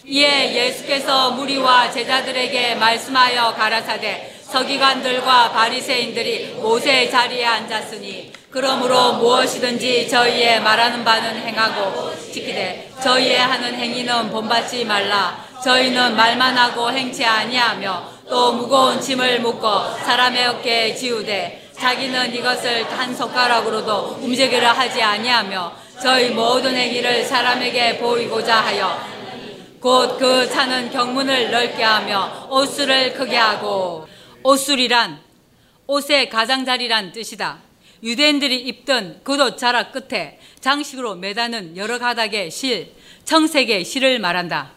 이에 0.05 0.55
예수께서 0.55 1.31
무리와 1.31 1.91
제자들에게 1.91 2.75
말씀하여 2.75 3.53
가라사대 3.55 4.39
서기관들과 4.43 5.51
바리새인들이 5.51 6.55
모세의 6.55 7.11
자리에 7.11 7.45
앉았으니 7.45 8.31
그러므로 8.51 9.13
무엇이든지 9.13 10.09
저희의 10.09 10.61
말하는 10.61 11.03
바는 11.03 11.37
행하고 11.37 12.11
지키되 12.31 12.91
저희의 13.01 13.37
하는 13.37 13.75
행위는 13.75 14.31
본받지 14.31 14.85
말라 14.85 15.45
저희는 15.63 16.15
말만 16.15 16.57
하고 16.57 16.89
행치 16.91 17.23
아니하며 17.23 18.09
또 18.27 18.53
무거운 18.53 18.99
짐을 18.99 19.41
묶어 19.41 19.93
사람의 20.03 20.47
어깨에 20.47 20.95
지우되 20.95 21.69
자기는 21.73 22.33
이것을 22.33 22.85
한 22.85 23.15
손가락으로도 23.15 24.19
움직이려 24.21 24.71
하지 24.71 25.01
아니하며 25.01 25.71
저희 26.01 26.29
모든 26.29 26.75
행위를 26.75 27.23
사람에게 27.25 27.97
보이고자 27.99 28.61
하여 28.61 28.99
곧 29.79 30.17
그 30.17 30.49
차는 30.49 30.91
경문을 30.91 31.51
넓게 31.51 31.83
하며 31.83 32.47
옷수를 32.49 33.13
크게 33.13 33.37
하고 33.37 34.07
옷술이란 34.43 35.19
옷의 35.87 36.29
가장자리란 36.29 37.13
뜻이다. 37.13 37.68
유대인들이 38.01 38.59
입던 38.61 39.21
겉옷 39.23 39.57
자락 39.57 39.91
끝에 39.91 40.39
장식으로 40.59 41.15
매다는 41.15 41.77
여러 41.77 41.99
가닥의 41.99 42.51
실, 42.51 42.93
청색의 43.25 43.85
실을 43.85 44.19
말한다. 44.19 44.71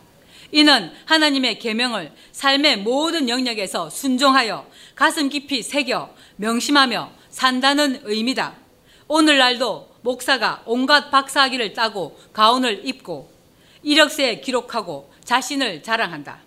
이는 0.51 0.93
하나님의 1.07 1.59
계명을 1.59 2.13
삶의 2.33 2.79
모든 2.79 3.29
영역에서 3.29 3.89
순종하여 3.89 4.67
가슴 4.95 5.29
깊이 5.29 5.63
새겨 5.63 6.15
명심하며 6.37 7.11
산다는 7.31 8.01
의미다. 8.05 8.55
오늘날도 9.09 9.93
목사가 10.03 10.63
온갖 10.67 11.11
박사학위를 11.11 11.73
따고 11.73 12.19
가운을 12.33 12.87
입고 12.87 13.33
이력서에 13.83 14.41
기록하고 14.41 15.13
자신을 15.25 15.83
자랑한다. 15.83 16.41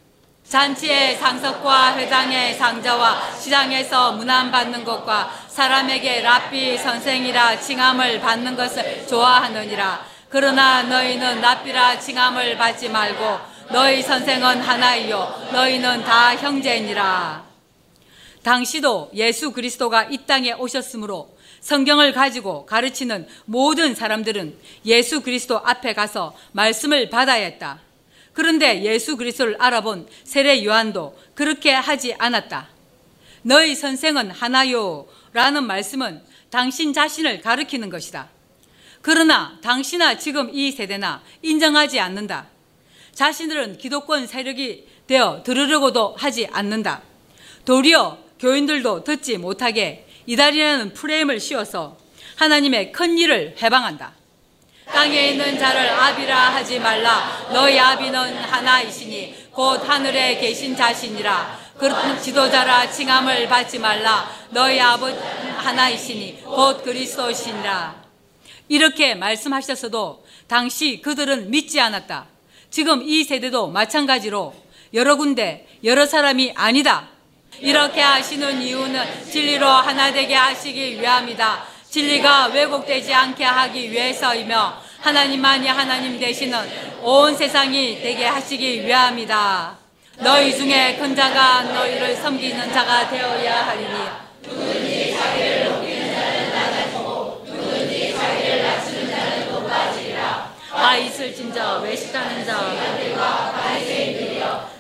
잔치의 0.47 1.17
상석과 1.17 1.97
회장의 1.97 2.53
상자와 2.53 3.34
시장에서 3.34 4.11
문안받는 4.13 4.84
것과 4.84 5.45
사람에게 5.56 6.20
랍비 6.20 6.78
선생이라 6.78 7.62
칭함을 7.62 8.20
받는 8.20 8.58
것을 8.58 9.08
좋아하느니라. 9.08 10.06
그러나 10.28 10.84
너희는 10.84 11.39
랍비라 11.39 11.97
칭함을 11.97 12.58
받지 12.58 12.89
말고 12.89 13.39
너희 13.72 14.03
선생은 14.03 14.60
하나이요 14.60 15.51
너희는 15.53 16.03
다 16.03 16.36
형제니라. 16.36 17.45
당시도 18.43 19.12
예수 19.14 19.53
그리스도가 19.53 20.08
이 20.12 20.26
땅에 20.28 20.51
오셨으므로 20.51 21.34
성경을 21.62 22.12
가지고 22.12 22.66
가르치는 22.66 23.26
모든 23.45 23.95
사람들은 23.95 24.58
예수 24.86 25.22
그리스도 25.22 25.58
앞에 25.60 25.93
가서 25.93 26.36
말씀을 26.51 27.10
받아야 27.10 27.45
했다. 27.45 27.80
그런데 28.34 28.84
예수 28.84 29.16
그리스도를 29.16 29.56
알아본 29.58 30.10
세례 30.26 30.66
요한도 30.66 31.18
그렇게 31.34 31.72
하지 31.72 32.14
않았다. 32.20 32.76
너희 33.47 33.76
선생은 33.76 34.32
하나요 34.32 35.06
라는 35.36 35.67
말씀은 35.67 36.23
당신 36.49 36.93
자신을 36.93 37.41
가르키는 37.41 37.89
것이다. 37.89 38.29
그러나 39.01 39.57
당시나 39.61 40.17
지금 40.17 40.49
이 40.53 40.71
세대나 40.71 41.21
인정하지 41.41 41.99
않는다. 41.99 42.47
자신들은 43.13 43.77
기독권 43.77 44.27
세력이 44.27 44.88
되어 45.07 45.43
들으려고도 45.43 46.15
하지 46.17 46.47
않는다. 46.53 47.01
도리어 47.65 48.17
교인들도 48.39 49.03
듣지 49.03 49.38
못하게 49.38 50.07
이달이라는 50.25 50.93
프레임을 50.93 51.41
씌워서 51.41 51.97
하나님의 52.38 52.93
큰 52.93 53.17
일을 53.17 53.57
해방한다. 53.61 54.13
땅에 54.86 55.31
있는 55.31 55.59
자를 55.59 55.89
아비라 55.89 56.53
하지 56.53 56.79
말라. 56.79 57.49
너희 57.51 57.77
아비는 57.77 58.38
하나이시니 58.38 59.49
곧 59.51 59.83
하늘에 59.86 60.38
계신 60.39 60.77
자신이라. 60.77 61.64
그 61.78 61.89
지도자라 62.21 62.89
칭함을 62.89 63.47
받지 63.47 63.80
말라. 63.80 64.30
너희 64.49 64.80
아버지 64.80 65.17
하나이시니 65.57 66.43
곧 66.43 66.84
그리스도시니라. 66.84 67.95
이렇게 68.69 69.15
말씀하셨어도 69.15 70.26
당시 70.47 71.01
그들은 71.01 71.51
믿지 71.51 71.80
않았다. 71.80 72.28
지금 72.69 73.01
이 73.03 73.23
세대도 73.23 73.67
마찬가지로 73.67 74.53
여러 74.93 75.15
군데 75.17 75.67
여러 75.84 76.05
사람이 76.05 76.53
아니다. 76.55 77.09
이렇게 77.59 78.01
하시는 78.01 78.61
이유는 78.61 79.30
진리로 79.30 79.67
하나 79.67 80.11
되게 80.11 80.34
하시기 80.34 80.99
위함이다. 81.01 81.63
진리가 81.89 82.47
왜곡되지 82.47 83.13
않게 83.13 83.43
하기 83.43 83.91
위해서이며 83.91 84.82
하나님만이 84.99 85.67
하나님 85.67 86.19
되시는 86.19 86.59
온 87.01 87.36
세상이 87.38 88.01
되게 88.01 88.26
하시기 88.26 88.86
위함이다. 88.86 89.84
너희 90.18 90.55
중에 90.55 90.95
큰 90.95 91.16
자가 91.16 91.63
너희를 91.63 92.16
섬기는 92.16 92.72
자가 92.72 93.09
되어야 93.09 93.68
하리니. 93.68 94.26
아 100.78 100.97
있을진저 100.97 101.80
외식하는 101.80 102.45
자. 102.45 102.59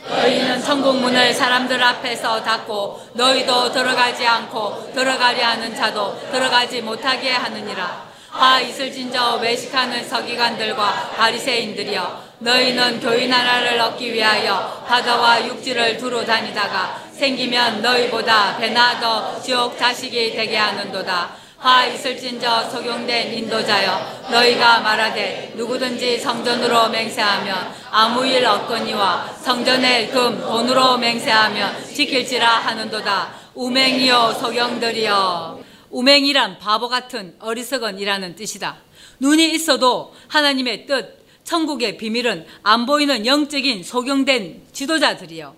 너희는 0.07 0.61
천국 0.61 0.97
문을 0.97 1.33
사람들 1.33 1.81
앞에서 1.83 2.43
닫고 2.43 3.09
너희도 3.13 3.71
들어가지 3.71 4.25
않고 4.25 4.91
들어가려 4.93 5.47
하는 5.47 5.75
자도 5.75 6.31
들어가지 6.31 6.81
못하게 6.81 7.31
하느니라. 7.31 8.05
아 8.31 8.59
있을 8.59 8.91
진저 8.91 9.37
외식하는 9.37 10.07
서기관들과 10.07 11.11
바리새인들이여 11.15 12.24
너희는 12.45 12.99
교인 12.99 13.33
하나를 13.33 13.79
얻기 13.81 14.13
위하여 14.13 14.85
바다와 14.87 15.47
육지를 15.47 15.97
두루 15.97 16.23
다니다가 16.23 17.03
생기면 17.11 17.81
너희보다 17.81 18.57
배나 18.57 18.99
더 18.99 19.41
지옥 19.41 19.75
자식이 19.79 20.35
되게 20.35 20.55
하는도다. 20.55 21.31
화 21.57 21.87
있을진저 21.87 22.69
적용된 22.69 23.33
인도자여 23.33 24.27
너희가 24.29 24.81
말하되 24.81 25.53
누구든지 25.55 26.19
성전으로 26.19 26.89
맹세하면 26.89 27.73
아무 27.89 28.23
일 28.23 28.45
없거니와 28.45 29.37
성전의 29.41 30.11
금 30.11 30.39
돈으로 30.39 30.99
맹세하면 30.99 31.83
지킬지라 31.95 32.47
하는도다. 32.47 33.33
우맹이여 33.55 34.33
소경들이여. 34.33 35.63
우맹이란 35.89 36.59
바보 36.59 36.89
같은 36.89 37.35
어리석은이라는 37.39 38.35
뜻이다. 38.35 38.75
눈이 39.19 39.51
있어도 39.53 40.13
하나님의 40.27 40.85
뜻 40.85 41.24
천국의 41.45 41.97
비밀은 41.97 42.45
안 42.63 42.85
보이는 42.85 43.25
영적인 43.25 43.83
소경된 43.83 44.63
지도자들이요 44.73 45.55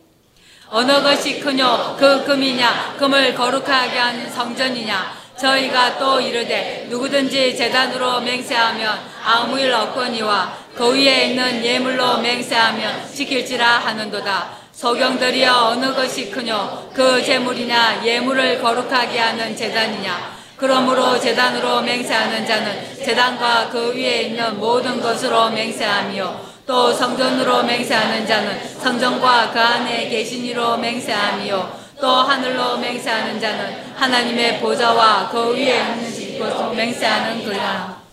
어느 0.69 1.01
것이 1.01 1.39
크뇨 1.39 1.95
그 1.97 2.23
금이냐 2.25 2.97
금을 2.99 3.33
거룩하게 3.33 3.97
하는 3.97 4.29
성전이냐 4.29 5.27
저희가 5.38 5.97
또 5.97 6.19
이르되 6.19 6.88
누구든지 6.89 7.55
재단으로 7.55 8.21
맹세하면 8.21 8.99
아무 9.23 9.59
일 9.59 9.71
없거니와 9.71 10.57
그 10.75 10.93
위에 10.93 11.29
있는 11.29 11.63
예물로 11.63 12.19
맹세하면 12.19 13.07
지킬지라 13.11 13.79
하는도다. 13.79 14.57
소경들이여 14.73 15.51
어느 15.51 15.93
것이 15.93 16.29
크뇨 16.29 16.89
그 16.93 17.23
제물이냐 17.23 18.03
예물을 18.05 18.61
거룩하게 18.61 19.17
하는 19.19 19.55
재단이냐 19.55 20.36
그러므로 20.58 21.20
재단으로 21.20 21.82
맹세하는 21.82 22.45
자는 22.45 22.95
재단과 22.95 23.70
그 23.70 23.93
위에 23.95 24.24
있는 24.24 24.60
모든 24.60 24.99
것으로 24.99 25.51
맹세하며 25.51 26.47
또 26.66 26.91
성전으로 26.91 27.64
맹세하는 27.64 28.26
자는 28.26 28.80
성전과 28.80 29.51
그 29.51 29.60
안에 29.60 30.10
계신 30.10 30.43
이로 30.43 30.78
맹세하며 30.78 31.88
또 32.01 32.08
하늘로 32.08 32.78
맹세하는 32.78 33.39
자는 33.39 33.93
하나님의 33.95 34.60
보좌와 34.60 35.30
그 35.30 35.53
위에 35.53 35.78
있는 35.78 36.39
것으로 36.39 36.74
맹세하는 36.74 37.45
그라 37.45 38.07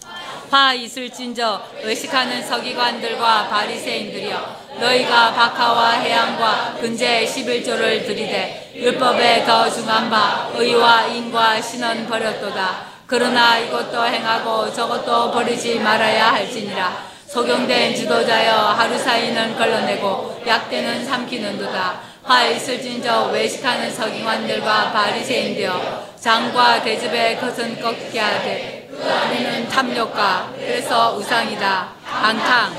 화 0.55 0.73
있을진저 0.73 1.63
의식하는 1.83 2.47
서기관들과 2.47 3.49
바리새인들이여 3.49 4.57
너희가 4.79 5.35
박하와 5.35 5.95
해양과 5.95 6.77
근제의 6.81 7.27
11조를 7.27 8.07
들이대 8.07 8.71
율법에 8.73 9.45
더 9.45 9.69
중한 9.69 10.09
바 10.09 10.49
의와 10.55 11.07
인과 11.07 11.61
신은 11.61 12.07
버렸도다. 12.07 12.85
그러나 13.05 13.59
이것도 13.59 14.07
행하고 14.07 14.73
저것도 14.73 15.33
버리지 15.33 15.81
말아야 15.81 16.33
할지니라. 16.35 17.05
소경된 17.27 17.97
지도자여 17.97 18.55
하루 18.55 18.97
사이는 18.97 19.57
걸러내고 19.57 20.41
약대는 20.47 21.05
삼키는 21.05 21.59
도다. 21.59 21.99
화 22.23 22.47
있을진저 22.47 23.31
외식하는 23.33 23.91
서기관들과 23.93 24.93
바리새인되어 24.93 26.15
장과 26.21 26.85
대접의 26.85 27.41
것은 27.41 27.81
꺾게 27.81 28.21
하되 28.21 28.74
그 28.97 29.03
안에는 29.03 29.69
탐욕과 29.69 30.53
그래서 30.57 31.17
우상이다 31.17 31.93
방탕 32.05 32.75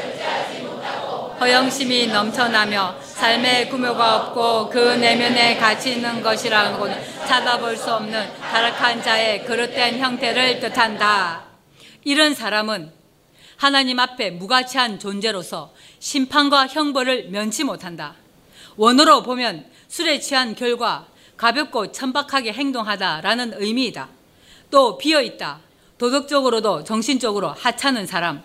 허영심이 1.39 2.07
넘쳐나며 2.07 2.95
삶의 3.01 3.69
구묘가 3.69 4.15
없고 4.15 4.69
그 4.69 4.79
내면에 4.79 5.57
가치 5.57 5.93
있는 5.93 6.21
것이라고는 6.21 6.95
찾아볼 7.27 7.75
수 7.75 7.93
없는 7.93 8.33
타락한 8.39 9.03
자의 9.03 9.43
그릇된 9.45 9.99
형태를 9.99 10.61
뜻한다. 10.61 11.43
이런 12.05 12.33
사람은 12.33 12.91
하나님 13.57 13.99
앞에 13.99 14.31
무가치한 14.31 14.97
존재로서 14.97 15.73
심판과 15.99 16.67
형벌을 16.67 17.29
면치 17.29 17.65
못한다. 17.65 18.15
원어로 18.77 19.23
보면 19.23 19.65
술에 19.89 20.19
취한 20.19 20.55
결과 20.55 21.05
가볍고 21.35 21.91
천박하게 21.91 22.53
행동하다라는 22.53 23.61
의미이다. 23.61 24.07
또 24.71 24.97
비어 24.97 25.21
있다. 25.21 25.59
도덕적으로도 25.97 26.83
정신적으로 26.83 27.49
하찮은 27.49 28.05
사람, 28.05 28.43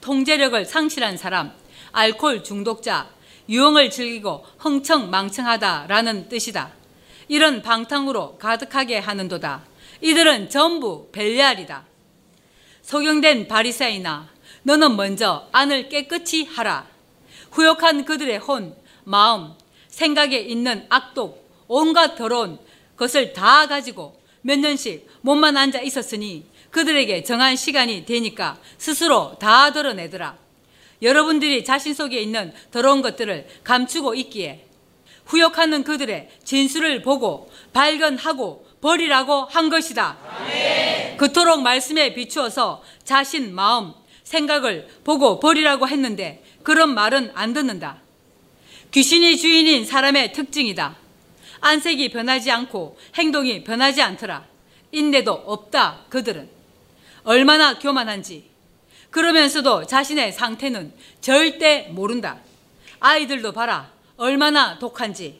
통제력을 0.00 0.64
상실한 0.64 1.16
사람, 1.16 1.52
알코올 1.92 2.44
중독자, 2.44 3.08
유흥을 3.48 3.90
즐기고 3.90 4.44
흥청망청하다라는 4.58 6.28
뜻이다. 6.28 6.72
이런 7.28 7.62
방탕으로 7.62 8.38
가득하게 8.38 8.98
하는도다. 8.98 9.64
이들은 10.00 10.48
전부 10.48 11.08
벨리알이다. 11.12 11.84
소경된 12.82 13.48
바리새이나 13.48 14.28
너는 14.62 14.96
먼저 14.96 15.48
안을 15.52 15.88
깨끗이 15.88 16.44
하라. 16.44 16.86
후욕한 17.50 18.04
그들의 18.04 18.38
혼, 18.38 18.74
마음, 19.04 19.52
생각에 19.88 20.38
있는 20.38 20.86
악독, 20.88 21.66
온갖 21.68 22.14
더러운 22.16 22.58
것을 22.96 23.32
다 23.32 23.66
가지고 23.66 24.18
몇 24.42 24.58
년씩 24.58 25.06
몸만 25.20 25.56
앉아 25.56 25.82
있었으니 25.82 26.46
그들에게 26.70 27.22
정한 27.22 27.56
시간이 27.56 28.04
되니까 28.04 28.58
스스로 28.76 29.36
다 29.38 29.72
드러내더라. 29.72 30.36
여러분들이 31.00 31.64
자신 31.64 31.94
속에 31.94 32.20
있는 32.20 32.52
더러운 32.70 33.02
것들을 33.02 33.46
감추고 33.64 34.14
있기에 34.14 34.64
후욕하는 35.26 35.84
그들의 35.84 36.28
진술을 36.44 37.02
보고 37.02 37.50
발견하고 37.72 38.66
버리라고 38.80 39.44
한 39.44 39.68
것이다. 39.68 40.16
그토록 41.18 41.62
말씀에 41.62 42.14
비추어서 42.14 42.82
자신 43.04 43.54
마음, 43.54 43.92
생각을 44.22 44.88
보고 45.04 45.40
버리라고 45.40 45.88
했는데 45.88 46.42
그런 46.62 46.94
말은 46.94 47.32
안 47.34 47.52
듣는다. 47.52 48.00
귀신이 48.90 49.36
주인인 49.36 49.84
사람의 49.84 50.32
특징이다. 50.32 50.96
안색이 51.60 52.10
변하지 52.10 52.50
않고 52.50 52.98
행동이 53.16 53.64
변하지 53.64 54.00
않더라. 54.02 54.46
인내도 54.92 55.32
없다, 55.32 56.04
그들은. 56.08 56.57
얼마나 57.28 57.78
교만한지. 57.78 58.48
그러면서도 59.10 59.86
자신의 59.86 60.32
상태는 60.32 60.94
절대 61.20 61.88
모른다. 61.90 62.38
아이들도 63.00 63.52
봐라. 63.52 63.90
얼마나 64.16 64.78
독한지. 64.78 65.38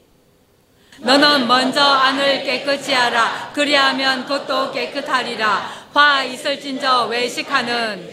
너는 0.98 1.48
먼저 1.48 1.80
안을 1.80 2.44
깨끗이 2.44 2.92
하라. 2.92 3.52
그리하면 3.54 4.26
그것도 4.26 4.70
깨끗하리라. 4.72 5.88
화 5.94 6.22
있을진저 6.24 7.06
외식하는 7.06 8.06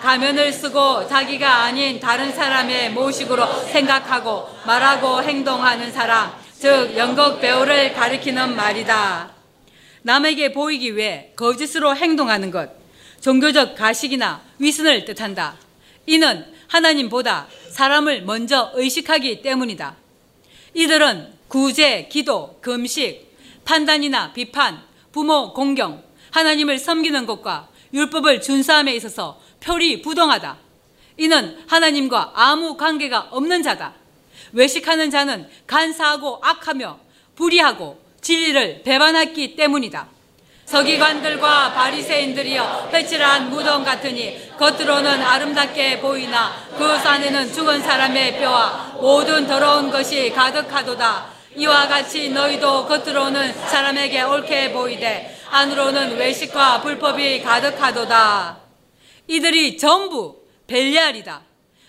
가면을 0.00 0.52
쓰고 0.52 1.06
자기가 1.06 1.66
아닌 1.66 2.00
다른 2.00 2.32
사람의 2.32 2.90
모식으로 2.94 3.46
생각하고 3.66 4.48
말하고 4.66 5.22
행동하는 5.22 5.92
사람, 5.92 6.32
즉 6.58 6.96
연극 6.96 7.40
배우를 7.40 7.92
가리키는 7.92 8.56
말이다. 8.56 9.30
남에게 10.02 10.52
보이기 10.52 10.96
위해 10.96 11.32
거짓으로 11.36 11.94
행동하는 11.94 12.50
것, 12.50 12.77
종교적 13.20 13.74
가식이나 13.76 14.42
위선을 14.58 15.04
뜻한다. 15.04 15.56
이는 16.06 16.46
하나님보다 16.68 17.48
사람을 17.70 18.22
먼저 18.22 18.70
의식하기 18.74 19.42
때문이다. 19.42 19.96
이들은 20.74 21.32
구제, 21.48 22.08
기도, 22.10 22.58
금식, 22.60 23.36
판단이나 23.64 24.32
비판, 24.32 24.82
부모 25.12 25.52
공경, 25.52 26.02
하나님을 26.30 26.78
섬기는 26.78 27.26
것과 27.26 27.68
율법을 27.92 28.40
준수함에 28.40 28.94
있어서 28.96 29.40
표리 29.60 30.02
부동하다. 30.02 30.58
이는 31.16 31.58
하나님과 31.66 32.32
아무 32.34 32.76
관계가 32.76 33.28
없는 33.30 33.62
자다. 33.62 33.94
외식하는 34.52 35.10
자는 35.10 35.48
간사하고 35.66 36.38
악하며 36.42 36.98
불의하고 37.34 38.00
진리를 38.20 38.82
배반했기 38.82 39.56
때문이다. 39.56 40.17
서기관들과 40.68 41.72
바리새인들이여 41.72 42.90
회칠한 42.92 43.48
무덤 43.48 43.82
같으니 43.82 44.50
겉으로는 44.58 45.22
아름답게 45.22 46.00
보이나 46.00 46.52
그 46.76 46.84
안에는 46.84 47.50
죽은 47.54 47.80
사람의 47.80 48.38
뼈와 48.38 48.98
모든 49.00 49.46
더러운 49.46 49.90
것이 49.90 50.30
가득하도다. 50.30 51.38
이와 51.56 51.88
같이 51.88 52.28
너희도 52.28 52.86
겉으로는 52.86 53.54
사람에게 53.54 54.22
옳게 54.22 54.72
보이되 54.72 55.40
안으로는 55.48 56.18
외식과 56.18 56.82
불법이 56.82 57.40
가득하도다. 57.42 58.58
이들이 59.26 59.78
전부 59.78 60.42
벨리알이다. 60.66 61.40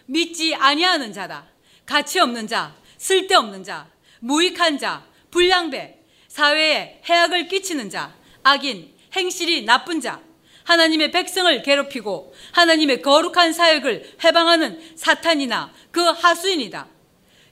믿지 0.05 0.55
아니하는 0.55 1.11
자다. 1.11 1.43
가치 1.85 2.21
없는 2.21 2.47
자, 2.47 2.73
쓸데없는 2.97 3.65
자, 3.65 3.87
무익한 4.19 4.79
자, 4.79 5.03
불량배, 5.31 5.97
사회에 6.29 7.01
해악을 7.05 7.49
끼치는 7.49 7.89
자, 7.89 8.13
악인, 8.43 8.93
행실이 9.15 9.65
나쁜 9.65 10.01
자, 10.01 10.21
하나님의 10.63 11.11
백성을 11.11 11.61
괴롭히고 11.63 12.33
하나님의 12.51 13.01
거룩한 13.01 13.53
사역을 13.53 14.17
해방하는 14.23 14.79
사탄이나 14.95 15.73
그 15.91 16.01
하수인이다. 16.01 16.87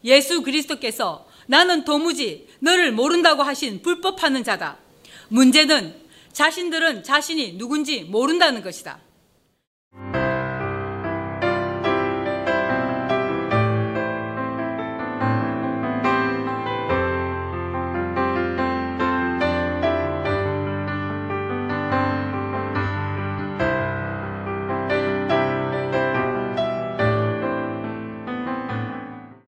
예수 0.04 0.44
그리스도께서 0.44 1.28
나는 1.48 1.84
도무지 1.84 2.48
너를 2.60 2.92
모른다고 2.92 3.42
하신 3.42 3.82
불법하는 3.82 4.44
자다. 4.44 4.78
문제는 5.30 5.96
자신들은 6.32 7.04
자신이 7.04 7.58
누군지 7.58 8.04
모른다는 8.04 8.62
것이다. 8.62 9.00